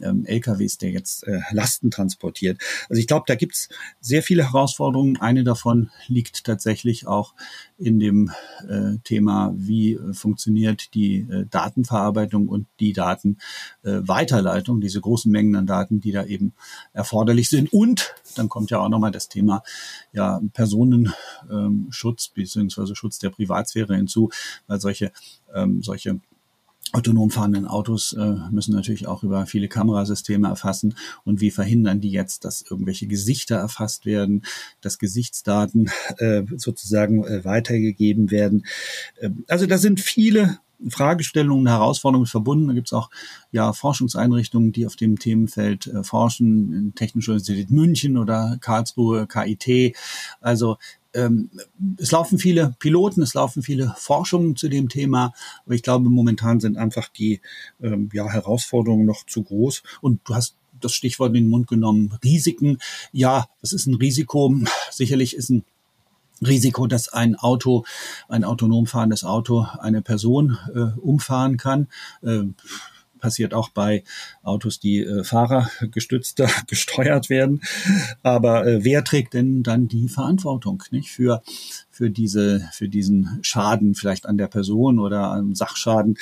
ähm, 0.00 0.24
LKWs, 0.24 0.78
der 0.78 0.90
jetzt 0.90 1.26
äh, 1.26 1.40
Lasten 1.50 1.90
transportiert. 1.90 2.60
Also 2.88 3.00
ich 3.00 3.06
glaube, 3.06 3.24
da 3.26 3.34
gibt's 3.34 3.68
sehr 4.00 4.22
viele 4.22 4.44
Herausforderungen. 4.44 5.16
Eine 5.16 5.42
davon 5.44 5.90
liegt 6.06 6.44
tatsächlich 6.44 7.06
auch 7.06 7.34
in 7.78 7.98
dem 7.98 8.30
äh, 8.68 8.98
Thema, 9.04 9.52
wie 9.56 9.94
äh, 9.94 10.12
funktioniert 10.12 10.94
die 10.94 11.20
äh, 11.20 11.46
Datenverarbeitung 11.50 12.48
und 12.48 12.66
die 12.78 12.92
Datenweiterleitung, 12.92 14.80
diese 14.80 14.99
großen 15.00 15.30
Mengen 15.30 15.56
an 15.56 15.66
Daten, 15.66 16.00
die 16.00 16.12
da 16.12 16.24
eben 16.24 16.52
erforderlich 16.92 17.48
sind. 17.48 17.72
Und 17.72 18.14
dann 18.34 18.48
kommt 18.48 18.70
ja 18.70 18.78
auch 18.78 18.88
nochmal 18.88 19.10
das 19.10 19.28
Thema 19.28 19.62
ja, 20.12 20.40
Personenschutz 20.52 22.26
ähm, 22.26 22.32
beziehungsweise 22.34 22.94
Schutz 22.96 23.18
der 23.18 23.30
Privatsphäre 23.30 23.96
hinzu, 23.96 24.30
weil 24.66 24.80
solche, 24.80 25.12
ähm, 25.54 25.82
solche 25.82 26.20
autonom 26.92 27.30
fahrenden 27.30 27.66
Autos 27.66 28.12
äh, 28.14 28.34
müssen 28.50 28.74
natürlich 28.74 29.06
auch 29.06 29.22
über 29.22 29.46
viele 29.46 29.68
Kamerasysteme 29.68 30.48
erfassen. 30.48 30.94
Und 31.24 31.40
wie 31.40 31.50
verhindern 31.50 32.00
die 32.00 32.10
jetzt, 32.10 32.44
dass 32.44 32.62
irgendwelche 32.68 33.06
Gesichter 33.06 33.56
erfasst 33.56 34.06
werden, 34.06 34.42
dass 34.80 34.98
Gesichtsdaten 34.98 35.90
äh, 36.18 36.42
sozusagen 36.56 37.24
äh, 37.24 37.44
weitergegeben 37.44 38.30
werden? 38.30 38.66
Äh, 39.16 39.30
also 39.48 39.66
da 39.66 39.78
sind 39.78 40.00
viele 40.00 40.58
Fragestellungen, 40.88 41.66
Herausforderungen 41.66 42.26
verbunden. 42.26 42.68
Da 42.68 42.74
gibt 42.74 42.88
es 42.88 42.92
auch 42.92 43.10
ja 43.52 43.72
Forschungseinrichtungen, 43.72 44.72
die 44.72 44.86
auf 44.86 44.96
dem 44.96 45.18
Themenfeld 45.18 45.86
äh, 45.86 46.02
forschen, 46.02 46.92
Technische 46.94 47.32
Universität 47.32 47.70
München 47.70 48.16
oder 48.16 48.58
Karlsruhe, 48.60 49.26
KIT. 49.26 49.96
Also 50.40 50.78
ähm, 51.14 51.50
es 51.98 52.10
laufen 52.12 52.38
viele 52.38 52.74
Piloten, 52.78 53.22
es 53.22 53.34
laufen 53.34 53.62
viele 53.62 53.94
Forschungen 53.96 54.56
zu 54.56 54.68
dem 54.68 54.88
Thema, 54.88 55.34
aber 55.64 55.74
ich 55.74 55.82
glaube, 55.82 56.08
momentan 56.08 56.60
sind 56.60 56.76
einfach 56.76 57.08
die 57.08 57.40
ähm, 57.82 58.08
ja, 58.12 58.28
Herausforderungen 58.28 59.06
noch 59.06 59.26
zu 59.26 59.42
groß. 59.42 59.82
Und 60.00 60.20
du 60.24 60.34
hast 60.34 60.56
das 60.80 60.94
Stichwort 60.94 61.30
in 61.30 61.44
den 61.44 61.50
Mund 61.50 61.66
genommen, 61.66 62.16
Risiken. 62.24 62.78
Ja, 63.12 63.48
was 63.60 63.72
ist 63.72 63.86
ein 63.86 63.94
Risiko? 63.94 64.54
Sicherlich 64.90 65.36
ist 65.36 65.50
ein 65.50 65.64
Risiko, 66.46 66.86
dass 66.86 67.08
ein 67.08 67.36
Auto, 67.36 67.84
ein 68.28 68.44
autonom 68.44 68.86
fahrendes 68.86 69.24
Auto 69.24 69.66
eine 69.80 70.02
Person 70.02 70.58
äh, 70.74 70.98
umfahren 71.00 71.56
kann. 71.56 71.88
Äh, 72.22 72.44
passiert 73.20 73.54
auch 73.54 73.68
bei 73.68 74.02
Autos, 74.42 74.80
die 74.80 75.04
äh, 75.04 75.22
fahrergestützter 75.22 76.48
gesteuert 76.66 77.30
werden. 77.30 77.60
Aber 78.22 78.66
äh, 78.66 78.84
wer 78.84 79.04
trägt 79.04 79.34
denn 79.34 79.62
dann 79.62 79.86
die 79.86 80.08
Verantwortung 80.08 80.82
nicht 80.90 81.10
für 81.10 81.42
für 81.90 82.10
diese 82.10 82.68
für 82.72 82.88
diesen 82.88 83.38
Schaden 83.42 83.94
vielleicht 83.94 84.26
an 84.26 84.38
der 84.38 84.48
Person 84.48 84.98
oder 84.98 85.30
am 85.32 85.54
Sachschaden, 85.54 86.16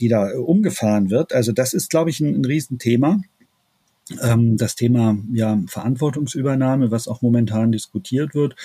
die 0.00 0.08
da 0.08 0.30
äh, 0.30 0.36
umgefahren 0.36 1.10
wird? 1.10 1.32
Also 1.32 1.52
das 1.52 1.72
ist, 1.72 1.88
glaube 1.90 2.10
ich, 2.10 2.20
ein, 2.20 2.34
ein 2.34 2.44
Riesenthema. 2.44 3.20
Ähm, 4.20 4.56
das 4.56 4.74
Thema 4.74 5.16
ja 5.32 5.58
Verantwortungsübernahme, 5.68 6.90
was 6.90 7.08
auch 7.08 7.22
momentan 7.22 7.72
diskutiert 7.72 8.34
wird. 8.34 8.56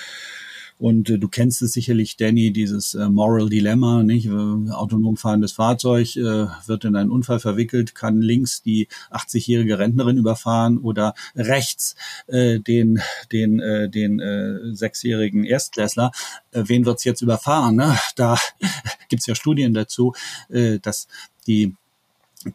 Und 0.80 1.10
äh, 1.10 1.18
du 1.18 1.28
kennst 1.28 1.62
es 1.62 1.72
sicherlich, 1.72 2.18
Danny, 2.18 2.52
dieses 2.52 2.94
äh, 2.94 3.10
Moral 3.10 3.50
Dilemma, 3.50 4.04
nicht? 4.04 4.28
Äh, 4.28 4.72
autonom 4.72 5.18
fahrendes 5.18 5.54
Fahrzeug 5.54 6.16
äh, 6.16 6.48
wird 6.66 6.86
in 6.86 6.96
einen 6.96 7.10
Unfall 7.10 7.40
verwickelt, 7.40 7.96
kann 7.96 8.22
links 8.22 8.62
die 8.62 8.88
80-jährige 9.12 9.80
Rentnerin 9.80 10.18
überfahren 10.18 10.78
oder 10.78 11.16
rechts 11.36 11.96
äh, 12.28 12.60
den 12.60 13.02
den 13.32 13.58
den 13.92 14.20
äh, 14.20 14.74
sechsjährigen 14.74 15.44
Erstklässler. 15.44 16.12
Wen 16.52 16.86
wird's 16.86 17.04
jetzt 17.04 17.22
überfahren? 17.22 17.76
Ne? 17.76 17.98
Da 18.16 18.38
gibt's 19.10 19.26
ja 19.26 19.36
Studien 19.36 19.74
dazu, 19.74 20.14
dass 20.50 21.08
die 21.48 21.74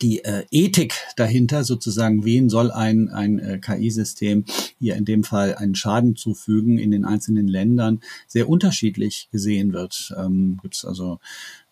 die 0.00 0.24
äh, 0.24 0.44
Ethik 0.50 0.94
dahinter, 1.16 1.64
sozusagen, 1.64 2.24
wen 2.24 2.48
soll 2.48 2.70
ein, 2.70 3.08
ein 3.08 3.38
äh, 3.38 3.58
KI-System 3.58 4.44
hier 4.78 4.96
in 4.96 5.04
dem 5.04 5.24
Fall 5.24 5.54
einen 5.54 5.74
Schaden 5.74 6.16
zufügen 6.16 6.78
in 6.78 6.90
den 6.90 7.04
einzelnen 7.04 7.48
Ländern, 7.48 8.00
sehr 8.26 8.48
unterschiedlich 8.48 9.28
gesehen 9.32 9.72
wird. 9.72 10.14
Ähm, 10.16 10.58
Gibt 10.62 10.76
es 10.76 10.84
also 10.84 11.18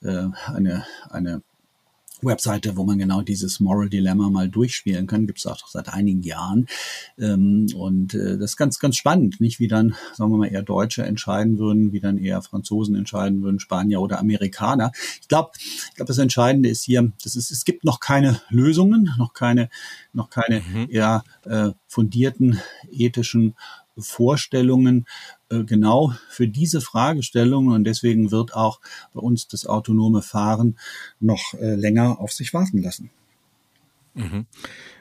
äh, 0.03 0.27
eine, 0.47 0.85
eine 1.09 1.43
Webseite, 2.25 2.77
wo 2.77 2.85
man 2.85 2.99
genau 2.99 3.23
dieses 3.23 3.61
Moral 3.61 3.89
Dilemma 3.89 4.31
mal 4.31 4.49
durchspielen 4.49 5.07
kann. 5.07 5.27
Gibt 5.27 5.39
es 5.39 5.47
auch 5.47 5.69
seit 5.69 5.89
einigen 5.89 6.23
Jahren. 6.23 6.67
Ähm, 7.19 7.67
und 7.75 8.15
äh, 8.15 8.39
das 8.39 8.53
ist 8.53 8.57
ganz, 8.57 8.79
ganz 8.79 8.97
spannend, 8.97 9.41
nicht 9.41 9.61
wie 9.61 9.69
dann, 9.69 9.95
sagen 10.15 10.31
wir 10.31 10.39
mal, 10.39 10.47
eher 10.47 10.63
Deutsche 10.63 11.03
entscheiden 11.03 11.59
würden, 11.59 11.93
wie 11.93 12.01
dann 12.01 12.19
eher 12.19 12.43
Franzosen 12.43 12.95
entscheiden 12.95 13.43
würden, 13.43 13.61
Spanier 13.61 14.01
oder 14.01 14.19
Amerikaner. 14.19 14.93
Ich 15.21 15.29
glaube, 15.29 15.51
ich 15.57 15.95
glaube, 15.95 16.09
das 16.09 16.19
Entscheidende 16.19 16.69
ist 16.69 16.83
hier, 16.83 17.13
das 17.23 17.37
ist, 17.37 17.51
es 17.51 17.65
gibt 17.65 17.85
noch 17.85 18.01
keine 18.01 18.41
Lösungen, 18.51 19.11
noch 19.19 19.33
keine, 19.33 19.69
noch 20.13 20.31
keine 20.31 20.61
mhm. 20.61 20.89
ja, 20.91 21.25
äh, 21.45 21.71
fundierten 21.87 22.61
ethischen 22.91 23.55
Vorstellungen 23.99 25.07
genau 25.51 26.15
für 26.29 26.49
diese 26.49 26.81
Fragestellungen 26.81 27.75
und 27.75 27.85
deswegen 27.85 28.31
wird 28.31 28.55
auch 28.55 28.81
bei 29.13 29.21
uns 29.21 29.49
das 29.49 29.67
autonome 29.67 30.23
Fahren 30.23 30.79
noch 31.19 31.55
äh, 31.55 31.75
länger 31.75 32.21
auf 32.21 32.33
sich 32.33 32.55
warten 32.55 32.83
lassen. 32.83 33.11
Mhm. 34.15 34.47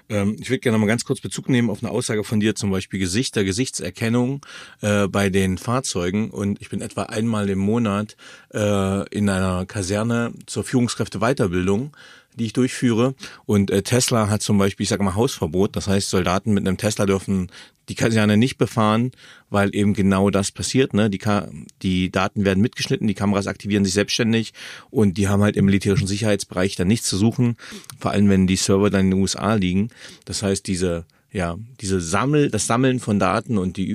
Ähm, 0.10 0.38
ich 0.40 0.50
würde 0.50 0.60
gerne 0.60 0.78
mal 0.78 0.88
ganz 0.88 1.06
kurz 1.06 1.22
Bezug 1.22 1.50
nehmen 1.50 1.70
auf 1.70 1.84
eine 1.84 1.92
Aussage 1.92 2.24
von 2.24 2.40
dir, 2.40 2.56
zum 2.56 2.72
Beispiel 2.72 3.00
Gesichter, 3.00 3.44
Gesichtserkennung 3.44 4.46
äh, 4.82 5.08
bei 5.08 5.30
den 5.30 5.58
Fahrzeugen. 5.58 6.32
Und 6.32 6.60
ich 6.62 6.70
bin 6.70 6.82
etwa 6.82 7.04
einmal 7.04 7.50
im 7.50 7.60
Monat 7.60 8.18
äh, 8.54 9.08
in 9.10 9.30
einer 9.30 9.66
Kaserne 9.66 10.34
zur 10.48 10.64
Führungskräfteweiterbildung 10.64 11.96
die 12.36 12.46
ich 12.46 12.54
durchführe. 12.54 13.16
Und 13.46 13.72
äh, 13.72 13.82
Tesla 13.82 14.30
hat 14.30 14.42
zum 14.42 14.58
Beispiel, 14.58 14.84
ich 14.84 14.90
sage 14.90 15.04
mal, 15.04 15.16
Hausverbot. 15.16 15.76
Das 15.76 15.88
heißt, 15.88 16.10
Soldaten 16.10 16.54
mit 16.54 16.68
einem 16.68 16.78
Tesla 16.78 17.06
dürfen 17.06 17.52
die 17.90 17.96
Kaserne 17.96 18.38
nicht 18.38 18.58
befahren, 18.58 19.12
weil 19.50 19.76
eben 19.76 19.94
genau 19.94 20.30
das 20.30 20.52
passiert. 20.52 20.94
Ne? 20.94 21.10
Die, 21.10 21.18
Ka 21.18 21.50
die 21.82 22.12
Daten 22.12 22.46
werden 22.46 22.62
mitgeschnitten, 22.62 23.08
die 23.08 23.16
Kameras 23.16 23.48
aktivieren 23.48 23.84
sich 23.84 23.96
selbstständig 23.96 24.54
und 24.92 25.18
die 25.18 25.28
haben 25.28 25.42
halt 25.42 25.58
im 25.58 25.66
militärischen 25.66 26.08
Sicherheitsbereich 26.08 26.76
dann 26.76 26.88
nichts 26.88 27.10
zu 27.10 27.18
suchen, 27.18 27.58
vor 28.00 28.12
allem 28.12 28.30
wenn 28.30 28.46
die 28.46 28.58
Server 28.58 28.92
dann 28.92 29.06
in 29.06 29.12
den 29.12 29.22
USA 29.22 29.56
liegen. 29.56 29.90
Das 30.26 30.44
heißt, 30.44 30.68
diese 30.68 31.06
ja, 31.32 31.58
diese 31.80 32.02
Sammel, 32.02 32.50
das 32.50 32.68
Sammeln 32.68 33.00
von 33.00 33.20
Daten 33.20 33.58
und 33.58 33.78
die 33.78 33.88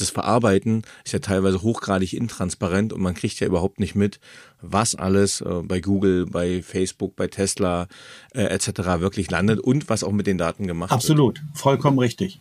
das 0.00 0.10
Verarbeiten 0.10 0.82
ist 1.04 1.12
ja 1.12 1.18
teilweise 1.18 1.62
hochgradig 1.62 2.12
intransparent 2.12 2.92
und 2.92 3.00
man 3.00 3.14
kriegt 3.14 3.40
ja 3.40 3.46
überhaupt 3.46 3.80
nicht 3.80 3.94
mit, 3.94 4.20
was 4.60 4.94
alles 4.94 5.40
äh, 5.40 5.62
bei 5.62 5.80
Google, 5.80 6.26
bei 6.26 6.62
Facebook, 6.62 7.16
bei 7.16 7.28
Tesla 7.28 7.88
äh, 8.34 8.42
etc. 8.44 9.00
wirklich 9.00 9.30
landet 9.30 9.60
und 9.60 9.88
was 9.88 10.04
auch 10.04 10.12
mit 10.12 10.26
den 10.26 10.38
Daten 10.38 10.66
gemacht 10.66 10.92
Absolut. 10.92 11.36
wird. 11.36 11.38
Absolut, 11.38 11.58
vollkommen 11.58 11.98
richtig. 11.98 12.40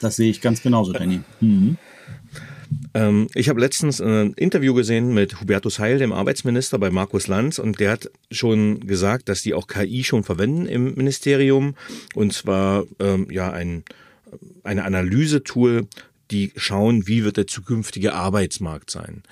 Das 0.00 0.16
sehe 0.16 0.30
ich 0.30 0.40
ganz 0.40 0.62
genauso, 0.62 0.92
Danny. 0.92 1.20
Mhm. 1.40 1.76
Ähm, 2.94 3.28
ich 3.34 3.48
habe 3.48 3.60
letztens 3.60 4.00
ein 4.00 4.32
Interview 4.34 4.74
gesehen 4.74 5.14
mit 5.14 5.40
Hubertus 5.40 5.78
Heil, 5.78 5.98
dem 5.98 6.12
Arbeitsminister 6.12 6.78
bei 6.78 6.90
Markus 6.90 7.26
Lanz, 7.26 7.58
und 7.58 7.78
der 7.78 7.92
hat 7.92 8.10
schon 8.30 8.80
gesagt, 8.80 9.28
dass 9.28 9.42
die 9.42 9.54
auch 9.54 9.66
KI 9.66 10.04
schon 10.04 10.24
verwenden 10.24 10.66
im 10.66 10.94
Ministerium. 10.94 11.74
Und 12.14 12.32
zwar 12.32 12.84
ähm, 12.98 13.28
ja 13.30 13.50
ein 13.50 13.84
eine 14.64 14.84
Analysetool 14.84 15.86
die 16.30 16.52
schauen, 16.56 17.06
wie 17.06 17.24
wird 17.24 17.36
der 17.36 17.46
zukünftige 17.46 18.14
Arbeitsmarkt 18.14 18.90
sein. 18.90 19.22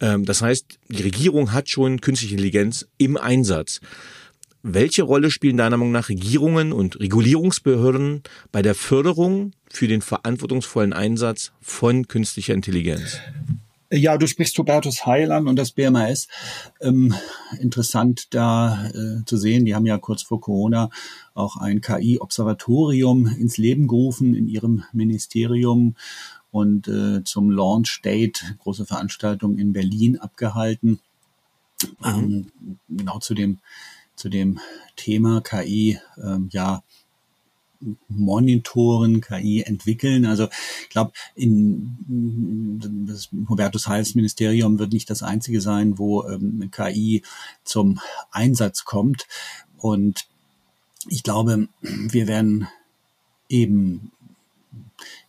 Ähm, 0.00 0.24
das 0.24 0.42
heißt, 0.42 0.78
die 0.88 1.02
Regierung 1.02 1.52
hat 1.52 1.68
schon 1.68 2.00
künstliche 2.00 2.34
Intelligenz 2.34 2.86
im 2.98 3.16
Einsatz. 3.16 3.80
Welche 4.62 5.02
Rolle 5.02 5.30
spielen 5.30 5.58
deiner 5.58 5.76
Meinung 5.76 5.92
nach 5.92 6.08
Regierungen 6.08 6.72
und 6.72 6.98
Regulierungsbehörden 6.98 8.22
bei 8.50 8.62
der 8.62 8.74
Förderung 8.74 9.52
für 9.68 9.88
den 9.88 10.00
verantwortungsvollen 10.00 10.94
Einsatz 10.94 11.52
von 11.60 12.08
künstlicher 12.08 12.54
Intelligenz? 12.54 13.18
Ja, 13.96 14.16
du 14.16 14.26
sprichst 14.26 14.58
Hubertus 14.58 15.06
Heil 15.06 15.30
an 15.30 15.46
und 15.46 15.56
das 15.56 15.70
BMAS. 15.70 16.26
Ähm, 16.80 17.14
interessant 17.60 18.34
da 18.34 18.88
äh, 18.88 19.24
zu 19.24 19.36
sehen, 19.36 19.66
die 19.66 19.74
haben 19.74 19.86
ja 19.86 19.98
kurz 19.98 20.22
vor 20.22 20.40
Corona 20.40 20.90
auch 21.34 21.58
ein 21.58 21.80
KI-Observatorium 21.80 23.26
ins 23.26 23.56
Leben 23.56 23.86
gerufen 23.86 24.34
in 24.34 24.48
ihrem 24.48 24.82
Ministerium 24.92 25.94
und 26.54 26.86
äh, 26.86 27.24
zum 27.24 27.50
Launch 27.50 28.00
Date 28.02 28.54
große 28.60 28.86
Veranstaltung 28.86 29.58
in 29.58 29.72
Berlin 29.72 30.20
abgehalten. 30.20 31.00
Mhm. 31.98 32.04
Ähm, 32.04 32.52
genau 32.88 33.18
zu 33.18 33.34
dem 33.34 33.58
zu 34.14 34.28
dem 34.28 34.60
Thema 34.94 35.40
KI 35.40 35.98
ähm, 36.16 36.48
ja 36.52 36.84
monitoren, 38.06 39.20
KI 39.20 39.62
entwickeln. 39.62 40.26
Also 40.26 40.48
ich 40.82 40.90
glaube, 40.90 41.10
in 41.34 42.78
das 43.08 43.30
Hubertus 43.48 43.88
Heils 43.88 44.14
Ministerium 44.14 44.78
wird 44.78 44.92
nicht 44.92 45.10
das 45.10 45.24
einzige 45.24 45.60
sein, 45.60 45.98
wo 45.98 46.22
ähm, 46.28 46.70
KI 46.70 47.24
zum 47.64 47.98
Einsatz 48.30 48.84
kommt. 48.84 49.26
Und 49.76 50.28
ich 51.08 51.24
glaube, 51.24 51.66
wir 51.80 52.28
werden 52.28 52.68
eben 53.48 54.12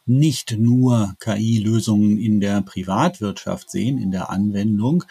nicht 0.06 0.58
nur 0.58 1.16
KI-Lösungen 1.20 2.18
in 2.18 2.40
der 2.40 2.62
Privatwirtschaft 2.62 3.70
sehen, 3.72 3.98
in 3.98 4.12
der 4.12 4.30
Anwendung 4.30 5.04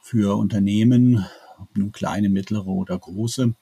für 0.00 0.36
Unternehmen, 0.36 1.26
ob 1.60 1.76
nun 1.76 1.92
kleine, 1.92 2.28
mittlere 2.28 2.68
oder 2.68 2.98
große, 2.98 3.54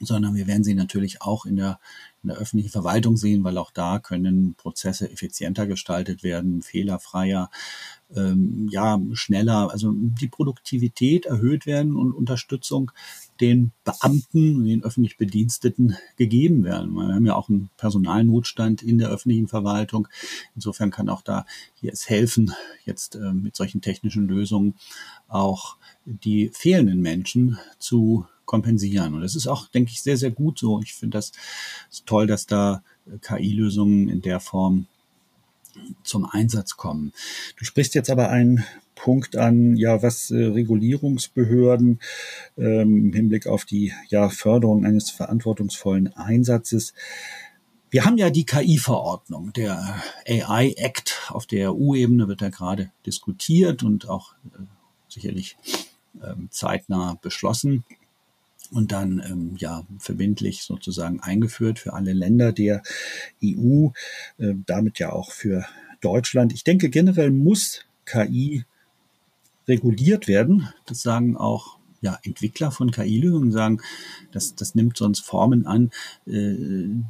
sondern 0.00 0.34
wir 0.34 0.46
werden 0.46 0.64
sie 0.64 0.74
natürlich 0.74 1.22
auch 1.22 1.46
in 1.46 1.56
der, 1.56 1.80
in 2.24 2.28
der 2.28 2.38
öffentlichen 2.38 2.72
Verwaltung 2.72 3.16
sehen, 3.16 3.44
weil 3.44 3.58
auch 3.58 3.70
da 3.70 3.98
können 3.98 4.54
Prozesse 4.54 5.10
effizienter 5.10 5.66
gestaltet 5.66 6.22
werden, 6.22 6.62
fehlerfreier, 6.62 7.50
ähm, 8.16 8.68
ja, 8.70 8.98
schneller, 9.12 9.70
also 9.70 9.92
die 9.94 10.28
Produktivität 10.28 11.26
erhöht 11.26 11.66
werden 11.66 11.96
und 11.96 12.12
Unterstützung 12.12 12.90
den 13.40 13.72
Beamten, 13.84 14.64
den 14.64 14.84
öffentlich 14.84 15.16
Bediensteten 15.16 15.96
gegeben 16.16 16.64
werden. 16.64 16.94
Wir 16.94 17.14
haben 17.14 17.26
ja 17.26 17.34
auch 17.34 17.48
einen 17.48 17.70
Personalnotstand 17.76 18.82
in 18.82 18.98
der 18.98 19.10
öffentlichen 19.10 19.48
Verwaltung. 19.48 20.08
Insofern 20.54 20.90
kann 20.90 21.08
auch 21.08 21.22
da 21.22 21.44
hier 21.74 21.92
es 21.92 22.08
helfen, 22.08 22.52
jetzt 22.84 23.16
äh, 23.16 23.32
mit 23.32 23.56
solchen 23.56 23.80
technischen 23.80 24.28
Lösungen 24.28 24.74
auch 25.28 25.76
die 26.06 26.50
fehlenden 26.52 27.00
Menschen 27.00 27.58
zu 27.78 28.26
kompensieren. 28.44 29.14
Und 29.14 29.22
das 29.22 29.34
ist 29.34 29.46
auch, 29.46 29.68
denke 29.68 29.92
ich, 29.92 30.02
sehr, 30.02 30.16
sehr 30.16 30.30
gut 30.30 30.58
so. 30.58 30.80
Ich 30.82 30.94
finde 30.94 31.18
das 31.18 31.32
toll, 32.06 32.26
dass 32.26 32.46
da 32.46 32.82
KI-Lösungen 33.20 34.08
in 34.08 34.22
der 34.22 34.40
Form 34.40 34.86
zum 36.02 36.24
Einsatz 36.24 36.76
kommen. 36.76 37.12
Du 37.58 37.64
sprichst 37.64 37.94
jetzt 37.94 38.10
aber 38.10 38.30
einen 38.30 38.64
Punkt 38.94 39.36
an, 39.36 39.76
ja, 39.76 40.02
was 40.02 40.30
äh, 40.30 40.36
Regulierungsbehörden 40.36 41.98
ähm, 42.56 43.06
im 43.06 43.12
Hinblick 43.12 43.48
auf 43.48 43.64
die 43.64 43.92
ja, 44.08 44.28
Förderung 44.28 44.86
eines 44.86 45.10
verantwortungsvollen 45.10 46.16
Einsatzes 46.16 46.94
wir 47.94 48.04
haben 48.04 48.18
ja 48.18 48.28
die 48.28 48.44
KI-Verordnung, 48.44 49.52
der 49.52 50.02
AI 50.26 50.74
Act 50.78 51.28
auf 51.28 51.46
der 51.46 51.72
EU-Ebene 51.72 52.26
wird 52.26 52.40
ja 52.40 52.48
gerade 52.48 52.90
diskutiert 53.06 53.84
und 53.84 54.08
auch 54.08 54.34
äh, 54.46 54.64
sicherlich 55.08 55.56
ähm, 56.20 56.48
zeitnah 56.50 57.16
beschlossen 57.22 57.84
und 58.74 58.92
dann 58.92 59.22
ähm, 59.24 59.54
ja 59.56 59.86
verbindlich 59.98 60.62
sozusagen 60.62 61.20
eingeführt 61.20 61.78
für 61.78 61.92
alle 61.92 62.12
Länder 62.12 62.52
der 62.52 62.82
EU, 63.42 63.88
äh, 64.38 64.54
damit 64.66 64.98
ja 64.98 65.12
auch 65.12 65.30
für 65.30 65.64
Deutschland. 66.00 66.52
Ich 66.52 66.64
denke 66.64 66.90
generell 66.90 67.30
muss 67.30 67.84
KI 68.04 68.64
reguliert 69.66 70.28
werden. 70.28 70.68
Das 70.86 71.02
sagen 71.02 71.36
auch 71.36 71.78
ja, 72.04 72.18
Entwickler 72.22 72.70
von 72.70 72.90
KI-Lösungen 72.90 73.50
sagen, 73.50 73.80
das, 74.30 74.54
das 74.54 74.74
nimmt 74.74 74.98
sonst 74.98 75.20
Formen 75.20 75.66
an, 75.66 75.90
äh, 76.26 76.54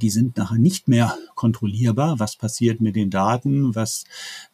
die 0.01 0.09
sind 0.09 0.37
nachher 0.37 0.59
nicht 0.59 0.87
mehr 0.87 1.19
kontrollierbar. 1.35 2.21
Was 2.21 2.37
passiert 2.37 2.81
mit 2.81 2.95
den 2.95 3.11
Daten? 3.11 3.75
Was, 3.75 4.05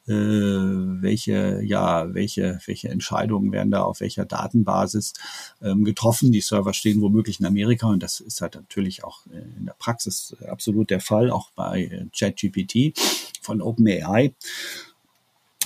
äh, 0.06 0.12
welche, 0.14 1.60
ja, 1.62 2.14
welche, 2.14 2.58
welche 2.64 2.88
Entscheidungen 2.88 3.52
werden 3.52 3.70
da 3.70 3.82
auf 3.82 4.00
welcher 4.00 4.24
Datenbasis 4.24 5.12
ähm, 5.60 5.84
getroffen? 5.84 6.32
Die 6.32 6.40
Server 6.40 6.72
stehen 6.72 7.02
womöglich 7.02 7.38
in 7.40 7.46
Amerika 7.46 7.88
und 7.88 8.02
das 8.02 8.20
ist 8.20 8.40
halt 8.40 8.54
natürlich 8.54 9.04
auch 9.04 9.26
äh, 9.26 9.58
in 9.58 9.66
der 9.66 9.76
Praxis 9.78 10.34
absolut 10.48 10.88
der 10.88 11.00
Fall, 11.00 11.30
auch 11.30 11.50
bei 11.50 11.84
äh, 11.84 12.06
ChatGPT 12.16 12.98
von 13.42 13.60
OpenAI. 13.60 14.32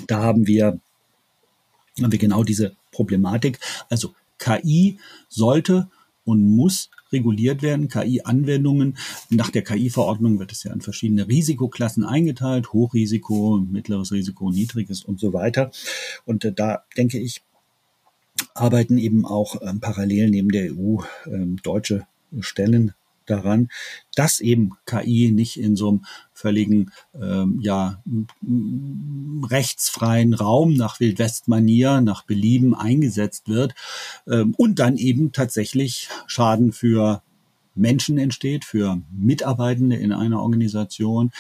Da 0.09 0.21
haben 0.21 0.49
wir 0.49 0.81
haben 2.03 2.11
wir 2.11 2.19
genau 2.19 2.43
diese 2.43 2.75
Problematik. 2.91 3.61
Also 3.89 4.15
KI 4.45 4.99
sollte 5.29 5.89
und 6.25 6.45
muss 6.45 6.91
reguliert 7.13 7.63
werden. 7.63 7.89
KI-Anwendungen. 7.89 8.97
Nach 9.31 9.51
der 9.51 9.63
KI-Verordnung 9.63 10.39
wird 10.39 10.53
es 10.53 10.65
ja 10.65 10.73
in 10.73 10.81
verschiedene 10.81 11.29
Risikoklassen 11.29 12.05
eingeteilt. 12.05 12.73
Hochrisiko, 12.73 13.59
mittleres 13.59 14.13
Risiko, 14.13 14.51
niedriges 14.51 15.05
und 15.05 15.19
so 15.19 15.33
weiter. 15.33 15.71
Und 16.27 16.45
äh, 16.45 16.53
da 16.53 16.85
denke 16.97 17.19
ich, 17.19 17.43
arbeiten 18.55 18.99
eben 18.99 19.25
auch 19.25 19.63
ähm, 19.63 19.81
parallel 19.81 20.31
neben 20.31 20.51
der 20.51 20.73
EU 20.73 20.99
ähm, 21.27 21.59
deutsche 21.63 22.07
Stellen 22.41 22.93
daran, 23.27 23.69
dass 24.15 24.41
eben 24.41 24.73
KI 24.87 25.31
nicht 25.33 25.59
in 25.59 25.77
so 25.77 25.89
einem 25.89 26.05
völligen 26.33 26.91
ähm, 27.15 27.61
ja, 27.63 28.03
rechtsfreien 29.51 30.35
Raum 30.35 30.75
nach 30.75 31.01
Wildwestmanier, 31.01 32.01
nach 32.01 32.25
Belieben 32.25 32.75
eingesetzt 32.75 33.49
wird 33.49 33.75
ähm, 34.27 34.55
und 34.57 34.79
dann 34.79 34.97
eben 34.97 35.33
tatsächlich 35.33 36.09
Schaden 36.27 36.73
für 36.73 37.23
Menschen 37.75 38.19
entsteht, 38.19 38.65
für 38.65 39.01
Mitarbeitende 39.11 39.97
in 39.97 40.13
einer 40.13 40.41
Organisation, 40.41 41.33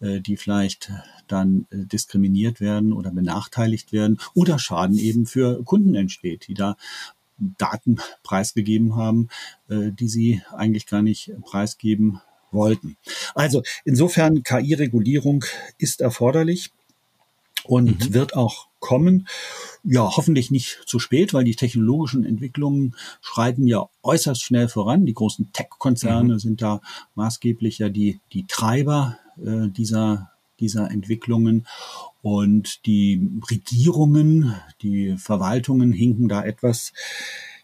äh, 0.00 0.20
die 0.20 0.36
vielleicht 0.36 0.92
dann 1.26 1.66
äh, 1.70 1.86
diskriminiert 1.86 2.60
werden 2.60 2.92
oder 2.92 3.10
benachteiligt 3.10 3.92
werden 3.92 4.18
oder 4.34 4.58
Schaden 4.58 4.98
eben 4.98 5.26
für 5.26 5.62
Kunden 5.64 5.94
entsteht, 5.94 6.46
die 6.48 6.54
da 6.54 6.76
Daten 7.58 7.98
preisgegeben 8.22 8.96
haben, 8.96 9.28
äh, 9.68 9.90
die 9.92 10.08
sie 10.08 10.42
eigentlich 10.56 10.86
gar 10.86 11.02
nicht 11.02 11.32
preisgeben 11.42 12.20
wollten. 12.50 12.96
Also 13.34 13.62
insofern 13.84 14.42
KI-Regulierung 14.42 15.44
ist 15.78 16.00
erforderlich 16.00 16.70
und 17.64 18.08
mhm. 18.08 18.14
wird 18.14 18.34
auch 18.34 18.68
kommen. 18.80 19.28
Ja, 19.84 20.16
hoffentlich 20.16 20.50
nicht 20.50 20.82
zu 20.86 20.98
spät, 20.98 21.32
weil 21.34 21.44
die 21.44 21.56
technologischen 21.56 22.24
Entwicklungen 22.24 22.96
schreiten 23.20 23.66
ja 23.66 23.88
äußerst 24.02 24.42
schnell 24.42 24.68
voran. 24.68 25.06
Die 25.06 25.14
großen 25.14 25.52
Tech-Konzerne 25.52 26.34
mhm. 26.34 26.38
sind 26.38 26.62
da 26.62 26.80
maßgeblich 27.14 27.78
ja 27.78 27.88
die, 27.88 28.20
die 28.32 28.46
Treiber 28.46 29.18
äh, 29.38 29.68
dieser 29.68 30.31
dieser 30.62 30.90
Entwicklungen. 30.90 31.66
Und 32.22 32.86
die 32.86 33.28
Regierungen, 33.50 34.54
die 34.80 35.16
Verwaltungen 35.18 35.92
hinken 35.92 36.28
da 36.28 36.42
etwas 36.42 36.92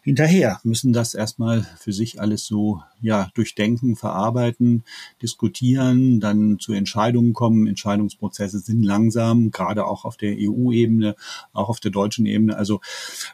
hinterher, 0.01 0.59
müssen 0.63 0.93
das 0.93 1.13
erstmal 1.13 1.63
für 1.77 1.93
sich 1.93 2.21
alles 2.21 2.45
so 2.45 2.81
ja 3.01 3.29
durchdenken, 3.33 3.95
verarbeiten, 3.95 4.83
diskutieren, 5.21 6.19
dann 6.19 6.59
zu 6.59 6.73
Entscheidungen 6.73 7.33
kommen. 7.33 7.67
Entscheidungsprozesse 7.67 8.59
sind 8.59 8.83
langsam, 8.83 9.51
gerade 9.51 9.85
auch 9.85 10.05
auf 10.05 10.17
der 10.17 10.35
EU-Ebene, 10.37 11.15
auch 11.53 11.69
auf 11.69 11.79
der 11.79 11.91
deutschen 11.91 12.25
Ebene. 12.25 12.57
Also 12.57 12.81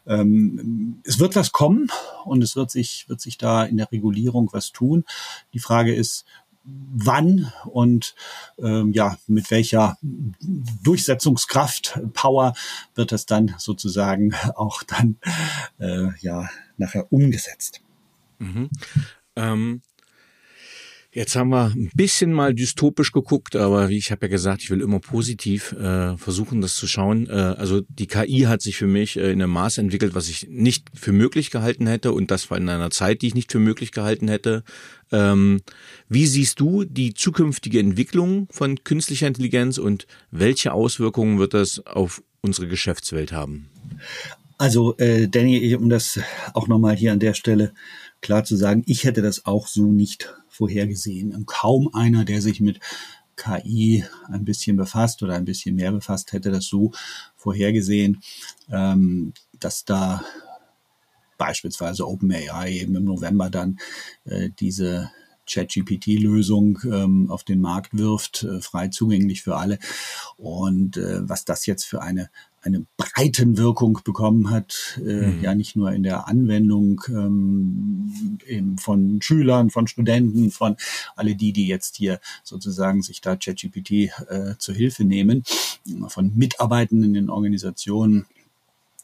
ähm, 0.07 1.01
es 1.03 1.19
wird 1.19 1.35
was 1.35 1.51
kommen 1.51 1.87
und 2.25 2.43
es 2.43 2.55
wird 2.55 2.71
sich 2.71 3.07
wird 3.07 3.21
sich 3.21 3.37
da 3.37 3.63
in 3.63 3.77
der 3.77 3.91
Regulierung 3.91 4.49
was 4.51 4.71
tun. 4.71 5.05
Die 5.53 5.59
Frage 5.59 5.93
ist, 5.93 6.25
wann 6.65 7.51
und 7.65 8.15
ähm, 8.57 8.91
ja 8.91 9.17
mit 9.27 9.51
welcher 9.51 9.97
Durchsetzungskraft, 10.83 11.99
Power 12.13 12.53
wird 12.95 13.11
das 13.11 13.25
dann 13.25 13.55
sozusagen 13.57 14.33
auch 14.55 14.83
dann 14.83 15.17
äh, 15.79 16.09
ja 16.19 16.49
nachher 16.77 17.11
umgesetzt. 17.11 17.81
Mhm. 18.39 18.69
Ähm, 19.35 19.81
Jetzt 21.15 21.37
haben 21.37 21.51
wir 21.51 21.71
ein 21.73 21.89
bisschen 21.95 22.33
mal 22.33 22.53
dystopisch 22.53 23.13
geguckt, 23.13 23.55
aber 23.55 23.87
wie 23.87 23.97
ich 23.97 24.11
habe 24.11 24.25
ja 24.25 24.29
gesagt, 24.29 24.63
ich 24.63 24.69
will 24.69 24.81
immer 24.81 24.99
positiv 24.99 25.71
äh, 25.71 26.17
versuchen, 26.17 26.59
das 26.59 26.75
zu 26.75 26.87
schauen. 26.87 27.29
Äh, 27.29 27.31
also 27.31 27.79
die 27.87 28.07
KI 28.07 28.41
hat 28.41 28.61
sich 28.61 28.75
für 28.75 28.85
mich 28.85 29.15
äh, 29.15 29.31
in 29.31 29.41
einem 29.41 29.53
Maß 29.53 29.77
entwickelt, 29.77 30.13
was 30.13 30.27
ich 30.27 30.45
nicht 30.49 30.89
für 30.93 31.13
möglich 31.13 31.51
gehalten 31.51 31.87
hätte 31.87 32.11
und 32.11 32.31
das 32.31 32.51
war 32.51 32.57
in 32.57 32.67
einer 32.67 32.89
Zeit, 32.89 33.21
die 33.21 33.27
ich 33.27 33.33
nicht 33.33 33.53
für 33.53 33.59
möglich 33.59 33.93
gehalten 33.93 34.27
hätte. 34.27 34.65
Ähm, 35.09 35.61
wie 36.09 36.27
siehst 36.27 36.59
du 36.59 36.83
die 36.83 37.13
zukünftige 37.13 37.79
Entwicklung 37.79 38.49
von 38.51 38.83
künstlicher 38.83 39.27
Intelligenz 39.27 39.77
und 39.77 40.07
welche 40.31 40.73
Auswirkungen 40.73 41.39
wird 41.39 41.53
das 41.53 41.79
auf 41.87 42.21
unsere 42.41 42.67
Geschäftswelt 42.67 43.31
haben? 43.31 43.69
Also 44.57 44.97
äh, 44.97 45.29
Danny, 45.29 45.75
um 45.75 45.89
das 45.89 46.19
auch 46.53 46.67
nochmal 46.67 46.97
hier 46.97 47.13
an 47.13 47.19
der 47.19 47.35
Stelle 47.35 47.71
klar 48.25 48.43
zu 48.43 48.55
sagen, 48.55 48.81
ich 48.87 49.03
hätte 49.03 49.21
das 49.21 49.45
auch 49.45 49.67
so 49.67 49.85
nicht 49.85 50.33
vorhergesehen. 50.47 51.45
Kaum 51.45 51.93
einer, 51.93 52.25
der 52.25 52.41
sich 52.41 52.59
mit 52.59 52.79
KI 53.35 54.03
ein 54.27 54.45
bisschen 54.45 54.77
befasst 54.77 55.21
oder 55.21 55.35
ein 55.35 55.45
bisschen 55.45 55.75
mehr 55.75 55.91
befasst, 55.91 56.33
hätte 56.33 56.49
das 56.49 56.65
so 56.65 56.91
vorhergesehen, 57.35 58.23
ähm, 58.71 59.33
dass 59.59 59.85
da 59.85 60.23
beispielsweise 61.37 62.07
OpenAI 62.07 62.71
eben 62.71 62.95
im 62.95 63.03
November 63.03 63.51
dann 63.51 63.77
äh, 64.23 64.49
diese 64.59 65.11
ChatGPT-Lösung 65.47 66.79
ähm, 66.85 67.29
auf 67.29 67.43
den 67.43 67.61
Markt 67.61 67.95
wirft, 67.95 68.41
äh, 68.41 68.59
frei 68.59 68.87
zugänglich 68.87 69.43
für 69.43 69.55
alle. 69.55 69.77
Und 70.37 70.97
äh, 70.97 71.29
was 71.29 71.45
das 71.45 71.67
jetzt 71.67 71.83
für 71.83 72.01
eine 72.01 72.31
eine 72.65 72.85
Breitenwirkung 72.97 73.99
bekommen 74.03 74.49
hat, 74.49 74.99
äh, 74.99 75.27
mhm. 75.27 75.41
ja 75.41 75.55
nicht 75.55 75.75
nur 75.75 75.91
in 75.91 76.03
der 76.03 76.27
Anwendung 76.27 77.01
ähm, 77.09 78.39
eben 78.47 78.77
von 78.77 79.21
Schülern, 79.21 79.69
von 79.69 79.87
Studenten, 79.87 80.51
von 80.51 80.75
alle 81.15 81.35
die, 81.35 81.53
die 81.53 81.67
jetzt 81.67 81.95
hier 81.95 82.19
sozusagen 82.43 83.03
sich 83.03 83.21
da 83.21 83.35
ChatGPT 83.35 83.91
äh, 83.91 84.55
zur 84.57 84.75
Hilfe 84.75 85.03
nehmen, 85.03 85.43
von 86.07 86.35
Mitarbeitenden 86.35 87.15
in 87.15 87.29
Organisationen, 87.29 88.25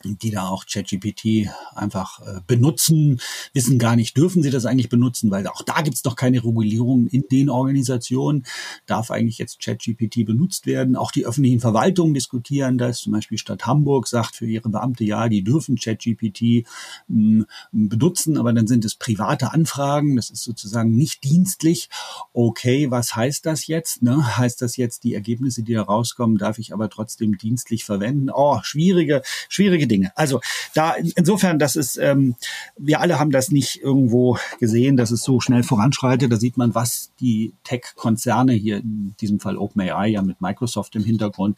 die 0.04 0.32
da 0.32 0.48
auch 0.48 0.66
ChatGPT 0.66 1.50
einfach 1.76 2.20
äh, 2.22 2.42
benutzen, 2.48 3.20
wissen 3.54 3.80
gar 3.80 3.96
nicht, 3.96 4.18
dürfen 4.18 4.44
sie 4.44 4.50
das 4.50 4.66
eigentlich 4.66 4.90
benutzen, 4.90 5.32
weil 5.32 5.48
auch 5.48 5.62
da 5.62 5.82
gibt's 5.82 6.02
doch 6.02 6.16
keine 6.16 6.44
Regulierung 6.44 7.08
in 7.08 7.26
den 7.32 7.50
Organisationen. 7.50 8.46
Darf 8.86 9.12
eigentlich 9.12 9.38
jetzt 9.38 9.60
ChatGPT 9.64 10.26
benutzt 10.26 10.66
werden? 10.66 10.96
Auch 10.96 11.12
die 11.12 11.26
öffentlichen 11.26 11.60
Verwaltungen 11.60 12.14
diskutieren 12.14 12.78
das. 12.78 13.00
Zum 13.00 13.14
Beispiel 13.14 13.38
Stadt 13.38 13.66
Hamburg 13.66 14.08
sagt 14.08 14.36
für 14.36 14.46
ihre 14.46 14.70
Beamte, 14.70 15.04
ja, 15.04 15.30
die 15.30 15.44
dürfen 15.44 15.76
ChatGPT 15.76 16.66
hm, 17.08 17.46
benutzen, 17.72 18.38
aber 18.38 18.54
dann 18.54 18.68
sind 18.68 18.86
es 18.86 18.96
private 18.96 19.52
Anfragen. 19.52 20.16
Das 20.16 20.30
ist 20.30 20.44
sozusagen 20.44 20.92
nicht 20.92 21.24
dienstlich. 21.24 21.90
Okay, 22.34 22.92
was 22.92 23.16
heißt 23.16 23.46
das 23.46 23.68
jetzt? 23.68 24.02
Ne? 24.02 24.38
Heißt 24.38 24.62
das 24.62 24.78
jetzt, 24.78 25.04
die 25.04 25.14
Ergebnisse, 25.14 25.64
die 25.64 25.74
da 25.74 25.84
rauskommen, 25.84 26.38
darf 26.38 26.60
ich 26.60 26.74
aber 26.74 26.90
trotzdem 26.90 27.38
dienstlich 27.38 27.84
verwenden? 27.84 28.30
Oh, 28.34 28.60
schwierige, 28.64 29.22
schwierige 29.50 29.88
Dinge. 29.92 30.12
Also 30.16 30.40
da 30.74 30.96
insofern, 31.16 31.60
das 31.60 31.76
ist, 31.76 31.98
ähm, 31.98 32.36
wir 32.78 33.02
alle 33.02 33.20
haben 33.20 33.32
das 33.32 33.52
nicht 33.52 33.82
irgendwo 33.82 34.38
gesehen, 34.60 34.98
dass 34.98 35.12
es 35.12 35.24
so 35.24 35.40
schnell 35.40 35.64
voranschreitet. 35.64 36.32
Da 36.32 36.38
sieht 36.38 36.58
man, 36.58 36.74
was 36.74 37.12
die 37.20 37.54
Tech-Konzerne 37.64 38.54
hier 38.54 38.78
in 38.78 39.16
diesem 39.20 39.40
Fall 39.40 39.58
OpenAI 39.58 40.08
ja 40.08 40.22
mit 40.22 40.42
Microsoft 40.42 40.96
im 40.96 41.04
Hintergrund 41.04 41.58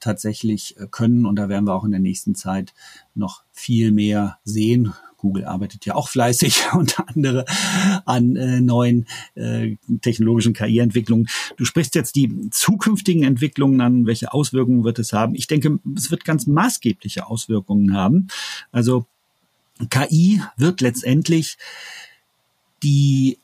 tatsächlich 0.00 0.76
äh, 0.78 0.86
können. 0.90 1.26
Und 1.26 1.36
da 1.36 1.48
werden 1.48 1.66
wir 1.66 1.74
auch 1.74 1.84
in 1.84 1.90
der 1.90 2.00
nächsten 2.00 2.34
Zeit 2.34 2.72
noch 3.14 3.42
viel 3.52 3.90
mehr 3.90 4.38
sehen 4.44 4.94
Google 5.22 5.44
arbeitet 5.44 5.86
ja 5.86 5.94
auch 5.94 6.08
fleißig 6.08 6.64
unter 6.74 7.08
anderem 7.08 7.44
an 8.04 8.36
äh, 8.36 8.60
neuen 8.60 9.06
äh, 9.34 9.76
technologischen 10.02 10.52
KI-Entwicklungen. 10.52 11.28
Du 11.56 11.64
sprichst 11.64 11.94
jetzt 11.94 12.16
die 12.16 12.50
zukünftigen 12.50 13.22
Entwicklungen 13.22 13.80
an. 13.80 14.04
Welche 14.04 14.32
Auswirkungen 14.34 14.84
wird 14.84 14.98
es 14.98 15.12
haben? 15.12 15.34
Ich 15.34 15.46
denke, 15.46 15.78
es 15.96 16.10
wird 16.10 16.24
ganz 16.24 16.46
maßgebliche 16.46 17.26
Auswirkungen 17.26 17.94
haben. 17.94 18.26
Also 18.72 19.06
KI 19.88 20.42
wird 20.56 20.80
letztendlich 20.80 21.56
die 22.82 23.38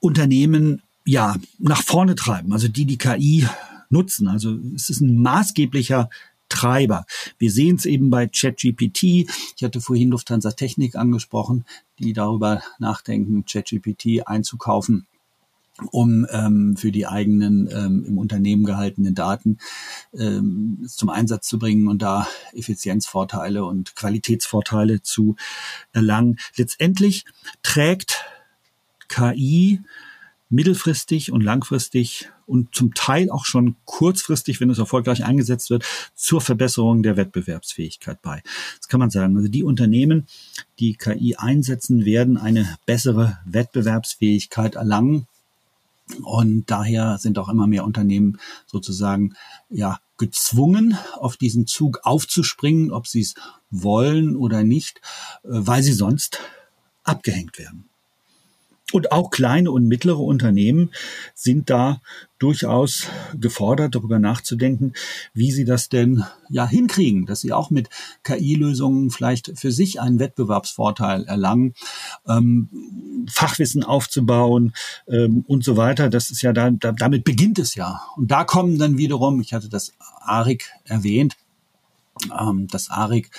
Unternehmen 0.00 0.82
ja 1.04 1.36
nach 1.58 1.82
vorne 1.82 2.14
treiben, 2.14 2.52
also 2.52 2.68
die 2.68 2.86
die 2.86 2.98
KI 2.98 3.46
nutzen. 3.90 4.28
Also 4.28 4.58
es 4.74 4.88
ist 4.88 5.00
ein 5.00 5.20
maßgeblicher 5.20 6.08
Treiber. 6.50 7.06
Wir 7.38 7.50
sehen 7.50 7.76
es 7.76 7.86
eben 7.86 8.10
bei 8.10 8.26
ChatGPT. 8.26 9.02
Ich 9.56 9.62
hatte 9.62 9.80
vorhin 9.80 10.10
Lufthansa 10.10 10.50
Technik 10.50 10.96
angesprochen, 10.96 11.64
die 11.98 12.12
darüber 12.12 12.62
nachdenken, 12.78 13.46
ChatGPT 13.46 14.26
einzukaufen 14.26 15.06
um 15.92 16.26
ähm, 16.30 16.76
für 16.76 16.92
die 16.92 17.06
eigenen 17.06 17.68
ähm, 17.72 18.04
im 18.06 18.18
Unternehmen 18.18 18.64
gehaltenen 18.64 19.14
Daten 19.14 19.58
ähm, 20.12 20.84
zum 20.86 21.08
Einsatz 21.08 21.48
zu 21.48 21.58
bringen 21.58 21.88
und 21.88 22.02
da 22.02 22.26
Effizienzvorteile 22.52 23.64
und 23.64 23.96
Qualitätsvorteile 23.96 25.02
zu 25.02 25.36
erlangen. 25.92 26.38
Letztendlich 26.56 27.24
trägt 27.62 28.24
KI 29.08 29.80
mittelfristig 30.48 31.32
und 31.32 31.42
langfristig 31.42 32.28
und 32.50 32.74
zum 32.74 32.94
Teil 32.94 33.30
auch 33.30 33.44
schon 33.44 33.76
kurzfristig, 33.84 34.60
wenn 34.60 34.70
es 34.70 34.78
erfolgreich 34.78 35.24
eingesetzt 35.24 35.70
wird, 35.70 35.84
zur 36.14 36.40
Verbesserung 36.40 37.02
der 37.02 37.16
Wettbewerbsfähigkeit 37.16 38.20
bei. 38.20 38.42
Das 38.78 38.88
kann 38.88 39.00
man 39.00 39.10
sagen. 39.10 39.36
Also 39.36 39.48
die 39.48 39.62
Unternehmen, 39.62 40.26
die 40.78 40.94
KI 40.94 41.36
einsetzen, 41.36 42.04
werden 42.04 42.36
eine 42.36 42.76
bessere 42.86 43.38
Wettbewerbsfähigkeit 43.44 44.74
erlangen. 44.74 45.26
Und 46.24 46.68
daher 46.68 47.18
sind 47.18 47.38
auch 47.38 47.48
immer 47.48 47.68
mehr 47.68 47.84
Unternehmen 47.84 48.40
sozusagen 48.66 49.34
ja 49.68 50.00
gezwungen, 50.18 50.98
auf 51.14 51.36
diesen 51.36 51.68
Zug 51.68 52.00
aufzuspringen, 52.02 52.90
ob 52.90 53.06
sie 53.06 53.20
es 53.20 53.34
wollen 53.70 54.34
oder 54.34 54.64
nicht, 54.64 54.98
äh, 55.44 55.48
weil 55.50 55.82
sie 55.82 55.92
sonst 55.92 56.40
abgehängt 57.04 57.58
werden. 57.58 57.89
Und 58.92 59.12
auch 59.12 59.30
kleine 59.30 59.70
und 59.70 59.86
mittlere 59.86 60.20
Unternehmen 60.20 60.90
sind 61.34 61.70
da 61.70 62.00
durchaus 62.38 63.06
gefordert, 63.38 63.94
darüber 63.94 64.18
nachzudenken, 64.18 64.94
wie 65.34 65.52
sie 65.52 65.64
das 65.64 65.88
denn 65.88 66.24
ja 66.48 66.66
hinkriegen, 66.66 67.26
dass 67.26 67.42
sie 67.42 67.52
auch 67.52 67.70
mit 67.70 67.88
KI-Lösungen 68.24 69.10
vielleicht 69.10 69.58
für 69.58 69.70
sich 69.70 70.00
einen 70.00 70.18
Wettbewerbsvorteil 70.18 71.24
erlangen, 71.24 71.74
ähm, 72.26 73.26
Fachwissen 73.30 73.84
aufzubauen 73.84 74.72
ähm, 75.06 75.44
und 75.46 75.64
so 75.64 75.76
weiter. 75.76 76.08
Das 76.08 76.30
ist 76.30 76.42
ja 76.42 76.52
da, 76.52 76.70
da, 76.70 76.92
damit 76.92 77.24
beginnt 77.24 77.58
es 77.58 77.74
ja. 77.74 78.02
Und 78.16 78.30
da 78.30 78.44
kommen 78.44 78.78
dann 78.78 78.96
wiederum, 78.96 79.40
ich 79.40 79.52
hatte 79.52 79.68
das 79.68 79.92
ARIC 80.20 80.64
erwähnt, 80.84 81.36
ähm, 82.38 82.66
das 82.68 82.90
ARIC 82.90 83.30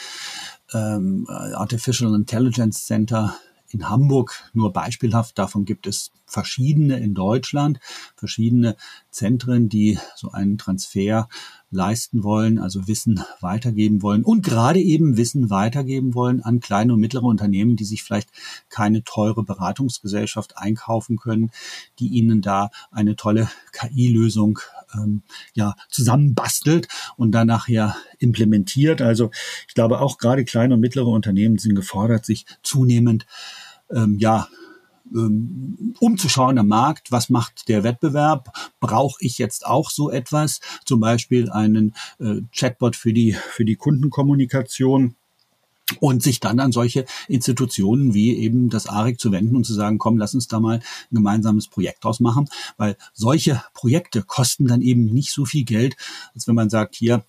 ähm, 0.74 1.28
Artificial 1.28 2.14
Intelligence 2.14 2.86
Center 2.86 3.36
in 3.74 3.90
Hamburg 3.90 4.50
nur 4.54 4.72
beispielhaft. 4.74 5.38
Davon 5.38 5.66
gibt 5.66 5.88
es 5.88 6.12
verschiedene 6.32 6.98
in 7.00 7.14
Deutschland, 7.14 7.80
verschiedene 8.16 8.78
Zentren, 9.10 9.68
die 9.68 10.00
so 10.16 10.32
einen 10.32 10.58
Transfer 10.58 11.28
leisten 11.72 12.24
wollen, 12.24 12.58
also 12.58 12.88
Wissen 12.88 13.22
weitergeben 13.42 14.02
wollen 14.02 14.24
und 14.24 14.44
gerade 14.44 14.80
eben 14.80 15.18
Wissen 15.18 15.50
weitergeben 15.50 16.14
wollen 16.14 16.42
an 16.42 16.60
kleine 16.60 16.94
und 16.94 17.00
mittlere 17.00 17.24
Unternehmen, 17.24 17.76
die 17.76 17.86
sich 17.86 18.04
vielleicht 18.04 18.30
keine 18.70 19.04
teure 19.04 19.44
Beratungsgesellschaft 19.44 20.58
einkaufen 20.58 21.18
können, 21.18 21.52
die 22.00 22.08
ihnen 22.08 22.42
da 22.42 22.72
eine 22.92 23.16
tolle 23.16 23.50
KI-Lösung 23.74 24.60
ähm, 24.94 25.24
ja 25.54 25.76
zusammenbastelt 25.90 26.88
und 27.18 27.32
dann 27.32 27.48
nachher 27.48 27.96
implementiert. 28.20 29.02
Also 29.02 29.32
ich 29.68 29.74
glaube 29.74 30.00
auch 30.00 30.18
gerade 30.18 30.46
kleine 30.46 30.76
und 30.76 30.82
mittlere 30.82 31.08
Unternehmen 31.08 31.58
sind 31.58 31.76
gefordert, 31.76 32.26
sich 32.26 32.46
zunehmend 32.64 33.26
ähm, 33.90 34.18
ja 34.20 34.48
umzuschauen 35.12 36.58
am 36.58 36.68
Markt, 36.68 37.12
was 37.12 37.30
macht 37.30 37.68
der 37.68 37.84
Wettbewerb? 37.84 38.54
Brauche 38.80 39.18
ich 39.20 39.38
jetzt 39.38 39.66
auch 39.66 39.90
so 39.90 40.10
etwas? 40.10 40.62
Zum 40.86 41.00
Beispiel 41.00 41.50
einen 41.50 41.94
äh, 42.20 42.42
Chatbot 42.56 42.96
für 42.96 43.14
die, 43.14 43.34
für 43.34 43.66
die 43.66 43.76
Kundenkommunikation 43.76 45.16
und 46.00 46.24
sich 46.24 46.40
dann 46.40 46.60
an 46.60 46.72
solche 46.72 47.06
Institutionen 47.28 48.14
wie 48.14 48.36
eben 48.38 48.70
das 48.70 48.88
ARIC 48.88 49.20
zu 49.20 49.32
wenden 49.32 49.56
und 49.56 49.66
zu 49.66 49.74
sagen, 49.74 49.98
komm, 49.98 50.18
lass 50.18 50.34
uns 50.34 50.48
da 50.48 50.60
mal 50.60 50.78
ein 50.78 51.16
gemeinsames 51.16 51.68
Projekt 51.68 52.04
draus 52.04 52.20
machen, 52.20 52.48
weil 52.78 52.96
solche 53.14 53.62
Projekte 53.74 54.22
kosten 54.22 54.68
dann 54.68 54.82
eben 54.82 55.06
nicht 55.06 55.32
so 55.32 55.46
viel 55.46 55.66
Geld, 55.66 55.98
als 56.34 56.48
wenn 56.48 56.56
man 56.56 56.70
sagt, 56.70 56.96
hier, 56.96 57.24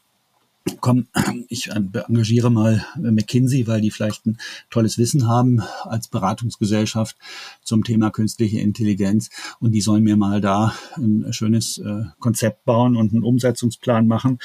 komm, 0.80 1.06
ich 1.48 1.68
äh, 1.68 1.80
engagiere 2.08 2.50
mal 2.50 2.84
McKinsey, 2.96 3.66
weil 3.66 3.80
die 3.80 3.90
vielleicht 3.90 4.26
ein 4.26 4.38
tolles 4.70 4.98
Wissen 4.98 5.26
haben 5.28 5.62
als 5.84 6.08
Beratungsgesellschaft 6.08 7.16
zum 7.62 7.84
Thema 7.84 8.10
künstliche 8.10 8.60
Intelligenz 8.60 9.30
und 9.60 9.72
die 9.72 9.80
sollen 9.80 10.04
mir 10.04 10.16
mal 10.16 10.40
da 10.40 10.74
ein 10.96 11.32
schönes 11.32 11.78
äh, 11.78 12.04
Konzept 12.18 12.64
bauen 12.64 12.96
und 12.96 13.12
einen 13.12 13.22
Umsetzungsplan 13.22 14.06
machen, 14.06 14.38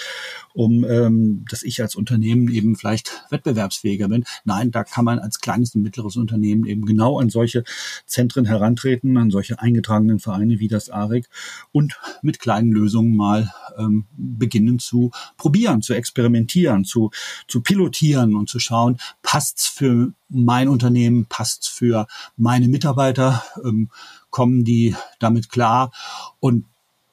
um 0.54 0.84
ähm, 0.86 1.46
dass 1.50 1.64
ich 1.64 1.82
als 1.82 1.96
Unternehmen 1.96 2.50
eben 2.50 2.76
vielleicht 2.76 3.24
wettbewerbsfähiger 3.30 4.08
bin. 4.08 4.26
Nein, 4.44 4.72
da 4.72 4.84
kann 4.84 5.06
man 5.06 5.20
als 5.20 5.40
kleines 5.40 5.76
und 5.76 5.82
mittleres 5.82 6.16
Unternehmen 6.16 6.66
eben 6.66 6.86
genau 6.86 7.20
an 7.20 7.30
solche 7.30 7.64
Zentren 8.06 8.46
herantreten, 8.46 9.18
an 9.18 9.30
solche 9.30 9.60
eingetragenen 9.60 10.20
Vereine 10.20 10.60
wie 10.60 10.68
das 10.68 10.90
ARIC 10.90 11.28
und 11.72 12.00
mit 12.22 12.40
kleinen 12.40 12.72
Lösungen 12.72 13.16
mal 13.16 13.52
ähm, 13.78 14.06
beginnen 14.18 14.80
zu 14.80 15.12
probieren, 15.38 15.82
zu 15.82 15.94
experimentieren, 16.08 16.86
zu, 16.86 17.12
zu 17.48 17.62
pilotieren 17.62 18.36
und 18.36 18.50
zu 18.50 18.60
schauen, 18.60 18.98
passt's 19.22 19.68
für 19.68 20.14
mein 20.30 20.70
Unternehmen, 20.70 21.26
passt's 21.26 21.68
für 21.68 22.08
meine 22.38 22.68
Mitarbeiter, 22.68 23.44
ähm, 23.64 23.90
kommen 24.30 24.64
die 24.64 24.96
damit 25.20 25.50
klar 25.50 25.92
und 26.40 26.66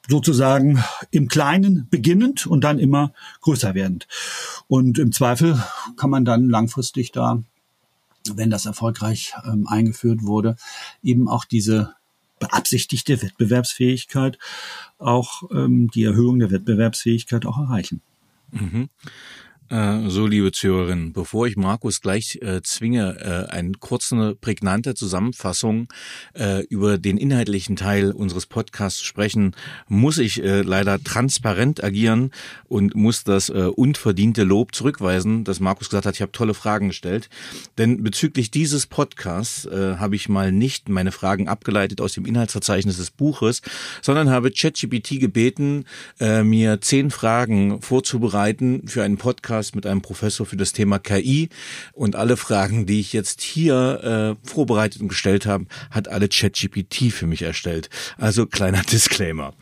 sozusagen 0.09 0.85
im 1.11 1.29
Kleinen 1.29 1.89
beginnend 1.91 2.47
und 2.47 2.63
dann 2.63 2.79
immer 2.79 3.13
größer 3.41 3.75
werdend. 3.75 4.07
Und 4.69 4.99
im 4.99 5.13
Zweifel 5.13 5.63
kann 5.97 6.11
man 6.11 6.25
dann 6.25 6.51
langfristig 6.51 7.11
da, 7.11 7.43
wenn 8.35 8.51
das 8.51 8.67
erfolgreich 8.67 9.35
ähm, 9.47 9.67
eingeführt 9.67 10.23
wurde, 10.23 10.57
eben 11.03 11.29
auch 11.29 11.45
diese 11.45 11.95
beabsichtigte 12.39 13.23
Wettbewerbsfähigkeit, 13.23 14.39
auch 14.99 15.45
ähm, 15.51 15.91
die 15.95 16.05
Erhöhung 16.05 16.39
der 16.39 16.51
Wettbewerbsfähigkeit 16.51 17.47
auch 17.47 17.59
erreichen. 17.59 18.03
Mhm. 18.55 18.89
Äh, 19.71 20.11
so, 20.11 20.27
liebe 20.27 20.53
Zuhörerinnen, 20.53 21.15
bevor 21.15 21.47
ich 21.47 21.57
Markus 21.57 22.03
gleich 22.03 22.39
äh, 22.43 22.61
zwinge, 22.63 23.47
äh, 23.49 23.51
eine 23.51 23.73
kurze, 23.73 24.37
prägnante 24.39 24.95
Zusammenfassung 24.95 25.89
äh, 26.35 26.65
über 26.65 26.99
den 26.99 27.17
inhaltlichen 27.17 27.75
Teil 27.75 28.13
unseres 28.13 28.45
Podcasts 28.45 28.99
zu 28.99 29.07
sprechen, 29.07 29.57
muss 29.89 30.19
ich 30.19 30.43
äh, 30.43 30.61
leider 30.61 31.03
transparent 31.03 31.83
agieren 31.83 32.31
und 32.69 32.95
muss 32.95 33.25
das 33.25 33.49
äh, 33.49 33.71
unverdiente 33.75 34.45
Lob 34.45 34.75
zurückweisen, 34.75 35.45
dass 35.45 35.61
Markus 35.61 35.89
gesagt 35.89 36.05
hat, 36.05 36.15
ich 36.15 36.23
habe 36.23 36.33
tolle 36.33 36.53
Fragen 36.53 36.89
gestellt. 36.89 37.31
Denn 37.79 38.03
bezüglich 38.03 38.51
dieses 38.51 38.87
Podcasts 38.87 39.65
äh, 39.65 39.97
habe 39.97 40.15
ich 40.15 40.29
mal 40.29 40.53
nicht 40.53 40.91
meine 40.91 41.11
Fragen 41.11 41.49
abgeleitet 41.49 42.03
aus 42.03 42.13
dem 42.13 42.27
Inhaltsverzeichnis 42.27 42.99
des 42.99 43.11
Buches, 43.11 43.63
sondern 44.03 44.29
habe 44.29 44.51
ChatGPT 44.51 45.21
gebeten, 45.21 45.87
äh, 46.21 46.43
mir 46.43 46.83
zehn 46.83 47.11
Fragen 47.11 47.81
vorzubereiten 47.81 48.87
für 48.89 49.03
einen 49.03 49.17
Podcast, 49.17 49.54
Podcast 49.55 49.77
mit 49.77 49.87
einem 49.87 50.03
Professor 50.03 50.47
für 50.47 50.57
das 50.57 50.73
Thema 50.73 50.99
KI 50.99 51.49
und 51.93 52.17
alle 52.17 52.37
Fragen, 52.37 52.87
die 52.87 52.99
ich 52.99 53.13
jetzt 53.13 53.41
hier 53.41 54.37
äh, 54.43 54.49
vorbereitet 54.49 55.01
und 55.01 55.07
gestellt 55.09 55.47
habe, 55.47 55.67
hat 55.93 56.09
alle 56.09 56.29
ChatGPT 56.29 57.13
für 57.13 57.29
mich 57.29 57.43
erstellt. 57.43 57.89
Also 58.19 58.47
kleiner 58.47 58.83
Disclaimer. 58.93 59.55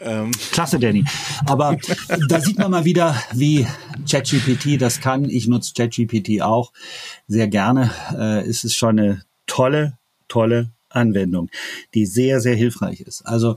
Ähm. 0.00 0.32
Klasse, 0.50 0.80
Danny. 0.80 1.04
Aber 1.46 1.76
da 2.28 2.40
sieht 2.40 2.58
man 2.58 2.72
mal 2.72 2.84
wieder, 2.84 3.14
wie 3.32 3.64
ChatGPT 4.10 4.80
das 4.80 5.00
kann. 5.00 5.30
Ich 5.30 5.46
nutze 5.46 5.72
ChatGPT 5.76 6.42
auch 6.42 6.72
sehr 7.28 7.46
gerne. 7.46 7.92
Äh, 8.16 8.48
es 8.48 8.64
ist 8.64 8.74
schon 8.74 8.98
eine 8.98 9.22
tolle, 9.46 9.98
tolle 10.26 10.72
Anwendung, 10.90 11.50
die 11.94 12.06
sehr, 12.06 12.40
sehr 12.40 12.54
hilfreich 12.54 13.00
ist. 13.00 13.22
Also 13.22 13.56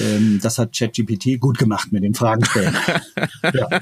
ähm, 0.00 0.40
das 0.42 0.58
hat 0.58 0.76
ChatGPT 0.76 1.40
gut 1.40 1.58
gemacht 1.58 1.92
mit 1.92 2.04
den 2.04 2.14
Fragen 2.14 2.44
stellen. 2.44 2.76
ja. 3.54 3.80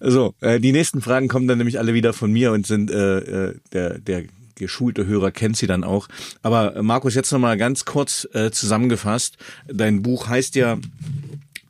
So, 0.00 0.34
äh, 0.40 0.60
die 0.60 0.72
nächsten 0.72 1.00
Fragen 1.00 1.28
kommen 1.28 1.48
dann 1.48 1.58
nämlich 1.58 1.78
alle 1.78 1.94
wieder 1.94 2.12
von 2.12 2.32
mir 2.32 2.52
und 2.52 2.66
sind 2.66 2.90
äh, 2.90 3.18
äh, 3.18 3.54
der, 3.72 3.98
der 3.98 4.24
geschulte 4.54 5.06
Hörer 5.06 5.30
kennt 5.30 5.56
sie 5.56 5.66
dann 5.66 5.84
auch. 5.84 6.08
Aber 6.42 6.76
äh, 6.76 6.82
Markus, 6.82 7.14
jetzt 7.14 7.32
nochmal 7.32 7.56
ganz 7.56 7.84
kurz 7.84 8.28
äh, 8.32 8.50
zusammengefasst. 8.50 9.36
Dein 9.66 10.02
Buch 10.02 10.28
heißt 10.28 10.54
ja 10.56 10.78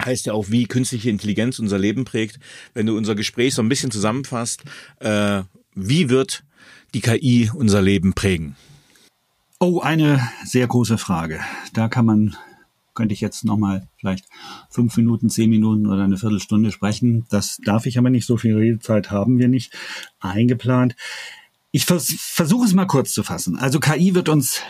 heißt 0.04 0.26
ja 0.26 0.32
auch, 0.32 0.50
wie 0.50 0.66
künstliche 0.66 1.10
Intelligenz 1.10 1.60
unser 1.60 1.78
Leben 1.78 2.04
prägt. 2.04 2.40
Wenn 2.74 2.86
du 2.86 2.96
unser 2.96 3.14
Gespräch 3.14 3.54
so 3.54 3.62
ein 3.62 3.68
bisschen 3.68 3.92
zusammenfasst, 3.92 4.62
äh, 4.98 5.42
wie 5.74 6.10
wird 6.10 6.42
die 6.92 7.00
KI 7.00 7.50
unser 7.54 7.82
Leben 7.82 8.12
prägen? 8.12 8.56
Oh, 9.64 9.78
eine 9.78 10.28
sehr 10.44 10.66
große 10.66 10.98
Frage. 10.98 11.38
Da 11.72 11.86
kann 11.86 12.04
man, 12.04 12.36
könnte 12.94 13.14
ich 13.14 13.20
jetzt 13.20 13.44
nochmal 13.44 13.86
vielleicht 13.96 14.24
fünf 14.68 14.96
Minuten, 14.96 15.30
zehn 15.30 15.48
Minuten 15.50 15.86
oder 15.86 16.02
eine 16.02 16.16
Viertelstunde 16.16 16.72
sprechen. 16.72 17.26
Das 17.30 17.58
darf 17.58 17.86
ich 17.86 17.96
aber 17.96 18.10
nicht. 18.10 18.26
So 18.26 18.36
viel 18.36 18.56
Redezeit 18.56 19.12
haben 19.12 19.38
wir 19.38 19.46
nicht 19.46 19.72
eingeplant. 20.18 20.96
Ich 21.70 21.84
vers 21.84 22.12
versuche 22.18 22.66
es 22.66 22.74
mal 22.74 22.88
kurz 22.88 23.12
zu 23.12 23.22
fassen. 23.22 23.56
Also 23.56 23.78
KI 23.78 24.16
wird 24.16 24.28
uns 24.28 24.62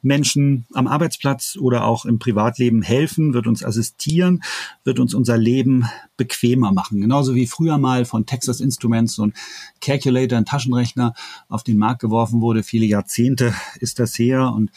Menschen 0.00 0.66
am 0.74 0.86
Arbeitsplatz 0.86 1.56
oder 1.60 1.84
auch 1.84 2.04
im 2.04 2.18
Privatleben 2.18 2.82
helfen, 2.82 3.34
wird 3.34 3.46
uns 3.46 3.64
assistieren, 3.64 4.42
wird 4.84 5.00
uns 5.00 5.14
unser 5.14 5.36
Leben 5.36 5.86
bequemer 6.16 6.72
machen. 6.72 7.00
Genauso 7.00 7.34
wie 7.34 7.46
früher 7.46 7.78
mal 7.78 8.04
von 8.04 8.26
Texas 8.26 8.60
Instruments 8.60 9.14
so 9.14 9.24
ein 9.24 9.34
Calculator, 9.80 10.38
ein 10.38 10.44
Taschenrechner 10.44 11.14
auf 11.48 11.64
den 11.64 11.78
Markt 11.78 12.00
geworfen 12.00 12.40
wurde. 12.40 12.62
Viele 12.62 12.86
Jahrzehnte 12.86 13.54
ist 13.80 13.98
das 13.98 14.18
her 14.18 14.52
und 14.52 14.70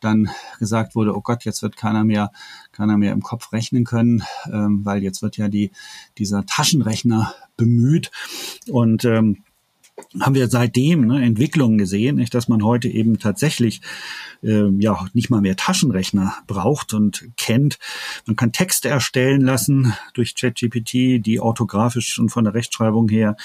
dann 0.00 0.28
gesagt 0.58 0.94
wurde, 0.94 1.16
oh 1.16 1.20
Gott, 1.20 1.44
jetzt 1.44 1.62
wird 1.62 1.76
keiner 1.76 2.04
mehr, 2.04 2.30
keiner 2.72 2.98
mehr 2.98 3.12
im 3.12 3.22
Kopf 3.22 3.52
rechnen 3.52 3.84
können, 3.84 4.22
ähm, 4.52 4.84
weil 4.84 5.02
jetzt 5.02 5.22
wird 5.22 5.36
ja 5.36 5.48
die, 5.48 5.70
dieser 6.18 6.44
Taschenrechner 6.46 7.34
bemüht 7.56 8.10
und 8.68 9.04
ähm, 9.04 9.44
haben 10.20 10.34
wir 10.34 10.48
seitdem 10.48 11.06
ne, 11.06 11.24
Entwicklungen 11.24 11.78
gesehen, 11.78 12.16
nicht, 12.16 12.34
dass 12.34 12.48
man 12.48 12.64
heute 12.64 12.88
eben 12.88 13.18
tatsächlich 13.18 13.80
äh, 14.42 14.68
ja 14.78 15.06
nicht 15.12 15.30
mal 15.30 15.40
mehr 15.40 15.56
Taschenrechner 15.56 16.34
braucht 16.46 16.94
und 16.94 17.28
kennt. 17.36 17.78
Man 18.26 18.36
kann 18.36 18.52
Texte 18.52 18.88
erstellen 18.88 19.40
lassen 19.40 19.94
durch 20.14 20.34
ChatGPT, 20.34 21.24
die 21.24 21.40
orthografisch 21.40 22.18
und 22.18 22.30
von 22.30 22.44
der 22.44 22.54
Rechtschreibung 22.54 23.08
her 23.08 23.36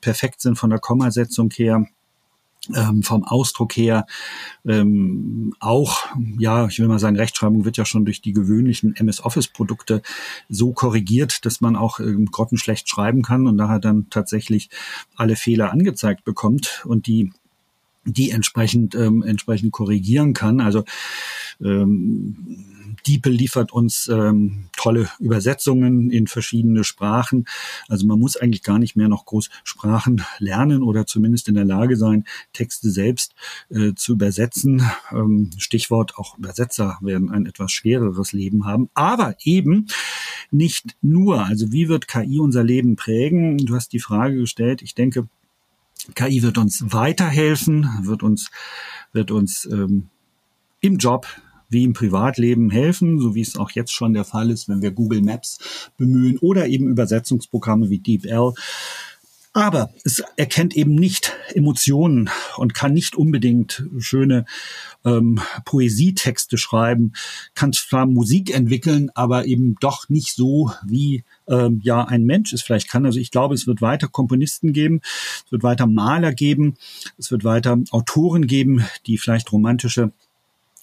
perfekt 0.00 0.40
sind, 0.40 0.56
von 0.56 0.70
der 0.70 0.78
Kommasetzung 0.78 1.50
her 1.50 1.86
ähm, 2.74 3.02
vom 3.02 3.24
Ausdruck 3.24 3.76
her 3.76 4.06
ähm, 4.64 5.54
auch, 5.60 6.06
ja, 6.38 6.66
ich 6.66 6.78
will 6.78 6.88
mal 6.88 6.98
sagen, 6.98 7.16
Rechtschreibung 7.16 7.64
wird 7.64 7.76
ja 7.76 7.84
schon 7.84 8.04
durch 8.04 8.20
die 8.20 8.32
gewöhnlichen 8.32 8.96
MS 8.96 9.24
Office 9.24 9.48
Produkte 9.48 10.02
so 10.48 10.72
korrigiert, 10.72 11.44
dass 11.44 11.60
man 11.60 11.76
auch 11.76 12.00
ähm, 12.00 12.26
grottenschlecht 12.26 12.88
schreiben 12.88 13.22
kann 13.22 13.46
und 13.46 13.58
daher 13.58 13.78
dann 13.78 14.08
tatsächlich 14.10 14.70
alle 15.14 15.36
Fehler 15.36 15.72
angezeigt 15.72 16.24
bekommt 16.24 16.84
und 16.86 17.06
die 17.06 17.32
die 18.08 18.30
entsprechend 18.30 18.94
ähm, 18.94 19.24
entsprechend 19.24 19.72
korrigieren 19.72 20.32
kann. 20.32 20.60
Also 20.60 20.84
ähm, 21.60 22.75
DeepL 23.06 23.30
liefert 23.30 23.72
uns 23.72 24.08
ähm, 24.08 24.68
tolle 24.76 25.08
Übersetzungen 25.18 26.10
in 26.10 26.26
verschiedene 26.26 26.84
Sprachen. 26.84 27.46
Also 27.88 28.06
man 28.06 28.18
muss 28.18 28.36
eigentlich 28.36 28.62
gar 28.62 28.78
nicht 28.78 28.96
mehr 28.96 29.08
noch 29.08 29.24
groß 29.24 29.50
Sprachen 29.64 30.22
lernen 30.38 30.82
oder 30.82 31.06
zumindest 31.06 31.48
in 31.48 31.54
der 31.54 31.64
Lage 31.64 31.96
sein, 31.96 32.24
Texte 32.52 32.90
selbst 32.90 33.34
äh, 33.70 33.94
zu 33.94 34.12
übersetzen. 34.12 34.82
Ähm, 35.10 35.50
Stichwort 35.58 36.16
auch 36.18 36.38
Übersetzer 36.38 36.98
werden 37.00 37.30
ein 37.30 37.46
etwas 37.46 37.72
schwereres 37.72 38.32
Leben 38.32 38.64
haben. 38.66 38.88
Aber 38.94 39.36
eben 39.42 39.86
nicht 40.50 40.96
nur. 41.02 41.44
Also 41.44 41.72
wie 41.72 41.88
wird 41.88 42.08
KI 42.08 42.38
unser 42.40 42.64
Leben 42.64 42.96
prägen? 42.96 43.58
Du 43.58 43.74
hast 43.74 43.92
die 43.92 44.00
Frage 44.00 44.36
gestellt. 44.36 44.82
Ich 44.82 44.94
denke, 44.94 45.28
KI 46.14 46.42
wird 46.42 46.58
uns 46.58 46.84
weiterhelfen, 46.86 47.88
wird 48.02 48.22
uns, 48.22 48.50
wird 49.12 49.30
uns 49.30 49.64
ähm, 49.66 50.08
im 50.80 50.98
Job 50.98 51.26
wie 51.68 51.84
im 51.84 51.92
Privatleben 51.92 52.70
helfen, 52.70 53.18
so 53.18 53.34
wie 53.34 53.40
es 53.40 53.56
auch 53.56 53.70
jetzt 53.70 53.92
schon 53.92 54.14
der 54.14 54.24
Fall 54.24 54.50
ist, 54.50 54.68
wenn 54.68 54.82
wir 54.82 54.90
Google 54.90 55.22
Maps 55.22 55.58
bemühen 55.96 56.38
oder 56.38 56.66
eben 56.66 56.88
Übersetzungsprogramme 56.88 57.90
wie 57.90 57.98
DeepL. 57.98 58.52
Aber 59.56 59.88
es 60.04 60.22
erkennt 60.36 60.76
eben 60.76 60.94
nicht 60.94 61.32
Emotionen 61.54 62.28
und 62.58 62.74
kann 62.74 62.92
nicht 62.92 63.16
unbedingt 63.16 63.86
schöne 63.96 64.44
ähm, 65.02 65.40
Poesietexte 65.64 66.58
schreiben, 66.58 67.14
kann 67.54 67.72
zwar 67.72 68.04
Musik 68.04 68.54
entwickeln, 68.54 69.10
aber 69.14 69.46
eben 69.46 69.76
doch 69.80 70.10
nicht 70.10 70.34
so, 70.34 70.72
wie 70.84 71.24
ähm, 71.48 71.80
ja 71.82 72.04
ein 72.04 72.24
Mensch 72.24 72.52
es 72.52 72.60
vielleicht 72.60 72.90
kann. 72.90 73.06
Also 73.06 73.18
ich 73.18 73.30
glaube, 73.30 73.54
es 73.54 73.66
wird 73.66 73.80
weiter 73.80 74.08
Komponisten 74.08 74.74
geben, 74.74 75.00
es 75.46 75.50
wird 75.50 75.62
weiter 75.62 75.86
Maler 75.86 76.34
geben, 76.34 76.76
es 77.16 77.30
wird 77.30 77.42
weiter 77.42 77.78
Autoren 77.92 78.46
geben, 78.46 78.84
die 79.06 79.16
vielleicht 79.16 79.50
romantische 79.52 80.12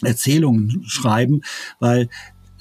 Erzählungen 0.05 0.83
schreiben, 0.85 1.41
weil 1.79 2.09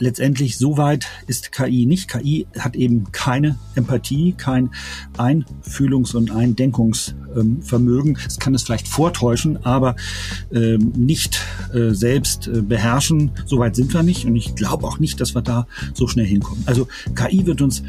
letztendlich 0.02 0.58
so 0.58 0.76
weit 0.76 1.06
ist 1.28 1.52
KI 1.52 1.86
nicht. 1.86 2.08
KI 2.08 2.46
hat 2.58 2.74
eben 2.74 3.12
keine 3.12 3.56
Empathie, 3.76 4.34
kein 4.36 4.70
Einfühlungs- 5.16 6.16
und 6.16 6.32
Eindenkungsvermögen. 6.32 8.18
Es 8.26 8.38
kann 8.38 8.54
es 8.54 8.64
vielleicht 8.64 8.88
vortäuschen, 8.88 9.64
aber 9.64 9.94
ähm, 10.52 10.92
nicht 10.96 11.40
äh, 11.72 11.90
selbst 11.90 12.48
äh, 12.48 12.62
beherrschen. 12.62 13.30
So 13.46 13.58
weit 13.58 13.76
sind 13.76 13.94
wir 13.94 14.02
nicht 14.02 14.26
und 14.26 14.34
ich 14.34 14.56
glaube 14.56 14.86
auch 14.86 14.98
nicht, 14.98 15.20
dass 15.20 15.36
wir 15.36 15.42
da 15.42 15.66
so 15.94 16.08
schnell 16.08 16.26
hinkommen. 16.26 16.64
Also 16.66 16.88
KI 17.14 17.46
wird 17.46 17.62
uns 17.62 17.84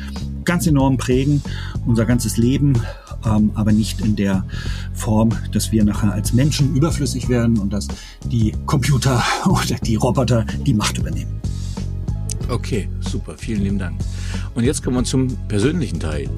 ganz 0.45 0.67
enorm 0.67 0.97
prägen, 0.97 1.41
unser 1.85 2.05
ganzes 2.05 2.37
Leben, 2.37 2.79
ähm, 3.26 3.51
aber 3.55 3.71
nicht 3.71 4.01
in 4.01 4.15
der 4.15 4.45
Form, 4.93 5.30
dass 5.51 5.71
wir 5.71 5.84
nachher 5.84 6.11
als 6.11 6.34
Menschen 6.34 6.76
überflüssig 6.76 7.30
werden 7.30 7.57
und 7.57 7.71
dass 7.71 7.88
die 8.26 8.53
Computer 8.65 9.24
oder 9.45 9.76
die 9.84 9.95
Roboter 9.95 10.45
die 10.65 10.74
Macht 10.74 10.97
übernehmen. 10.97 11.39
Okay, 12.49 12.89
super, 12.99 13.36
vielen 13.38 13.63
lieben 13.63 13.80
Dank. 13.80 13.99
Und 14.53 14.63
jetzt 14.63 14.84
kommen 14.84 14.97
wir 14.97 15.03
zum 15.03 15.28
persönlichen 15.47 15.99
Teil. 15.99 16.30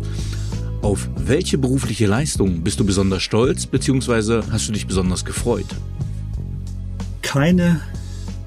Auf 0.81 1.09
welche 1.17 1.57
berufliche 1.57 2.05
Leistung 2.05 2.61
bist 2.61 2.79
du 2.79 2.85
besonders 2.85 3.23
stolz, 3.23 3.65
beziehungsweise 3.65 4.43
hast 4.51 4.67
du 4.67 4.71
dich 4.71 4.85
besonders 4.85 5.25
gefreut? 5.25 5.65
Keine 7.23 7.81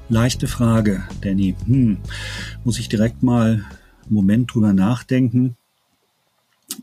leichte 0.07 0.47
Frage, 0.47 1.03
Danny. 1.21 1.55
Hm, 1.65 1.97
muss 2.63 2.79
ich 2.79 2.87
direkt 2.87 3.23
mal 3.23 3.65
einen 4.05 4.13
Moment 4.13 4.53
drüber 4.53 4.73
nachdenken. 4.73 5.55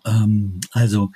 Ähm, 0.04 0.60
also, 0.72 1.10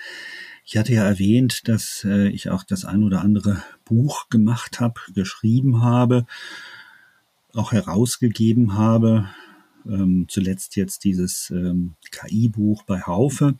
ich 0.65 0.77
hatte 0.77 0.93
ja 0.93 1.05
erwähnt, 1.05 1.69
dass 1.69 2.05
äh, 2.05 2.29
ich 2.29 2.51
auch 2.51 2.65
das 2.65 2.85
ein 2.85 3.03
oder 3.03 3.23
andere 3.23 3.63
Buch 3.85 4.29
gemacht 4.29 4.81
habe, 4.81 5.01
geschrieben 5.15 5.83
habe, 5.83 6.27
auch 7.55 7.73
herausgegeben 7.73 8.75
habe 8.75 9.29
ähm, 9.87 10.27
zuletzt 10.29 10.77
jetzt 10.77 11.05
dieses 11.05 11.51
ähm, 11.51 11.95
KI-Buch 12.11 12.83
bei 12.85 13.01
Haufe. 13.03 13.57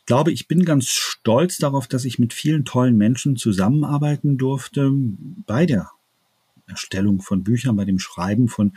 Ich 0.00 0.06
glaube, 0.06 0.32
ich 0.32 0.48
bin 0.48 0.64
ganz 0.64 0.86
stolz 0.86 1.58
darauf, 1.58 1.86
dass 1.86 2.04
ich 2.04 2.18
mit 2.18 2.32
vielen 2.32 2.64
tollen 2.64 2.96
Menschen 2.96 3.36
zusammenarbeiten 3.36 4.38
durfte 4.38 4.90
bei 5.46 5.66
der 5.66 5.90
Erstellung 6.68 7.20
von 7.20 7.42
Büchern, 7.42 7.76
bei 7.76 7.84
dem 7.84 7.98
Schreiben 7.98 8.48
von 8.48 8.72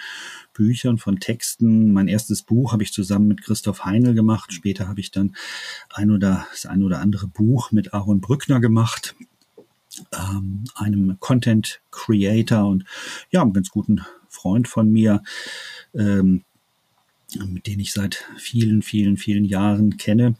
Büchern, 0.53 0.97
von 0.97 1.19
Texten. 1.19 1.93
Mein 1.93 2.07
erstes 2.07 2.43
Buch 2.43 2.73
habe 2.73 2.83
ich 2.83 2.93
zusammen 2.93 3.27
mit 3.27 3.41
Christoph 3.43 3.85
Heinl 3.85 4.13
gemacht. 4.13 4.53
Später 4.53 4.87
habe 4.87 4.99
ich 4.99 5.11
dann 5.11 5.35
ein 5.89 6.11
oder 6.11 6.47
das 6.51 6.65
ein 6.65 6.83
oder 6.83 6.99
andere 6.99 7.27
Buch 7.27 7.71
mit 7.71 7.93
Aaron 7.93 8.21
Brückner 8.21 8.59
gemacht, 8.59 9.15
ähm, 10.13 10.63
einem 10.75 11.17
Content 11.19 11.81
Creator 11.91 12.67
und 12.67 12.85
ja, 13.31 13.41
einem 13.41 13.53
ganz 13.53 13.69
guten 13.69 14.01
Freund 14.29 14.67
von 14.67 14.89
mir 14.91 15.21
ähm, 15.93 16.43
mit 17.47 17.67
denen 17.67 17.79
ich 17.79 17.93
seit 17.93 18.25
vielen, 18.37 18.81
vielen, 18.81 19.17
vielen 19.17 19.45
Jahren 19.45 19.97
kenne. 19.97 20.35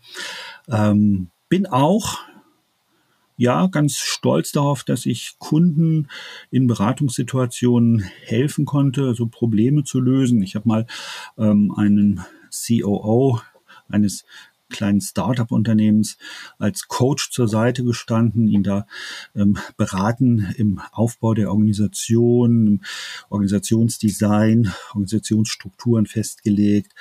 Ähm, 0.67 1.29
bin 1.49 1.67
auch 1.67 2.19
ja 3.41 3.65
ganz 3.65 3.97
stolz 3.97 4.51
darauf, 4.51 4.83
dass 4.83 5.07
ich 5.07 5.35
Kunden 5.39 6.07
in 6.51 6.67
Beratungssituationen 6.67 7.99
helfen 7.99 8.65
konnte, 8.65 9.15
so 9.15 9.25
Probleme 9.25 9.83
zu 9.83 9.99
lösen. 9.99 10.43
Ich 10.43 10.53
habe 10.53 10.67
mal 10.67 10.85
ähm, 11.39 11.73
einen 11.75 12.21
COO 12.51 13.41
eines 13.89 14.25
kleinen 14.71 15.01
Startup-Unternehmens 15.01 16.17
als 16.57 16.87
Coach 16.87 17.29
zur 17.31 17.47
Seite 17.47 17.83
gestanden, 17.83 18.47
ihn 18.47 18.63
da 18.63 18.87
ähm, 19.35 19.57
beraten 19.77 20.53
im 20.57 20.81
Aufbau 20.91 21.33
der 21.33 21.51
Organisation, 21.51 22.67
im 22.67 22.81
Organisationsdesign, 23.29 24.73
Organisationsstrukturen 24.89 26.05
festgelegt, 26.07 26.93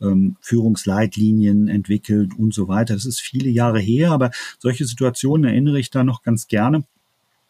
ähm, 0.00 0.36
Führungsleitlinien 0.40 1.68
entwickelt 1.68 2.32
und 2.38 2.54
so 2.54 2.68
weiter. 2.68 2.94
Das 2.94 3.04
ist 3.04 3.20
viele 3.20 3.50
Jahre 3.50 3.80
her, 3.80 4.12
aber 4.12 4.30
solche 4.58 4.86
Situationen 4.86 5.44
erinnere 5.44 5.78
ich 5.78 5.90
da 5.90 6.04
noch 6.04 6.22
ganz 6.22 6.46
gerne. 6.48 6.84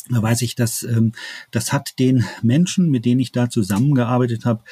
Da 0.09 0.23
weiß 0.23 0.43
ich, 0.43 0.55
dass 0.55 0.83
ähm, 0.85 1.13
das 1.51 1.73
hat 1.73 1.99
den 1.99 2.25
Menschen, 2.43 2.91
mit 2.91 3.05
denen 3.05 3.21
ich 3.21 3.33
da 3.33 3.51
zusammengearbeitet 3.51 4.45
habe, 4.45 4.63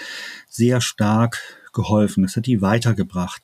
sehr 0.48 0.80
stark 0.80 1.63
geholfen. 1.74 2.22
Das 2.22 2.36
hat 2.36 2.46
die 2.46 2.62
weitergebracht. 2.62 3.42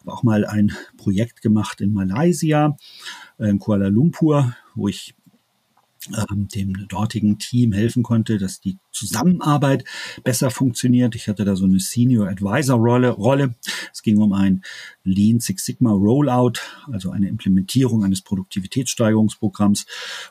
Habe 0.00 0.12
auch 0.12 0.22
mal 0.22 0.46
ein 0.46 0.72
Projekt 0.96 1.42
gemacht 1.42 1.80
in 1.80 1.92
Malaysia, 1.92 2.76
in 3.38 3.58
Kuala 3.58 3.88
Lumpur, 3.88 4.54
wo 4.74 4.88
ich 4.88 5.14
ähm, 6.08 6.48
dem 6.48 6.88
dortigen 6.88 7.38
Team 7.38 7.72
helfen 7.72 8.02
konnte, 8.02 8.38
dass 8.38 8.60
die 8.60 8.78
Zusammenarbeit 8.90 9.84
besser 10.24 10.50
funktioniert. 10.50 11.14
Ich 11.14 11.28
hatte 11.28 11.44
da 11.44 11.56
so 11.56 11.66
eine 11.66 11.78
Senior 11.78 12.28
Advisor 12.28 12.78
Rolle. 12.78 13.10
Rolle. 13.10 13.54
Es 13.92 14.02
ging 14.02 14.18
um 14.18 14.32
ein 14.32 14.62
Lean 15.04 15.40
Six 15.40 15.64
Sigma 15.64 15.90
Rollout, 15.90 16.60
also 16.90 17.10
eine 17.10 17.28
Implementierung 17.28 18.02
eines 18.02 18.22
Produktivitätssteigerungsprogramms, 18.22 19.84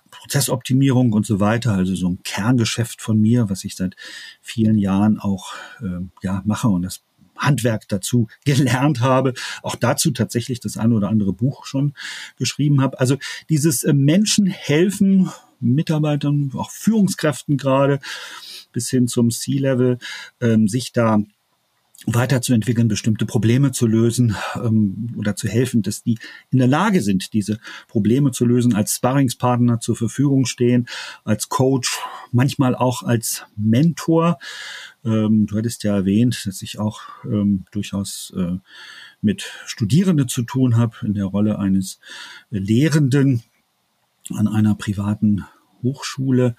Prozessoptimierung 0.09 1.13
und 1.13 1.25
so 1.27 1.39
weiter. 1.39 1.73
Also 1.73 1.95
so 1.95 2.09
ein 2.09 2.23
Kerngeschäft 2.23 3.01
von 3.01 3.21
mir, 3.21 3.49
was 3.49 3.63
ich 3.63 3.75
seit 3.75 3.95
vielen 4.41 4.77
Jahren 4.77 5.19
auch 5.19 5.53
äh, 5.81 6.03
ja 6.23 6.41
mache 6.45 6.67
und 6.67 6.81
das 6.81 7.01
Handwerk 7.39 7.87
dazu 7.87 8.27
gelernt 8.45 9.01
habe, 9.01 9.33
auch 9.63 9.75
dazu 9.75 10.11
tatsächlich 10.11 10.59
das 10.59 10.77
eine 10.77 10.95
oder 10.95 11.09
andere 11.09 11.33
Buch 11.33 11.65
schon 11.65 11.93
geschrieben 12.37 12.81
habe. 12.81 12.99
Also 12.99 13.17
dieses 13.49 13.83
äh, 13.83 13.93
Menschen 13.93 14.45
helfen 14.47 15.29
Mitarbeitern, 15.59 16.51
auch 16.55 16.71
Führungskräften 16.71 17.57
gerade, 17.57 17.99
bis 18.71 18.89
hin 18.89 19.07
zum 19.07 19.31
C-Level, 19.31 19.97
ähm, 20.41 20.67
sich 20.67 20.93
da 20.93 21.19
weiterzuentwickeln, 22.05 22.87
bestimmte 22.87 23.25
Probleme 23.25 23.71
zu 23.71 23.85
lösen 23.85 24.35
ähm, 24.55 25.13
oder 25.17 25.35
zu 25.35 25.47
helfen, 25.47 25.81
dass 25.81 26.01
die 26.01 26.17
in 26.49 26.59
der 26.59 26.67
Lage 26.67 27.01
sind, 27.01 27.33
diese 27.33 27.59
Probleme 27.87 28.31
zu 28.31 28.45
lösen, 28.45 28.73
als 28.73 28.95
Sparringspartner 28.95 29.79
zur 29.79 29.95
Verfügung 29.95 30.45
stehen, 30.45 30.87
als 31.23 31.49
Coach, 31.49 31.99
manchmal 32.31 32.75
auch 32.75 33.03
als 33.03 33.45
Mentor. 33.57 34.39
Ähm, 35.03 35.45
du 35.45 35.57
hattest 35.57 35.83
ja 35.83 35.95
erwähnt, 35.95 36.45
dass 36.45 36.61
ich 36.61 36.79
auch 36.79 37.01
ähm, 37.25 37.65
durchaus 37.71 38.33
äh, 38.35 38.57
mit 39.21 39.51
Studierenden 39.65 40.29
zu 40.29 40.43
tun 40.43 40.77
habe, 40.77 40.95
in 41.03 41.13
der 41.13 41.25
Rolle 41.25 41.59
eines 41.59 41.99
Lehrenden 42.49 43.43
an 44.29 44.47
einer 44.47 44.75
privaten 44.75 45.45
Hochschule 45.81 46.55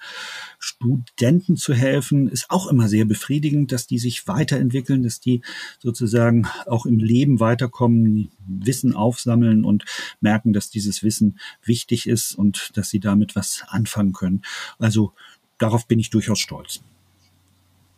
Studenten 0.59 1.57
zu 1.57 1.73
helfen, 1.73 2.27
ist 2.29 2.49
auch 2.49 2.67
immer 2.67 2.87
sehr 2.87 3.05
befriedigend, 3.05 3.71
dass 3.71 3.87
die 3.87 3.99
sich 3.99 4.27
weiterentwickeln, 4.27 5.03
dass 5.03 5.19
die 5.19 5.41
sozusagen 5.79 6.47
auch 6.65 6.85
im 6.85 6.99
Leben 6.99 7.39
weiterkommen, 7.39 8.31
Wissen 8.45 8.95
aufsammeln 8.95 9.63
und 9.63 9.85
merken, 10.19 10.53
dass 10.53 10.69
dieses 10.69 11.03
Wissen 11.03 11.39
wichtig 11.63 12.07
ist 12.07 12.33
und 12.35 12.71
dass 12.75 12.89
sie 12.89 12.99
damit 12.99 13.35
was 13.35 13.63
anfangen 13.67 14.13
können. 14.13 14.41
Also 14.77 15.13
darauf 15.57 15.87
bin 15.87 15.99
ich 15.99 16.09
durchaus 16.09 16.39
stolz. 16.39 16.81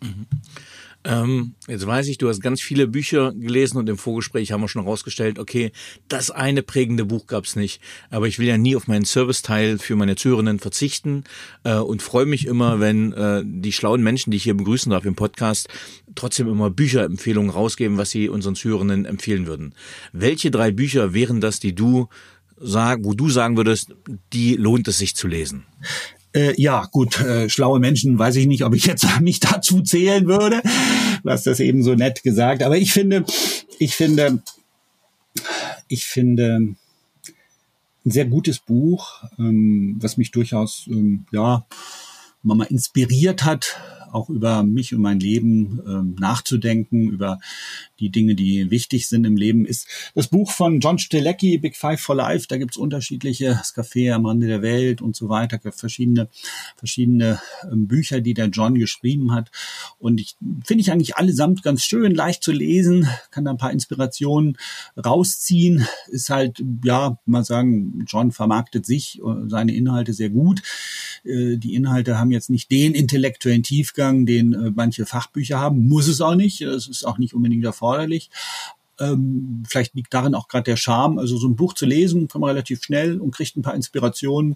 Mhm. 0.02 0.28
Ähm, 1.06 1.56
jetzt 1.68 1.86
weiß 1.86 2.08
ich, 2.08 2.18
du 2.18 2.30
hast 2.30 2.42
ganz 2.42 2.62
viele 2.62 2.88
Bücher 2.88 3.34
gelesen 3.34 3.78
und 3.78 3.90
im 3.90 3.98
Vorgespräch 3.98 4.52
haben 4.52 4.62
wir 4.62 4.70
schon 4.70 4.84
herausgestellt, 4.84 5.38
okay, 5.38 5.72
das 6.08 6.32
eine 6.32 6.64
prägende 6.64 7.06
Buch 7.06 7.28
gab's 7.28 7.56
nicht. 7.56 7.82
Aber 8.10 8.28
ich 8.28 8.40
will 8.40 8.48
ja 8.48 8.58
nie 8.58 8.76
auf 8.76 8.88
meinen 8.88 9.06
Serviceteil 9.06 9.80
für 9.80 9.96
meine 9.96 10.16
Zuhörerinnen 10.16 10.60
verzichten 10.60 11.26
äh, 11.64 11.76
und 11.76 12.02
freue 12.02 12.26
mich 12.26 12.46
immer, 12.48 12.80
wenn 12.80 13.12
äh, 13.14 13.44
die 13.46 13.74
schlauen 13.74 14.02
Menschen, 14.02 14.32
die 14.32 14.38
ich 14.38 14.44
hier 14.44 14.56
begrüßen 14.56 14.92
darf 14.92 15.06
im 15.06 15.16
Podcast, 15.16 15.68
trotzdem 16.16 16.48
immer 16.48 16.70
Bücherempfehlungen 16.70 17.52
rausgeben, 17.52 17.98
was 17.98 18.12
sie 18.12 18.30
unseren 18.30 18.56
Zuhörenden 18.56 19.06
empfehlen 19.06 19.46
würden. 19.46 19.76
Welche 20.14 20.52
drei 20.52 20.72
Bücher 20.72 21.14
wären 21.14 21.42
das, 21.42 21.60
die 21.60 21.76
du 21.76 22.08
sag, 22.56 23.00
wo 23.04 23.14
du 23.14 23.30
sagen 23.30 23.58
würdest, 23.58 23.94
die 24.32 24.56
lohnt 24.56 24.88
es 24.88 24.98
sich 24.98 25.16
zu 25.16 25.28
lesen? 25.28 25.66
Äh, 26.34 26.60
ja, 26.60 26.86
gut, 26.92 27.20
äh, 27.20 27.48
schlaue 27.48 27.80
Menschen, 27.80 28.18
weiß 28.18 28.36
ich 28.38 28.48
nicht, 28.48 28.64
ob 28.64 28.74
ich 28.74 28.86
jetzt 28.86 29.08
mich 29.22 29.40
dazu 29.40 29.82
zählen 29.82 30.28
würde. 30.28 30.62
Hast 31.26 31.48
das 31.48 31.60
eben 31.60 31.84
so 31.84 31.96
nett 31.96 32.24
gesagt. 32.24 32.64
Aber 32.64 32.78
ich 32.78 32.92
finde, 32.92 33.26
ich 33.80 33.96
finde, 33.96 34.42
ich 35.88 36.06
finde 36.06 36.76
ein 38.06 38.12
sehr 38.12 38.26
gutes 38.26 38.60
Buch, 38.60 39.24
ähm, 39.38 39.98
was 40.00 40.18
mich 40.18 40.32
durchaus, 40.32 40.86
ähm, 40.88 41.26
ja, 41.32 41.66
mal 42.42 42.64
inspiriert 42.66 43.46
hat, 43.46 43.78
auch 44.12 44.30
über 44.30 44.64
mich 44.64 44.94
und 44.94 45.02
mein 45.02 45.20
Leben 45.20 45.82
ähm, 45.88 46.16
nachzudenken, 46.20 47.10
über 47.10 47.40
die 48.04 48.10
Dinge, 48.10 48.36
die 48.36 48.70
wichtig 48.70 49.08
sind 49.08 49.26
im 49.26 49.38
Leben, 49.38 49.66
ist 49.66 49.88
das 50.14 50.28
Buch 50.28 50.52
von 50.52 50.82
John 50.82 51.00
Stelecki, 51.00 51.58
Big 51.58 51.78
Five 51.78 52.02
for 52.02 52.16
Life. 52.16 52.48
Da 52.50 52.58
gibt's 52.58 52.76
unterschiedliche, 52.76 53.50
das 53.50 53.74
Café 53.74 54.12
am 54.12 54.26
Rande 54.26 54.48
der 54.48 54.62
Welt 54.62 55.02
und 55.02 55.16
so 55.16 55.30
weiter, 55.30 55.60
verschiedene, 55.72 56.28
verschiedene 56.76 57.40
ähm, 57.72 57.88
Bücher, 57.88 58.20
die 58.20 58.34
der 58.34 58.48
John 58.48 58.76
geschrieben 58.76 59.34
hat. 59.34 59.52
Und 60.00 60.20
ich 60.20 60.36
finde 60.66 60.82
ich 60.82 60.92
eigentlich 60.92 61.16
allesamt 61.16 61.64
ganz 61.64 61.84
schön, 61.84 62.14
leicht 62.14 62.44
zu 62.44 62.52
lesen, 62.52 63.08
kann 63.32 63.46
da 63.46 63.52
ein 63.52 63.58
paar 63.58 63.72
Inspirationen 63.72 64.58
rausziehen. 65.04 65.88
Ist 66.10 66.30
halt, 66.30 66.62
ja, 66.84 67.18
mal 67.26 67.46
sagen, 67.46 68.04
John 68.06 68.34
vermarktet 68.34 68.86
sich, 68.86 69.20
äh, 69.20 69.48
seine 69.48 69.74
Inhalte 69.74 70.14
sehr 70.14 70.30
gut. 70.30 70.62
Äh, 71.24 71.56
die 71.56 71.74
Inhalte 71.74 72.20
haben 72.20 72.32
jetzt 72.32 72.50
nicht 72.50 72.70
den 72.70 72.94
intellektuellen 72.94 73.64
Tiefgang, 73.64 74.26
den 74.26 74.54
äh, 74.54 74.72
manche 74.76 75.06
Fachbücher 75.06 75.60
haben. 75.60 75.88
Muss 75.88 76.10
es 76.10 76.20
auch 76.20 76.36
nicht. 76.36 76.62
Es 76.62 76.88
ist 76.88 77.06
auch 77.06 77.18
nicht 77.18 77.34
unbedingt 77.34 77.64
erforderlich. 77.94 78.30
Ähm, 79.00 79.64
vielleicht 79.68 79.96
liegt 79.96 80.14
darin 80.14 80.36
auch 80.36 80.48
gerade 80.48 80.66
der 80.66 80.78
Charme. 80.78 81.18
Also 81.18 81.38
so 81.38 81.48
ein 81.48 81.56
Buch 81.56 81.74
zu 81.74 81.88
lesen, 81.88 82.28
kann 82.28 82.42
man 82.42 82.52
relativ 82.52 82.84
schnell 82.84 83.20
und 83.20 83.32
kriegt 83.32 83.58
ein 83.58 83.64
paar 83.64 83.74
Inspirationen, 83.74 84.54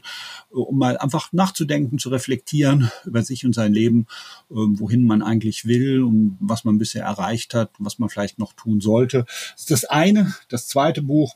äh, 0.52 0.56
um 0.56 0.78
mal 0.78 0.98
einfach 0.98 1.34
nachzudenken, 1.34 1.98
zu 1.98 2.10
reflektieren 2.10 2.92
über 3.06 3.24
sich 3.24 3.46
und 3.46 3.54
sein 3.54 3.74
Leben, 3.74 4.06
äh, 4.52 4.56
wohin 4.56 5.06
man 5.08 5.24
eigentlich 5.24 5.66
will 5.66 6.04
und 6.04 6.38
was 6.40 6.66
man 6.66 6.78
bisher 6.78 7.04
erreicht 7.04 7.56
hat, 7.56 7.72
was 7.80 7.98
man 7.98 8.10
vielleicht 8.10 8.38
noch 8.38 8.54
tun 8.54 8.80
sollte. 8.80 9.26
Das 9.54 9.62
ist 9.62 9.72
das 9.72 9.86
eine. 9.86 10.36
Das 10.50 10.68
zweite 10.68 11.02
Buch 11.02 11.36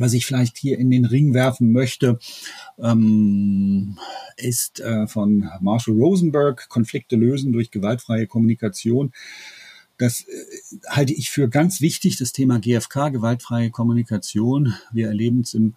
was 0.00 0.12
ich 0.12 0.26
vielleicht 0.26 0.56
hier 0.56 0.78
in 0.78 0.92
den 0.92 1.04
Ring 1.04 1.34
werfen 1.34 1.72
möchte, 1.72 2.20
ähm, 2.78 3.98
ist 4.36 4.78
äh, 4.78 5.08
von 5.08 5.50
Marshall 5.60 5.96
Rosenberg, 5.96 6.68
Konflikte 6.68 7.16
lösen 7.16 7.52
durch 7.52 7.72
gewaltfreie 7.72 8.28
Kommunikation. 8.28 9.12
Das 9.98 10.22
äh, 10.22 10.78
halte 10.88 11.12
ich 11.12 11.30
für 11.30 11.48
ganz 11.48 11.80
wichtig, 11.80 12.16
das 12.16 12.32
Thema 12.32 12.60
GFK, 12.60 13.10
gewaltfreie 13.10 13.70
Kommunikation. 13.70 14.74
Wir 14.92 15.08
erleben 15.08 15.40
es 15.40 15.54
im, 15.54 15.74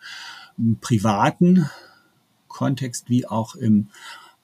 im 0.58 0.78
privaten 0.80 1.70
Kontext 2.48 3.10
wie 3.10 3.26
auch 3.26 3.56
im 3.56 3.90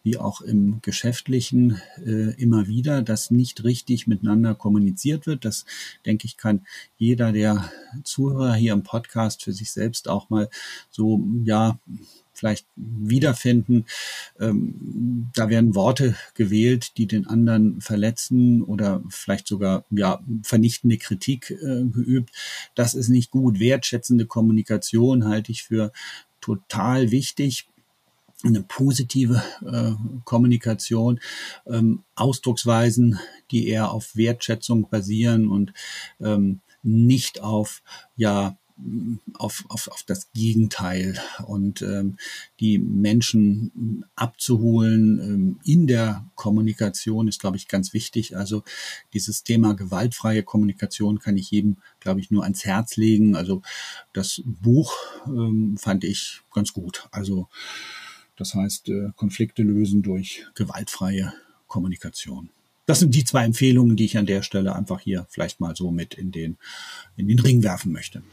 wie 0.04 0.18
auch 0.18 0.42
im 0.42 0.80
geschäftlichen 0.82 1.82
äh, 2.06 2.34
immer 2.42 2.68
wieder, 2.68 3.02
dass 3.02 3.32
nicht 3.32 3.64
richtig 3.64 4.08
miteinander 4.08 4.56
kommuniziert 4.56 5.26
wird. 5.26 5.46
Das 5.46 5.66
denke 6.06 6.26
ich 6.26 6.38
kann 6.38 6.66
jeder 6.98 7.32
der 7.32 7.72
Zuhörer 8.04 8.56
hier 8.56 8.74
im 8.74 8.84
Podcast 8.84 9.44
für 9.44 9.54
sich 9.54 9.72
selbst 9.72 10.08
auch 10.08 10.30
mal 10.30 10.50
so 10.90 11.22
ja 11.44 11.78
vielleicht 12.38 12.68
wiederfinden. 12.76 13.86
Ähm, 14.40 15.30
da 15.36 15.50
werden 15.50 15.76
Worte 15.76 16.16
gewählt, 16.36 16.98
die 16.98 17.08
den 17.08 17.28
anderen 17.28 17.82
verletzen 17.82 18.62
oder 18.64 19.04
vielleicht 19.10 19.48
sogar 19.48 19.86
ja 19.90 20.24
vernichtende 20.44 20.98
Kritik 20.98 21.52
äh, 21.52 21.84
geübt. 21.84 22.32
Das 22.76 22.94
ist 22.94 23.10
nicht 23.10 23.32
gut. 23.32 23.60
Wertschätzende 23.60 24.26
Kommunikation 24.26 25.26
halte 25.26 25.52
ich 25.52 25.64
für 25.64 25.92
total 26.40 27.12
wichtig 27.12 27.68
eine 28.44 28.62
positive 28.62 29.42
äh, 29.66 29.94
Kommunikation, 30.24 31.20
ähm, 31.66 32.04
Ausdrucksweisen, 32.16 33.20
die 33.52 33.68
eher 33.68 33.92
auf 33.92 34.16
Wertschätzung 34.16 34.90
basieren 34.90 35.48
und 35.48 35.74
ähm, 36.20 36.62
nicht 36.84 37.42
auf 37.42 37.82
ja 38.16 38.58
auf, 39.34 39.66
auf, 39.70 39.88
auf 39.88 40.04
das 40.04 40.32
Gegenteil 40.34 41.20
und 41.48 41.82
ähm, 41.82 42.18
die 42.60 42.78
Menschen 42.78 44.06
abzuholen 44.16 45.20
ähm, 45.20 45.60
in 45.64 45.88
der 45.88 46.30
Kommunikation 46.36 47.28
ist, 47.28 47.40
glaube 47.40 47.58
ich, 47.58 47.68
ganz 47.68 47.94
wichtig. 47.94 48.38
Also 48.38 48.64
dieses 49.14 49.44
Thema 49.44 49.74
gewaltfreie 49.74 50.44
Kommunikation 50.44 51.20
kann 51.20 51.38
ich 51.38 51.50
jedem, 51.50 51.78
glaube 52.00 52.20
ich, 52.20 52.30
nur 52.30 52.44
ans 52.44 52.66
Herz 52.66 52.98
legen. 52.98 53.36
Also 53.36 53.64
das 54.14 54.44
Buch 54.46 54.94
ähm, 55.26 55.76
fand 55.80 56.04
ich 56.04 56.42
ganz 56.54 56.72
gut. 56.74 57.08
Also 57.12 57.48
das 58.38 58.54
heißt, 58.54 58.90
äh, 58.90 59.10
Konflikte 59.16 59.64
lösen 59.64 60.04
durch 60.04 60.46
gewaltfreie 60.56 61.34
Kommunikation. 61.68 62.50
Das 62.86 63.00
sind 63.00 63.14
die 63.14 63.26
zwei 63.26 63.44
Empfehlungen, 63.44 63.98
die 63.98 64.06
ich 64.06 64.18
an 64.18 64.26
der 64.26 64.44
Stelle 64.44 64.74
einfach 64.74 65.02
hier 65.02 65.28
vielleicht 65.30 65.60
mal 65.60 65.76
so 65.76 65.92
mit 65.92 66.14
in 66.14 66.32
den, 66.32 66.58
in 67.18 67.28
den 67.28 67.40
Ring 67.40 67.62
werfen 67.62 67.92
möchte. 67.92 68.24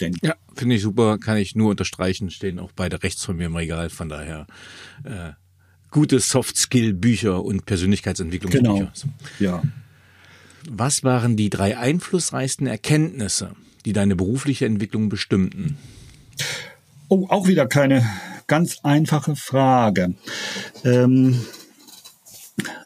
Denn 0.00 0.16
ja, 0.22 0.34
finde 0.54 0.76
ich 0.76 0.82
super, 0.82 1.18
kann 1.18 1.38
ich 1.38 1.56
nur 1.56 1.70
unterstreichen, 1.70 2.30
stehen 2.30 2.58
auch 2.58 2.72
beide 2.72 3.02
rechts 3.02 3.24
von 3.24 3.36
mir 3.36 3.46
im 3.46 3.56
Regal, 3.56 3.90
von 3.90 4.08
daher 4.08 4.46
äh, 5.04 5.32
gute 5.90 6.20
Soft-Skill-Bücher 6.20 7.42
und 7.42 7.66
Persönlichkeitsentwicklungsbücher. 7.66 8.72
Genau. 8.72 8.90
Ja. 9.38 9.62
Was 10.68 11.04
waren 11.04 11.36
die 11.36 11.50
drei 11.50 11.76
einflussreichsten 11.76 12.66
Erkenntnisse, 12.66 13.54
die 13.84 13.92
deine 13.92 14.16
berufliche 14.16 14.66
Entwicklung 14.66 15.08
bestimmten? 15.08 15.76
Oh, 17.08 17.26
auch 17.28 17.46
wieder 17.46 17.66
keine 17.66 18.08
ganz 18.46 18.78
einfache 18.82 19.36
Frage. 19.36 20.14
Ähm, 20.84 21.44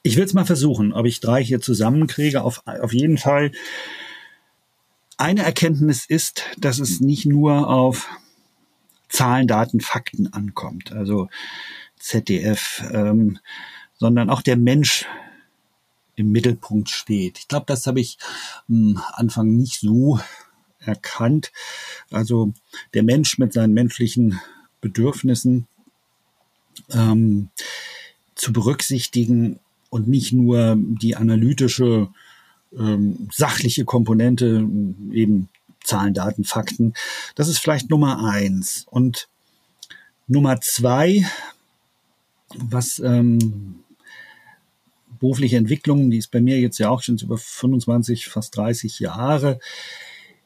ich 0.02 0.16
will 0.16 0.24
es 0.24 0.34
mal 0.34 0.46
versuchen, 0.46 0.92
ob 0.92 1.06
ich 1.06 1.20
drei 1.20 1.42
hier 1.42 1.60
zusammenkriege. 1.60 2.42
Auf, 2.42 2.62
auf 2.66 2.92
jeden 2.92 3.18
Fall. 3.18 3.52
Eine 5.16 5.42
Erkenntnis 5.42 6.06
ist, 6.06 6.44
dass 6.58 6.78
es 6.78 7.00
nicht 7.00 7.26
nur 7.26 7.68
auf 7.68 8.08
Zahlen, 9.08 9.46
Daten, 9.46 9.80
Fakten 9.80 10.32
ankommt. 10.32 10.92
Also 10.92 11.28
ZDF, 11.98 12.84
ähm, 12.92 13.38
sondern 13.98 14.30
auch 14.30 14.42
der 14.42 14.56
Mensch 14.56 15.06
im 16.14 16.30
Mittelpunkt 16.30 16.88
steht. 16.88 17.38
Ich 17.38 17.48
glaube, 17.48 17.66
das 17.66 17.86
habe 17.86 18.00
ich 18.00 18.18
am 18.68 19.02
Anfang 19.12 19.56
nicht 19.56 19.80
so 19.80 20.20
erkannt. 20.78 21.52
Also 22.10 22.52
der 22.94 23.02
Mensch 23.02 23.38
mit 23.38 23.52
seinen 23.52 23.74
menschlichen 23.74 24.40
Bedürfnissen 24.80 25.66
ähm, 26.90 27.48
zu 28.34 28.52
berücksichtigen 28.52 29.58
und 29.90 30.08
nicht 30.08 30.32
nur 30.32 30.76
die 30.78 31.16
analytische, 31.16 32.08
ähm, 32.76 33.28
sachliche 33.32 33.84
Komponente, 33.84 34.66
eben 35.12 35.48
Zahlen, 35.82 36.14
Daten, 36.14 36.44
Fakten. 36.44 36.92
Das 37.34 37.48
ist 37.48 37.58
vielleicht 37.58 37.90
Nummer 37.90 38.24
eins. 38.30 38.86
Und 38.90 39.28
Nummer 40.26 40.60
zwei, 40.60 41.26
was 42.54 42.98
ähm, 42.98 43.80
berufliche 45.18 45.56
Entwicklung, 45.56 46.10
die 46.10 46.18
ist 46.18 46.30
bei 46.30 46.40
mir 46.40 46.60
jetzt 46.60 46.78
ja 46.78 46.90
auch 46.90 47.02
schon 47.02 47.16
über 47.16 47.38
25, 47.38 48.28
fast 48.28 48.56
30 48.56 49.00
Jahre. 49.00 49.58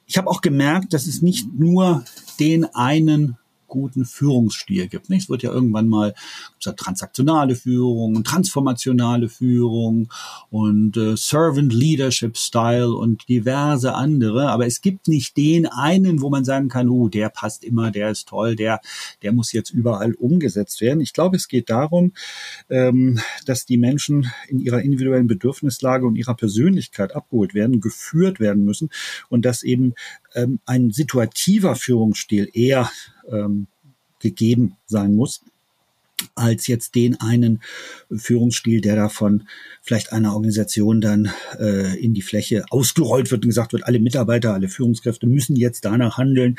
Ich 0.06 0.16
habe 0.18 0.28
auch 0.28 0.40
gemerkt, 0.40 0.92
dass 0.94 1.06
es 1.06 1.22
nicht 1.22 1.52
nur 1.52 2.04
den 2.38 2.64
einen 2.64 3.36
guten 3.72 4.04
Führungsstil 4.04 4.86
gibt. 4.86 5.08
Nicht? 5.08 5.22
Es 5.22 5.28
wird 5.30 5.42
ja 5.42 5.50
irgendwann 5.50 5.88
mal 5.88 6.14
ja 6.60 6.72
transaktionale 6.72 7.56
Führung, 7.56 8.22
transformationale 8.22 9.30
Führung 9.30 10.12
und 10.50 10.96
äh, 10.98 11.16
Servant 11.16 11.72
Leadership 11.72 12.36
Style 12.36 12.92
und 12.94 13.26
diverse 13.30 13.94
andere. 13.94 14.50
Aber 14.50 14.66
es 14.66 14.82
gibt 14.82 15.08
nicht 15.08 15.38
den 15.38 15.66
einen, 15.66 16.20
wo 16.20 16.28
man 16.28 16.44
sagen 16.44 16.68
kann, 16.68 16.90
oh, 16.90 17.08
der 17.08 17.30
passt 17.30 17.64
immer, 17.64 17.90
der 17.90 18.10
ist 18.10 18.28
toll, 18.28 18.56
der, 18.56 18.80
der 19.22 19.32
muss 19.32 19.52
jetzt 19.52 19.70
überall 19.70 20.12
umgesetzt 20.12 20.82
werden. 20.82 21.00
Ich 21.00 21.14
glaube, 21.14 21.36
es 21.36 21.48
geht 21.48 21.70
darum, 21.70 22.12
ähm, 22.68 23.20
dass 23.46 23.64
die 23.64 23.78
Menschen 23.78 24.30
in 24.48 24.60
ihrer 24.60 24.82
individuellen 24.82 25.28
Bedürfnislage 25.28 26.06
und 26.06 26.16
ihrer 26.16 26.34
Persönlichkeit 26.34 27.16
abgeholt 27.16 27.54
werden, 27.54 27.80
geführt 27.80 28.38
werden 28.38 28.66
müssen 28.66 28.90
und 29.30 29.46
dass 29.46 29.62
eben 29.62 29.94
ähm, 30.34 30.60
ein 30.66 30.90
situativer 30.90 31.76
Führungsstil 31.76 32.48
eher 32.52 32.90
ähm, 33.30 33.66
gegeben 34.20 34.76
sein 34.86 35.14
muss 35.14 35.42
als 36.34 36.66
jetzt 36.66 36.94
den 36.94 37.20
einen 37.20 37.60
Führungsstil, 38.14 38.80
der 38.80 38.96
davon 38.96 39.48
vielleicht 39.82 40.12
einer 40.12 40.34
Organisation 40.34 41.00
dann 41.00 41.30
äh, 41.58 41.98
in 41.98 42.14
die 42.14 42.22
Fläche 42.22 42.64
ausgerollt 42.70 43.30
wird 43.30 43.44
und 43.44 43.48
gesagt 43.48 43.72
wird, 43.72 43.84
alle 43.84 44.00
Mitarbeiter, 44.00 44.54
alle 44.54 44.68
Führungskräfte 44.68 45.26
müssen 45.26 45.56
jetzt 45.56 45.84
danach 45.84 46.18
handeln. 46.18 46.56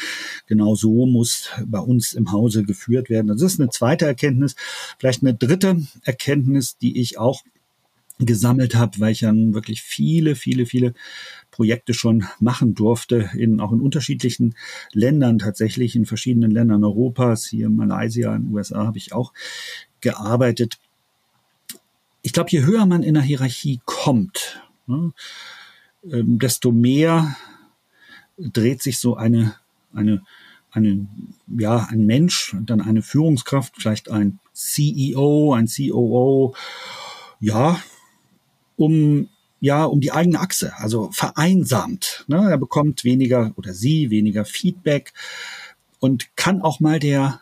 Genau 0.47 0.75
so 0.75 1.05
muss 1.05 1.49
bei 1.65 1.79
uns 1.79 2.13
im 2.13 2.31
Hause 2.31 2.63
geführt 2.63 3.09
werden. 3.09 3.27
Das 3.27 3.41
ist 3.41 3.59
eine 3.59 3.69
zweite 3.69 4.05
Erkenntnis. 4.05 4.55
Vielleicht 4.99 5.21
eine 5.21 5.33
dritte 5.33 5.81
Erkenntnis, 6.03 6.77
die 6.77 6.99
ich 6.99 7.17
auch 7.17 7.43
gesammelt 8.19 8.75
habe, 8.75 8.99
weil 8.99 9.11
ich 9.11 9.19
dann 9.19 9.53
wirklich 9.53 9.81
viele, 9.81 10.35
viele, 10.35 10.65
viele 10.65 10.93
Projekte 11.51 11.93
schon 11.93 12.25
machen 12.39 12.73
durfte, 12.75 13.29
in, 13.35 13.59
auch 13.59 13.71
in 13.71 13.81
unterschiedlichen 13.81 14.55
Ländern 14.91 15.39
tatsächlich, 15.39 15.95
in 15.95 16.05
verschiedenen 16.05 16.51
Ländern 16.51 16.83
Europas, 16.83 17.45
hier 17.45 17.67
in 17.67 17.75
Malaysia, 17.75 18.35
in 18.35 18.43
den 18.43 18.53
USA 18.53 18.85
habe 18.85 18.97
ich 18.97 19.13
auch 19.13 19.33
gearbeitet. 20.01 20.79
Ich 22.21 22.33
glaube, 22.33 22.51
je 22.51 22.63
höher 22.63 22.85
man 22.85 23.03
in 23.03 23.15
der 23.15 23.23
Hierarchie 23.23 23.81
kommt, 23.85 24.61
ne, 24.87 25.11
ähm, 26.11 26.39
desto 26.39 26.71
mehr 26.71 27.35
dreht 28.37 28.81
sich 28.81 28.99
so 28.99 29.15
eine, 29.15 29.55
eine, 29.93 30.23
eine, 30.71 31.07
ja, 31.47 31.87
ein 31.89 32.05
Mensch, 32.05 32.55
dann 32.61 32.81
eine 32.81 33.01
Führungskraft, 33.01 33.75
vielleicht 33.77 34.09
ein 34.09 34.39
CEO, 34.53 35.53
ein 35.53 35.67
COO, 35.67 36.55
ja, 37.39 37.79
um 38.75 39.29
ja 39.59 39.85
um 39.85 40.01
die 40.01 40.11
eigene 40.11 40.39
Achse, 40.39 40.73
also 40.77 41.09
vereinsamt. 41.11 42.25
Ne? 42.27 42.49
Er 42.49 42.57
bekommt 42.57 43.03
weniger 43.03 43.53
oder 43.55 43.73
sie 43.73 44.09
weniger 44.09 44.45
Feedback 44.45 45.13
und 45.99 46.35
kann 46.35 46.61
auch 46.61 46.79
mal 46.79 46.99
der 46.99 47.39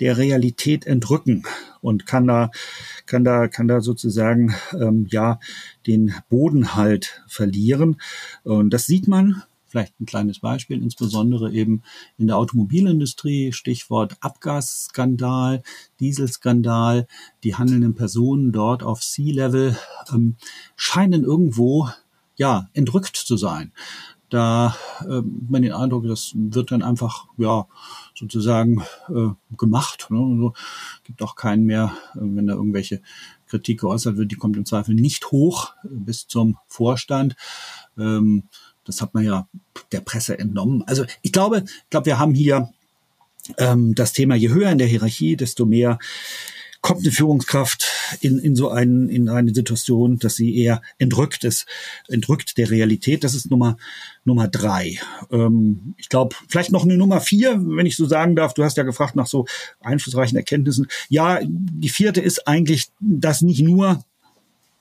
der 0.00 0.16
Realität 0.16 0.86
entrücken 0.86 1.44
und 1.80 2.06
kann 2.06 2.26
da 2.26 2.50
kann 3.06 3.24
da 3.24 3.48
kann 3.48 3.68
da 3.68 3.80
sozusagen 3.80 4.54
ähm, 4.72 5.06
ja 5.10 5.40
den 5.86 6.14
Boden 6.28 6.74
halt 6.74 7.22
verlieren 7.26 8.00
und 8.44 8.70
das 8.70 8.86
sieht 8.86 9.08
man 9.08 9.42
Vielleicht 9.68 10.00
ein 10.00 10.06
kleines 10.06 10.40
Beispiel, 10.40 10.82
insbesondere 10.82 11.52
eben 11.52 11.82
in 12.16 12.26
der 12.26 12.38
Automobilindustrie, 12.38 13.52
Stichwort 13.52 14.16
Abgasskandal, 14.20 15.62
Dieselskandal. 16.00 17.06
Die 17.44 17.54
handelnden 17.54 17.94
Personen 17.94 18.50
dort 18.50 18.82
auf 18.82 19.02
Sea-Level 19.02 19.76
ähm, 20.12 20.36
scheinen 20.74 21.22
irgendwo 21.22 21.88
ja 22.36 22.68
entrückt 22.72 23.16
zu 23.16 23.36
sein. 23.36 23.72
Da 24.30 24.76
äh, 25.08 25.22
man 25.22 25.62
den 25.62 25.72
Eindruck, 25.72 26.06
das 26.06 26.32
wird 26.34 26.70
dann 26.70 26.82
einfach 26.82 27.26
ja 27.38 27.66
sozusagen 28.14 28.82
äh, 29.08 29.30
gemacht. 29.56 30.08
Ne? 30.10 30.18
Also, 30.18 30.52
gibt 31.04 31.22
auch 31.22 31.34
keinen 31.34 31.64
mehr, 31.64 31.92
äh, 32.14 32.18
wenn 32.20 32.46
da 32.46 32.54
irgendwelche 32.54 33.00
Kritik 33.46 33.80
geäußert 33.80 34.18
wird, 34.18 34.30
die 34.30 34.36
kommt 34.36 34.56
im 34.58 34.66
Zweifel 34.66 34.94
nicht 34.94 35.30
hoch 35.30 35.72
äh, 35.84 35.88
bis 35.90 36.26
zum 36.26 36.58
Vorstand. 36.66 37.36
Ähm, 37.96 38.44
das 38.88 39.00
hat 39.00 39.14
man 39.14 39.24
ja 39.24 39.46
der 39.92 40.00
Presse 40.00 40.38
entnommen. 40.38 40.82
Also 40.86 41.04
ich 41.22 41.30
glaube, 41.30 41.64
ich 41.66 41.90
glaube, 41.90 42.06
wir 42.06 42.18
haben 42.18 42.34
hier 42.34 42.70
ähm, 43.58 43.94
das 43.94 44.12
Thema, 44.12 44.34
je 44.34 44.48
höher 44.48 44.70
in 44.70 44.78
der 44.78 44.86
Hierarchie, 44.86 45.36
desto 45.36 45.66
mehr 45.66 45.98
kommt 46.80 47.00
eine 47.00 47.10
Führungskraft 47.10 47.86
in, 48.20 48.38
in 48.38 48.54
so 48.54 48.70
einen, 48.70 49.08
in 49.08 49.28
eine 49.28 49.52
Situation, 49.52 50.18
dass 50.18 50.36
sie 50.36 50.56
eher 50.56 50.80
entrückt 50.98 51.44
ist, 51.44 51.66
entrückt 52.08 52.56
der 52.56 52.70
Realität. 52.70 53.24
Das 53.24 53.34
ist 53.34 53.50
Nummer, 53.50 53.76
Nummer 54.24 54.48
drei. 54.48 54.98
Ähm, 55.30 55.94
ich 55.96 56.08
glaube, 56.08 56.36
vielleicht 56.48 56.70
noch 56.70 56.84
eine 56.84 56.96
Nummer 56.96 57.20
vier, 57.20 57.60
wenn 57.60 57.86
ich 57.86 57.96
so 57.96 58.06
sagen 58.06 58.36
darf. 58.36 58.54
Du 58.54 58.64
hast 58.64 58.76
ja 58.76 58.84
gefragt 58.84 59.16
nach 59.16 59.26
so 59.26 59.46
einflussreichen 59.80 60.38
Erkenntnissen. 60.38 60.86
Ja, 61.08 61.40
die 61.42 61.88
vierte 61.88 62.20
ist 62.20 62.46
eigentlich, 62.46 62.86
dass 63.00 63.42
nicht 63.42 63.60
nur 63.60 64.02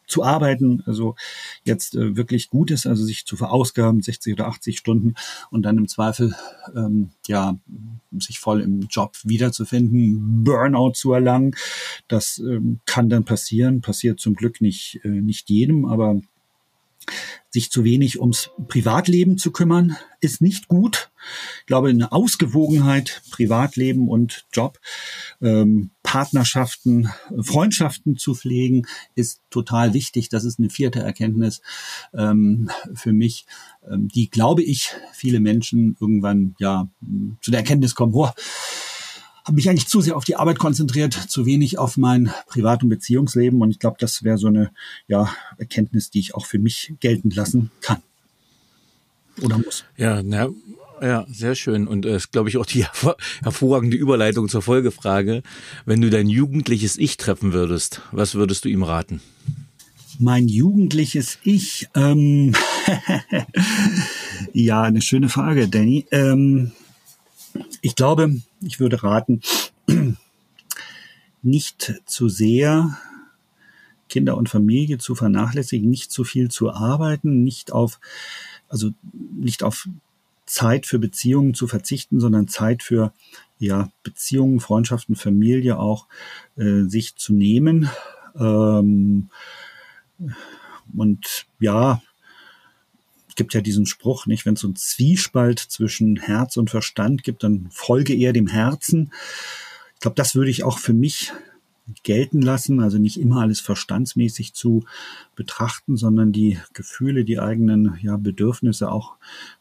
zu 0.08 0.24
arbeiten, 0.24 0.82
also 0.86 1.16
jetzt 1.64 1.96
äh, 1.96 2.16
wirklich 2.16 2.50
gut 2.50 2.72
ist, 2.72 2.88
also 2.88 3.04
sich 3.04 3.26
zu 3.26 3.36
verausgaben, 3.36 4.02
60 4.02 4.34
oder 4.34 4.48
80 4.48 4.78
Stunden 4.78 5.16
und 5.52 5.64
dann 5.64 5.78
im 5.78 5.88
Zweifel 5.88 6.36
ähm, 6.76 7.12
ja 7.28 7.58
sich 8.18 8.40
voll 8.40 8.62
im 8.62 8.88
Job 8.90 9.16
wiederzufinden, 9.24 10.44
Burnout 10.44 10.94
zu 10.94 11.12
erlangen. 11.12 11.56
Das 12.08 12.40
ähm, 12.40 12.80
kann 12.86 13.10
dann 13.10 13.26
passieren, 13.26 13.82
passiert 13.82 14.20
zum 14.20 14.34
Glück 14.34 14.62
nicht, 14.62 15.02
äh, 15.04 15.10
nicht 15.10 15.50
jedem, 15.50 15.86
aber 15.86 16.22
sich 17.50 17.72
zu 17.72 17.84
wenig 17.84 18.20
ums 18.20 18.52
Privatleben 18.68 19.38
zu 19.38 19.52
kümmern, 19.52 19.98
ist 20.20 20.42
nicht 20.42 20.68
gut. 20.68 21.12
Ich 21.62 21.66
glaube, 21.66 21.90
eine 21.90 22.12
Ausgewogenheit, 22.12 23.22
Privatleben 23.32 24.10
und 24.10 24.46
Job, 24.54 24.80
ähm, 25.42 25.92
Partnerschaften, 26.04 27.10
Freundschaften 27.42 28.18
zu 28.18 28.36
pflegen, 28.36 28.88
ist 29.16 29.42
total 29.50 29.94
wichtig. 29.94 30.30
Das 30.30 30.46
ist 30.46 30.60
eine 30.60 30.70
vierte 30.70 31.00
Erkenntnis 31.00 31.62
ähm, 32.14 32.70
für 32.94 33.14
mich, 33.14 33.46
ähm, 33.90 34.08
die, 34.08 34.30
glaube 34.30 34.64
ich, 34.64 34.92
viele 35.14 35.40
Menschen 35.40 35.98
irgendwann 36.00 36.56
ja 36.60 36.90
zu 37.42 37.52
der 37.52 37.62
Erkenntnis 37.62 37.96
kommen, 37.96 38.14
oh, 38.14 38.30
habe 39.48 39.56
mich 39.56 39.70
eigentlich 39.70 39.88
zu 39.88 40.02
sehr 40.02 40.18
auf 40.18 40.26
die 40.26 40.36
Arbeit 40.36 40.60
konzentriert, 40.60 41.14
zu 41.14 41.46
wenig 41.46 41.78
auf 41.78 41.96
mein 41.96 42.34
Privat- 42.48 42.84
und 42.84 42.90
Beziehungsleben. 42.90 43.62
Und 43.62 43.72
ich 43.72 43.80
glaube, 43.80 43.96
das 43.98 44.24
wäre 44.24 44.38
so 44.38 44.48
eine 44.48 44.72
ja, 45.08 45.34
Erkenntnis, 45.58 46.10
die 46.10 46.20
ich 46.20 46.36
auch 46.36 46.46
für 46.46 46.60
mich 46.60 46.94
geltend 47.00 47.34
lassen 47.34 47.72
kann. 47.80 48.02
Oder 49.42 49.58
muss. 49.58 49.86
Ja, 49.96 50.22
na, 50.22 50.50
ja, 51.02 51.26
sehr 51.32 51.56
schön. 51.56 51.88
Und 51.88 52.06
es 52.06 52.12
äh, 52.12 52.16
ist, 52.18 52.32
glaube 52.34 52.50
ich, 52.50 52.58
auch 52.58 52.66
die 52.66 52.86
hervorragende 53.42 53.96
Überleitung 53.96 54.50
zur 54.50 54.62
Folgefrage. 54.62 55.44
Wenn 55.86 56.02
du 56.02 56.10
dein 56.10 56.28
jugendliches 56.28 56.98
Ich 56.98 57.16
treffen 57.16 57.54
würdest, 57.54 58.02
was 58.12 58.36
würdest 58.36 58.66
du 58.66 58.70
ihm 58.70 58.84
raten? 58.84 59.22
Mein 60.20 60.50
jugendliches 60.50 61.38
Ich. 61.44 61.88
Ähm, 61.96 62.54
ja, 64.54 64.82
eine 64.82 65.02
schöne 65.02 65.30
Frage, 65.30 65.70
Danny. 65.70 66.06
Ähm, 66.12 66.74
ich 67.82 67.96
glaube, 67.96 68.42
ich 68.62 68.80
würde 68.80 69.04
raten, 69.04 69.42
nicht 71.42 72.02
zu 72.06 72.30
sehr 72.30 72.98
Kinder 74.10 74.38
und 74.38 74.50
Familie 74.50 74.98
zu 74.98 75.16
vernachlässigen, 75.16 75.90
nicht 75.90 76.12
zu 76.12 76.24
viel 76.24 76.50
zu 76.50 76.72
arbeiten, 76.72 77.44
nicht 77.44 77.72
auf, 77.72 78.00
also 78.70 78.92
nicht 79.12 79.64
auf 79.64 79.88
Zeit 80.46 80.86
für 80.86 80.98
Beziehungen 80.98 81.54
zu 81.54 81.68
verzichten, 81.68 82.20
sondern 82.20 82.48
Zeit 82.48 82.82
für 82.84 83.14
ja, 83.60 83.90
Beziehungen, 84.04 84.60
Freundschaften, 84.60 85.16
Familie 85.16 85.78
auch 85.78 86.08
äh, 86.56 86.84
sich 86.84 87.16
zu 87.16 87.34
nehmen. 87.34 87.90
Ähm, 88.40 89.30
und 90.96 91.46
ja, 91.60 92.02
gibt 93.38 93.54
ja 93.54 93.62
diesen 93.62 93.86
Spruch, 93.86 94.26
nicht, 94.26 94.46
wenn 94.46 94.56
es 94.56 94.62
so 94.62 94.68
einen 94.68 94.76
Zwiespalt 94.76 95.60
zwischen 95.60 96.18
Herz 96.18 96.58
und 96.58 96.70
Verstand 96.70 97.24
gibt, 97.24 97.44
dann 97.44 97.70
folge 97.72 98.14
eher 98.14 98.34
dem 98.34 98.48
Herzen. 98.48 99.14
Ich 99.94 100.02
glaube, 100.02 100.16
das 100.16 100.36
würde 100.36 100.52
ich 100.52 100.66
auch 100.66 100.80
für 100.80 100.94
mich 100.94 101.32
gelten 102.04 102.42
lassen, 102.42 102.82
also 102.82 102.98
nicht 102.98 103.18
immer 103.18 103.42
alles 103.42 103.62
verstandsmäßig 103.62 104.54
zu 104.54 104.84
betrachten, 105.36 105.96
sondern 105.96 106.34
die 106.34 106.60
Gefühle, 106.74 107.24
die 107.24 107.40
eigenen 107.40 107.98
ja, 108.02 108.18
Bedürfnisse 108.18 108.92
auch 108.92 109.16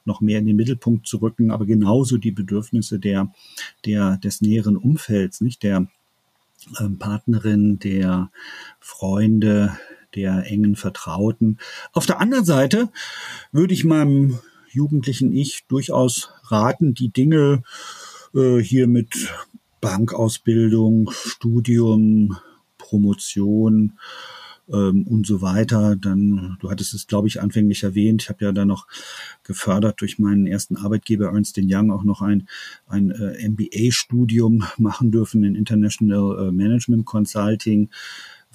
noch 0.05 0.20
mehr 0.20 0.40
in 0.40 0.47
den 0.47 0.57
Mittelpunkt 0.57 1.07
zu 1.07 1.19
rücken, 1.19 1.53
aber 1.53 1.66
genauso 1.66 2.19
die 2.19 2.32
Bedürfnisse 2.32 2.98
der, 2.98 3.32
der, 3.85 4.16
des 4.16 4.40
näheren 4.40 4.77
Umfelds, 4.77 5.40
nicht 5.40 5.62
der 5.62 5.86
ähm, 6.81 6.98
Partnerin, 6.98 7.78
der 7.78 8.31
Freunde, 8.81 9.78
der 10.16 10.51
engen 10.51 10.74
Vertrauten. 10.74 11.59
Auf 11.93 12.06
der 12.06 12.20
anderen 12.20 12.44
Seite 12.44 12.88
würde 13.52 13.74
ich 13.74 13.84
meinem 13.84 14.38
jugendlichen 14.68 15.32
Ich 15.32 15.64
durchaus 15.68 16.30
raten, 16.44 16.94
die 16.94 17.10
Dinge 17.10 17.62
äh, 18.34 18.59
hier 18.59 18.88
mit 18.88 19.28
Bankausbildung, 19.80 21.10
Studium, 21.12 22.36
Promotion 22.78 23.98
ähm, 24.68 25.06
und 25.06 25.26
so 25.26 25.43
weiter. 25.43 25.97
Dann, 25.97 26.56
du 26.60 26.70
hattest 26.70 26.94
es, 26.94 27.06
glaube 27.06 27.28
ich, 27.28 27.40
anfänglich 27.40 27.82
erwähnt. 27.82 28.22
Ich 28.22 28.28
habe 28.28 28.44
ja 28.44 28.52
dann 28.52 28.68
noch 28.68 28.86
gefördert 29.44 30.01
durch 30.01 30.18
meinen 30.18 30.47
ersten 30.47 30.76
Arbeitgeber 30.76 31.26
Ernst 31.26 31.59
Young 31.59 31.90
auch 31.90 32.05
noch 32.05 32.22
ein, 32.22 32.48
ein 32.86 33.10
äh, 33.10 33.48
MBA-Studium 33.48 34.64
machen 34.78 35.10
dürfen 35.10 35.44
in 35.44 35.55
International 35.55 36.48
äh, 36.48 36.52
Management 36.52 37.06
Consulting. 37.06 37.90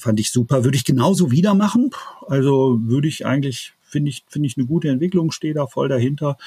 Fand 0.01 0.19
ich 0.19 0.31
super. 0.31 0.63
Würde 0.63 0.75
ich 0.75 0.83
genauso 0.83 1.29
wieder 1.29 1.53
machen. 1.53 1.91
Also 2.27 2.79
würde 2.81 3.07
ich 3.07 3.23
eigentlich, 3.23 3.73
finde 3.83 4.09
ich, 4.09 4.25
finde 4.27 4.47
ich 4.47 4.57
eine 4.57 4.65
gute 4.65 4.89
Entwicklung, 4.89 5.31
stehe 5.31 5.53
da 5.53 5.67
voll 5.67 5.89
dahinter. 5.89 6.39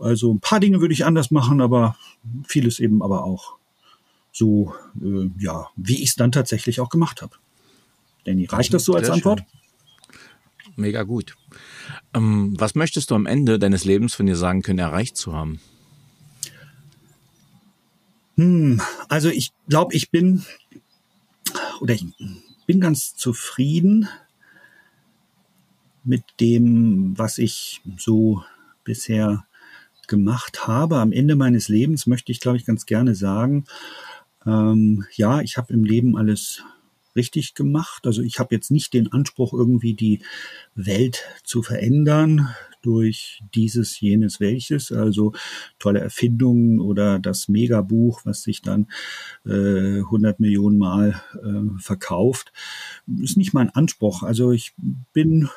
Also 0.00 0.34
ein 0.34 0.40
paar 0.40 0.58
Dinge 0.58 0.80
würde 0.80 0.92
ich 0.92 1.04
anders 1.04 1.30
machen, 1.30 1.60
aber 1.60 1.96
vieles 2.44 2.80
eben 2.80 3.00
aber 3.00 3.22
auch 3.22 3.54
so, 4.32 4.74
äh, 5.00 5.30
ja, 5.38 5.68
wie 5.76 6.02
ich 6.02 6.08
es 6.10 6.16
dann 6.16 6.32
tatsächlich 6.32 6.80
auch 6.80 6.88
gemacht 6.88 7.22
habe. 7.22 7.36
Danny, 8.24 8.46
reicht 8.46 8.74
das 8.74 8.84
so 8.84 8.94
als 8.94 9.06
Sehr 9.06 9.14
Antwort? 9.14 9.40
Schön. 9.40 10.72
Mega 10.74 11.04
gut. 11.04 11.36
Ähm, 12.14 12.56
was 12.58 12.74
möchtest 12.74 13.12
du 13.12 13.14
am 13.14 13.26
Ende 13.26 13.60
deines 13.60 13.84
Lebens 13.84 14.14
von 14.14 14.26
dir 14.26 14.36
sagen 14.36 14.62
können, 14.62 14.80
erreicht 14.80 15.16
zu 15.16 15.34
haben? 15.34 15.60
Hm, 18.36 18.80
also 19.08 19.28
ich 19.28 19.52
glaube, 19.68 19.94
ich 19.94 20.10
bin 20.10 20.44
oder 21.80 21.94
ich 21.94 22.06
bin 22.72 22.80
ganz 22.80 23.14
zufrieden 23.14 24.08
mit 26.04 26.24
dem, 26.40 27.12
was 27.18 27.36
ich 27.36 27.82
so 27.98 28.42
bisher 28.82 29.44
gemacht 30.08 30.66
habe. 30.66 30.96
Am 30.96 31.12
Ende 31.12 31.36
meines 31.36 31.68
Lebens 31.68 32.06
möchte 32.06 32.32
ich, 32.32 32.40
glaube 32.40 32.56
ich, 32.56 32.64
ganz 32.64 32.86
gerne 32.86 33.14
sagen, 33.14 33.66
ähm, 34.46 35.04
ja, 35.14 35.42
ich 35.42 35.58
habe 35.58 35.74
im 35.74 35.84
Leben 35.84 36.16
alles 36.16 36.64
richtig 37.16 37.54
gemacht. 37.54 38.06
Also 38.06 38.22
ich 38.22 38.38
habe 38.38 38.54
jetzt 38.54 38.70
nicht 38.70 38.92
den 38.94 39.12
Anspruch, 39.12 39.52
irgendwie 39.52 39.94
die 39.94 40.20
Welt 40.74 41.24
zu 41.44 41.62
verändern 41.62 42.48
durch 42.82 43.42
dieses, 43.54 44.00
jenes, 44.00 44.40
welches, 44.40 44.90
also 44.92 45.32
tolle 45.78 46.00
Erfindungen 46.00 46.80
oder 46.80 47.18
das 47.18 47.48
Megabuch, 47.48 48.22
was 48.24 48.42
sich 48.42 48.60
dann 48.60 48.88
äh, 49.46 49.98
100 49.98 50.40
Millionen 50.40 50.78
Mal 50.78 51.22
äh, 51.42 51.80
verkauft, 51.80 52.52
ist 53.20 53.36
nicht 53.36 53.54
mein 53.54 53.70
Anspruch. 53.70 54.22
Also 54.22 54.50
ich 54.52 54.74
bin 55.12 55.48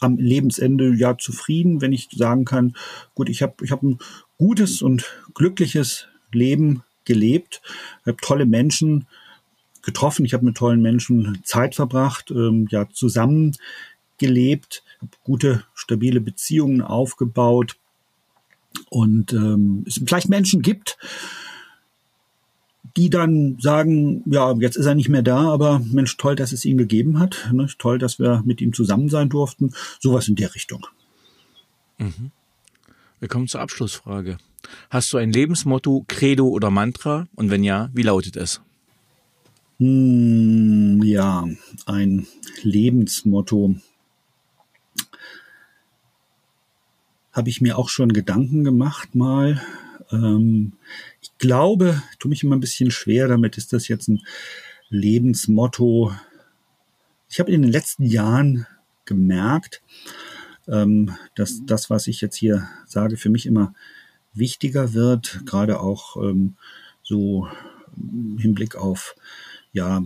am 0.00 0.18
Lebensende 0.18 0.94
ja 0.94 1.16
zufrieden, 1.16 1.80
wenn 1.80 1.92
ich 1.92 2.08
sagen 2.12 2.44
kann, 2.44 2.76
gut, 3.14 3.28
ich 3.28 3.42
habe 3.42 3.64
ich 3.64 3.72
hab 3.72 3.82
ein 3.82 3.98
gutes 4.36 4.82
und 4.82 5.04
glückliches 5.34 6.08
Leben 6.32 6.82
gelebt, 7.04 7.62
habe 8.06 8.18
tolle 8.20 8.46
Menschen 8.46 9.06
getroffen, 9.84 10.24
ich 10.24 10.34
habe 10.34 10.44
mit 10.44 10.56
tollen 10.56 10.82
Menschen 10.82 11.40
Zeit 11.44 11.74
verbracht, 11.74 12.30
ähm, 12.30 12.66
ja 12.70 12.88
zusammen 12.92 13.56
gelebt, 14.18 14.82
habe 15.00 15.12
gute, 15.24 15.64
stabile 15.74 16.20
Beziehungen 16.20 16.82
aufgebaut 16.82 17.76
und 18.90 19.32
ähm, 19.32 19.84
es 19.86 20.00
vielleicht 20.04 20.28
Menschen 20.28 20.62
gibt, 20.62 20.98
die 22.96 23.10
dann 23.10 23.58
sagen, 23.60 24.22
ja, 24.26 24.52
jetzt 24.54 24.76
ist 24.76 24.86
er 24.86 24.94
nicht 24.94 25.08
mehr 25.08 25.22
da, 25.22 25.50
aber 25.52 25.80
Mensch, 25.80 26.16
toll, 26.16 26.36
dass 26.36 26.52
es 26.52 26.64
ihn 26.64 26.78
gegeben 26.78 27.18
hat. 27.18 27.50
Ne? 27.52 27.66
Toll, 27.78 27.98
dass 27.98 28.18
wir 28.18 28.42
mit 28.44 28.60
ihm 28.60 28.72
zusammen 28.72 29.08
sein 29.08 29.28
durften. 29.28 29.74
Sowas 29.98 30.28
in 30.28 30.36
der 30.36 30.54
Richtung. 30.54 30.86
Mhm. 31.98 32.30
Wir 33.18 33.28
kommen 33.28 33.48
zur 33.48 33.60
Abschlussfrage. 33.60 34.38
Hast 34.90 35.12
du 35.12 35.16
ein 35.16 35.32
Lebensmotto, 35.32 36.04
Credo 36.06 36.46
oder 36.48 36.70
Mantra? 36.70 37.26
Und 37.34 37.50
wenn 37.50 37.64
ja, 37.64 37.90
wie 37.92 38.02
lautet 38.02 38.36
es? 38.36 38.60
Hm, 39.78 41.02
ja, 41.02 41.48
ein 41.86 42.26
Lebensmotto. 42.62 43.74
Habe 47.32 47.48
ich 47.48 47.60
mir 47.60 47.76
auch 47.76 47.88
schon 47.88 48.12
Gedanken 48.12 48.62
gemacht 48.62 49.16
mal. 49.16 49.60
Ähm, 50.12 50.74
ich 51.20 51.36
glaube, 51.38 52.00
tue 52.20 52.28
mich 52.28 52.44
immer 52.44 52.54
ein 52.54 52.60
bisschen 52.60 52.92
schwer 52.92 53.26
damit, 53.26 53.56
ist 53.58 53.72
das 53.72 53.88
jetzt 53.88 54.06
ein 54.08 54.22
Lebensmotto. 54.90 56.14
Ich 57.28 57.40
habe 57.40 57.50
in 57.50 57.62
den 57.62 57.72
letzten 57.72 58.04
Jahren 58.04 58.68
gemerkt, 59.06 59.82
ähm, 60.68 61.16
dass 61.34 61.66
das, 61.66 61.90
was 61.90 62.06
ich 62.06 62.20
jetzt 62.20 62.36
hier 62.36 62.68
sage, 62.86 63.16
für 63.16 63.28
mich 63.28 63.44
immer 63.44 63.74
wichtiger 64.34 64.94
wird, 64.94 65.40
gerade 65.46 65.80
auch 65.80 66.16
ähm, 66.16 66.54
so 67.02 67.48
im 67.96 68.38
Hinblick 68.38 68.76
auf 68.76 69.16
ja, 69.74 70.04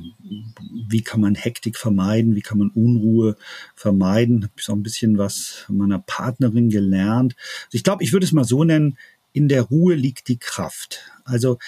wie 0.88 1.02
kann 1.02 1.20
man 1.20 1.34
Hektik 1.34 1.76
vermeiden, 1.76 2.34
wie 2.34 2.40
kann 2.40 2.56
man 2.56 2.70
Unruhe 2.70 3.36
vermeiden. 3.74 4.44
Habe 4.44 4.54
ich 4.56 4.68
auch 4.70 4.74
ein 4.74 4.82
bisschen 4.82 5.18
was 5.18 5.66
meiner 5.68 5.98
Partnerin 5.98 6.70
gelernt. 6.70 7.36
Also 7.66 7.76
ich 7.76 7.84
glaube, 7.84 8.02
ich 8.02 8.14
würde 8.14 8.24
es 8.24 8.32
mal 8.32 8.44
so 8.44 8.64
nennen, 8.64 8.96
in 9.34 9.46
der 9.48 9.62
Ruhe 9.62 9.94
liegt 9.94 10.28
die 10.28 10.38
Kraft. 10.38 11.12
Also 11.24 11.58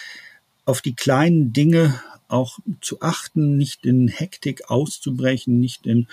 auf 0.65 0.81
die 0.81 0.95
kleinen 0.95 1.53
Dinge 1.53 2.01
auch 2.29 2.59
zu 2.81 3.03
achten, 3.03 3.59
nicht 3.59 3.85
in 3.85 4.09
Hektik 4.09 4.71
auszubrechen, 4.71 5.61
nicht 5.61 5.87
in 5.87 6.07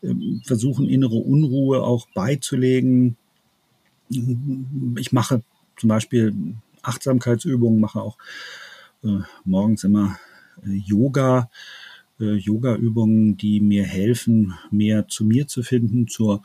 äh, 0.00 0.14
versuchen, 0.44 0.88
innere 0.88 1.16
Unruhe 1.16 1.82
auch 1.82 2.08
beizulegen. 2.14 3.18
Ich 4.96 5.12
mache 5.12 5.42
zum 5.76 5.88
Beispiel 5.88 6.34
Achtsamkeitsübungen, 6.80 7.80
mache 7.80 8.00
auch 8.00 8.16
äh, 9.02 9.18
morgens 9.44 9.84
immer 9.84 10.18
Yoga, 10.66 11.50
äh, 12.20 12.34
Yoga-Übungen, 12.34 13.36
die 13.36 13.60
mir 13.60 13.84
helfen, 13.84 14.54
mehr 14.70 15.08
zu 15.08 15.24
mir 15.24 15.46
zu 15.46 15.62
finden, 15.62 16.08
zur 16.08 16.42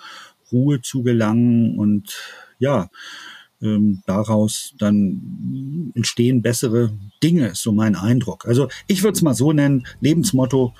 Ruhe 0.51 0.81
zu 0.81 1.03
gelangen 1.03 1.77
und 1.77 2.15
ja, 2.59 2.89
ähm, 3.61 4.01
daraus 4.05 4.73
dann 4.77 5.91
entstehen 5.95 6.41
bessere 6.41 6.91
Dinge, 7.21 7.47
ist 7.47 7.61
so 7.61 7.71
mein 7.71 7.95
Eindruck. 7.95 8.45
Also 8.47 8.69
ich 8.87 9.03
würde 9.03 9.15
es 9.15 9.21
mal 9.21 9.33
so 9.33 9.51
nennen, 9.51 9.85
Lebensmotto, 9.99 10.73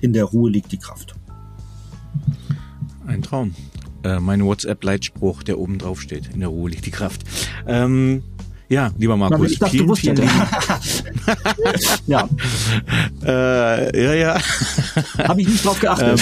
in 0.00 0.12
der 0.12 0.24
Ruhe 0.24 0.50
liegt 0.50 0.72
die 0.72 0.78
Kraft. 0.78 1.14
Ein 3.06 3.22
Traum. 3.22 3.54
Äh, 4.02 4.20
mein 4.20 4.44
WhatsApp-Leitspruch, 4.44 5.42
der 5.42 5.58
oben 5.58 5.78
drauf 5.78 6.00
steht, 6.00 6.28
in 6.32 6.40
der 6.40 6.48
Ruhe 6.50 6.70
liegt 6.70 6.86
die 6.86 6.90
Kraft. 6.90 7.24
Ähm, 7.66 8.22
ja, 8.68 8.90
lieber 8.98 9.16
Markus, 9.16 9.52
ich 9.52 9.58
dachte, 9.58 9.76
vielen, 9.76 9.96
vielen 9.96 10.16
Dank. 10.16 10.30
ja. 12.06 12.28
Äh, 13.24 14.04
ja, 14.04 14.14
ja. 14.14 14.40
Habe 15.18 15.40
ich 15.40 15.48
nicht 15.48 15.64
drauf 15.64 15.78
geachtet. 15.78 16.20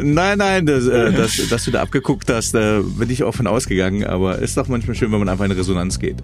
Ähm, 0.00 0.14
nein, 0.14 0.38
nein, 0.38 0.66
das, 0.66 0.86
äh, 0.86 1.12
das, 1.12 1.48
dass 1.48 1.64
du 1.64 1.70
da 1.70 1.82
abgeguckt 1.82 2.28
hast, 2.28 2.54
äh, 2.54 2.80
bin 2.98 3.08
ich 3.08 3.22
auch 3.22 3.34
von 3.34 3.46
ausgegangen, 3.46 4.04
aber 4.04 4.38
ist 4.40 4.56
doch 4.56 4.66
manchmal 4.66 4.96
schön, 4.96 5.12
wenn 5.12 5.20
man 5.20 5.28
einfach 5.28 5.44
in 5.44 5.52
Resonanz 5.52 6.00
geht. 6.00 6.16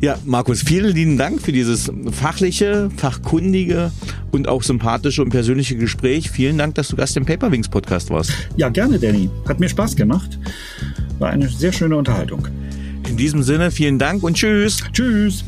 Ja, 0.00 0.16
Markus, 0.24 0.62
vielen 0.62 0.94
lieben 0.94 1.18
Dank 1.18 1.42
für 1.42 1.52
dieses 1.52 1.90
fachliche, 2.12 2.90
fachkundige 2.96 3.90
und 4.30 4.48
auch 4.48 4.62
sympathische 4.62 5.22
und 5.22 5.30
persönliche 5.30 5.76
Gespräch. 5.76 6.30
Vielen 6.30 6.56
Dank, 6.56 6.76
dass 6.76 6.88
du 6.88 6.96
Gast 6.96 7.16
im 7.16 7.26
Paperwings 7.26 7.68
Podcast 7.68 8.10
warst. 8.10 8.32
Ja, 8.56 8.68
gerne, 8.68 8.98
Danny. 9.00 9.28
Hat 9.48 9.58
mir 9.58 9.68
Spaß 9.68 9.96
gemacht. 9.96 10.38
War 11.18 11.30
eine 11.30 11.48
sehr 11.48 11.72
schöne 11.72 11.96
Unterhaltung. 11.96 12.46
In 13.08 13.16
diesem 13.16 13.42
Sinne, 13.42 13.70
vielen 13.70 13.98
Dank 13.98 14.22
und 14.22 14.34
tschüss. 14.34 14.82
Tschüss. 14.92 15.44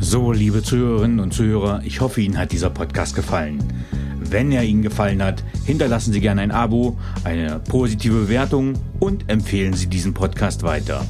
So, 0.00 0.32
liebe 0.32 0.62
Zuhörerinnen 0.62 1.20
und 1.20 1.34
Zuhörer, 1.34 1.82
ich 1.84 2.00
hoffe, 2.00 2.20
Ihnen 2.20 2.38
hat 2.38 2.52
dieser 2.52 2.70
Podcast 2.70 3.14
gefallen. 3.16 3.58
Wenn 4.18 4.52
er 4.52 4.64
Ihnen 4.64 4.82
gefallen 4.82 5.22
hat, 5.22 5.42
hinterlassen 5.64 6.12
Sie 6.12 6.20
gerne 6.20 6.42
ein 6.42 6.50
Abo, 6.50 6.98
eine 7.24 7.60
positive 7.60 8.20
Bewertung 8.20 8.74
und 9.00 9.28
empfehlen 9.28 9.72
Sie 9.72 9.86
diesen 9.86 10.14
Podcast 10.14 10.62
weiter. 10.62 11.06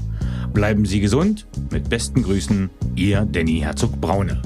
Bleiben 0.53 0.85
Sie 0.85 1.01
gesund. 1.01 1.47
Mit 1.71 1.89
besten 1.89 2.23
Grüßen, 2.23 2.71
Ihr 2.95 3.27
Danny 3.31 3.61
Herzog 3.61 4.01
Braune. 4.01 4.41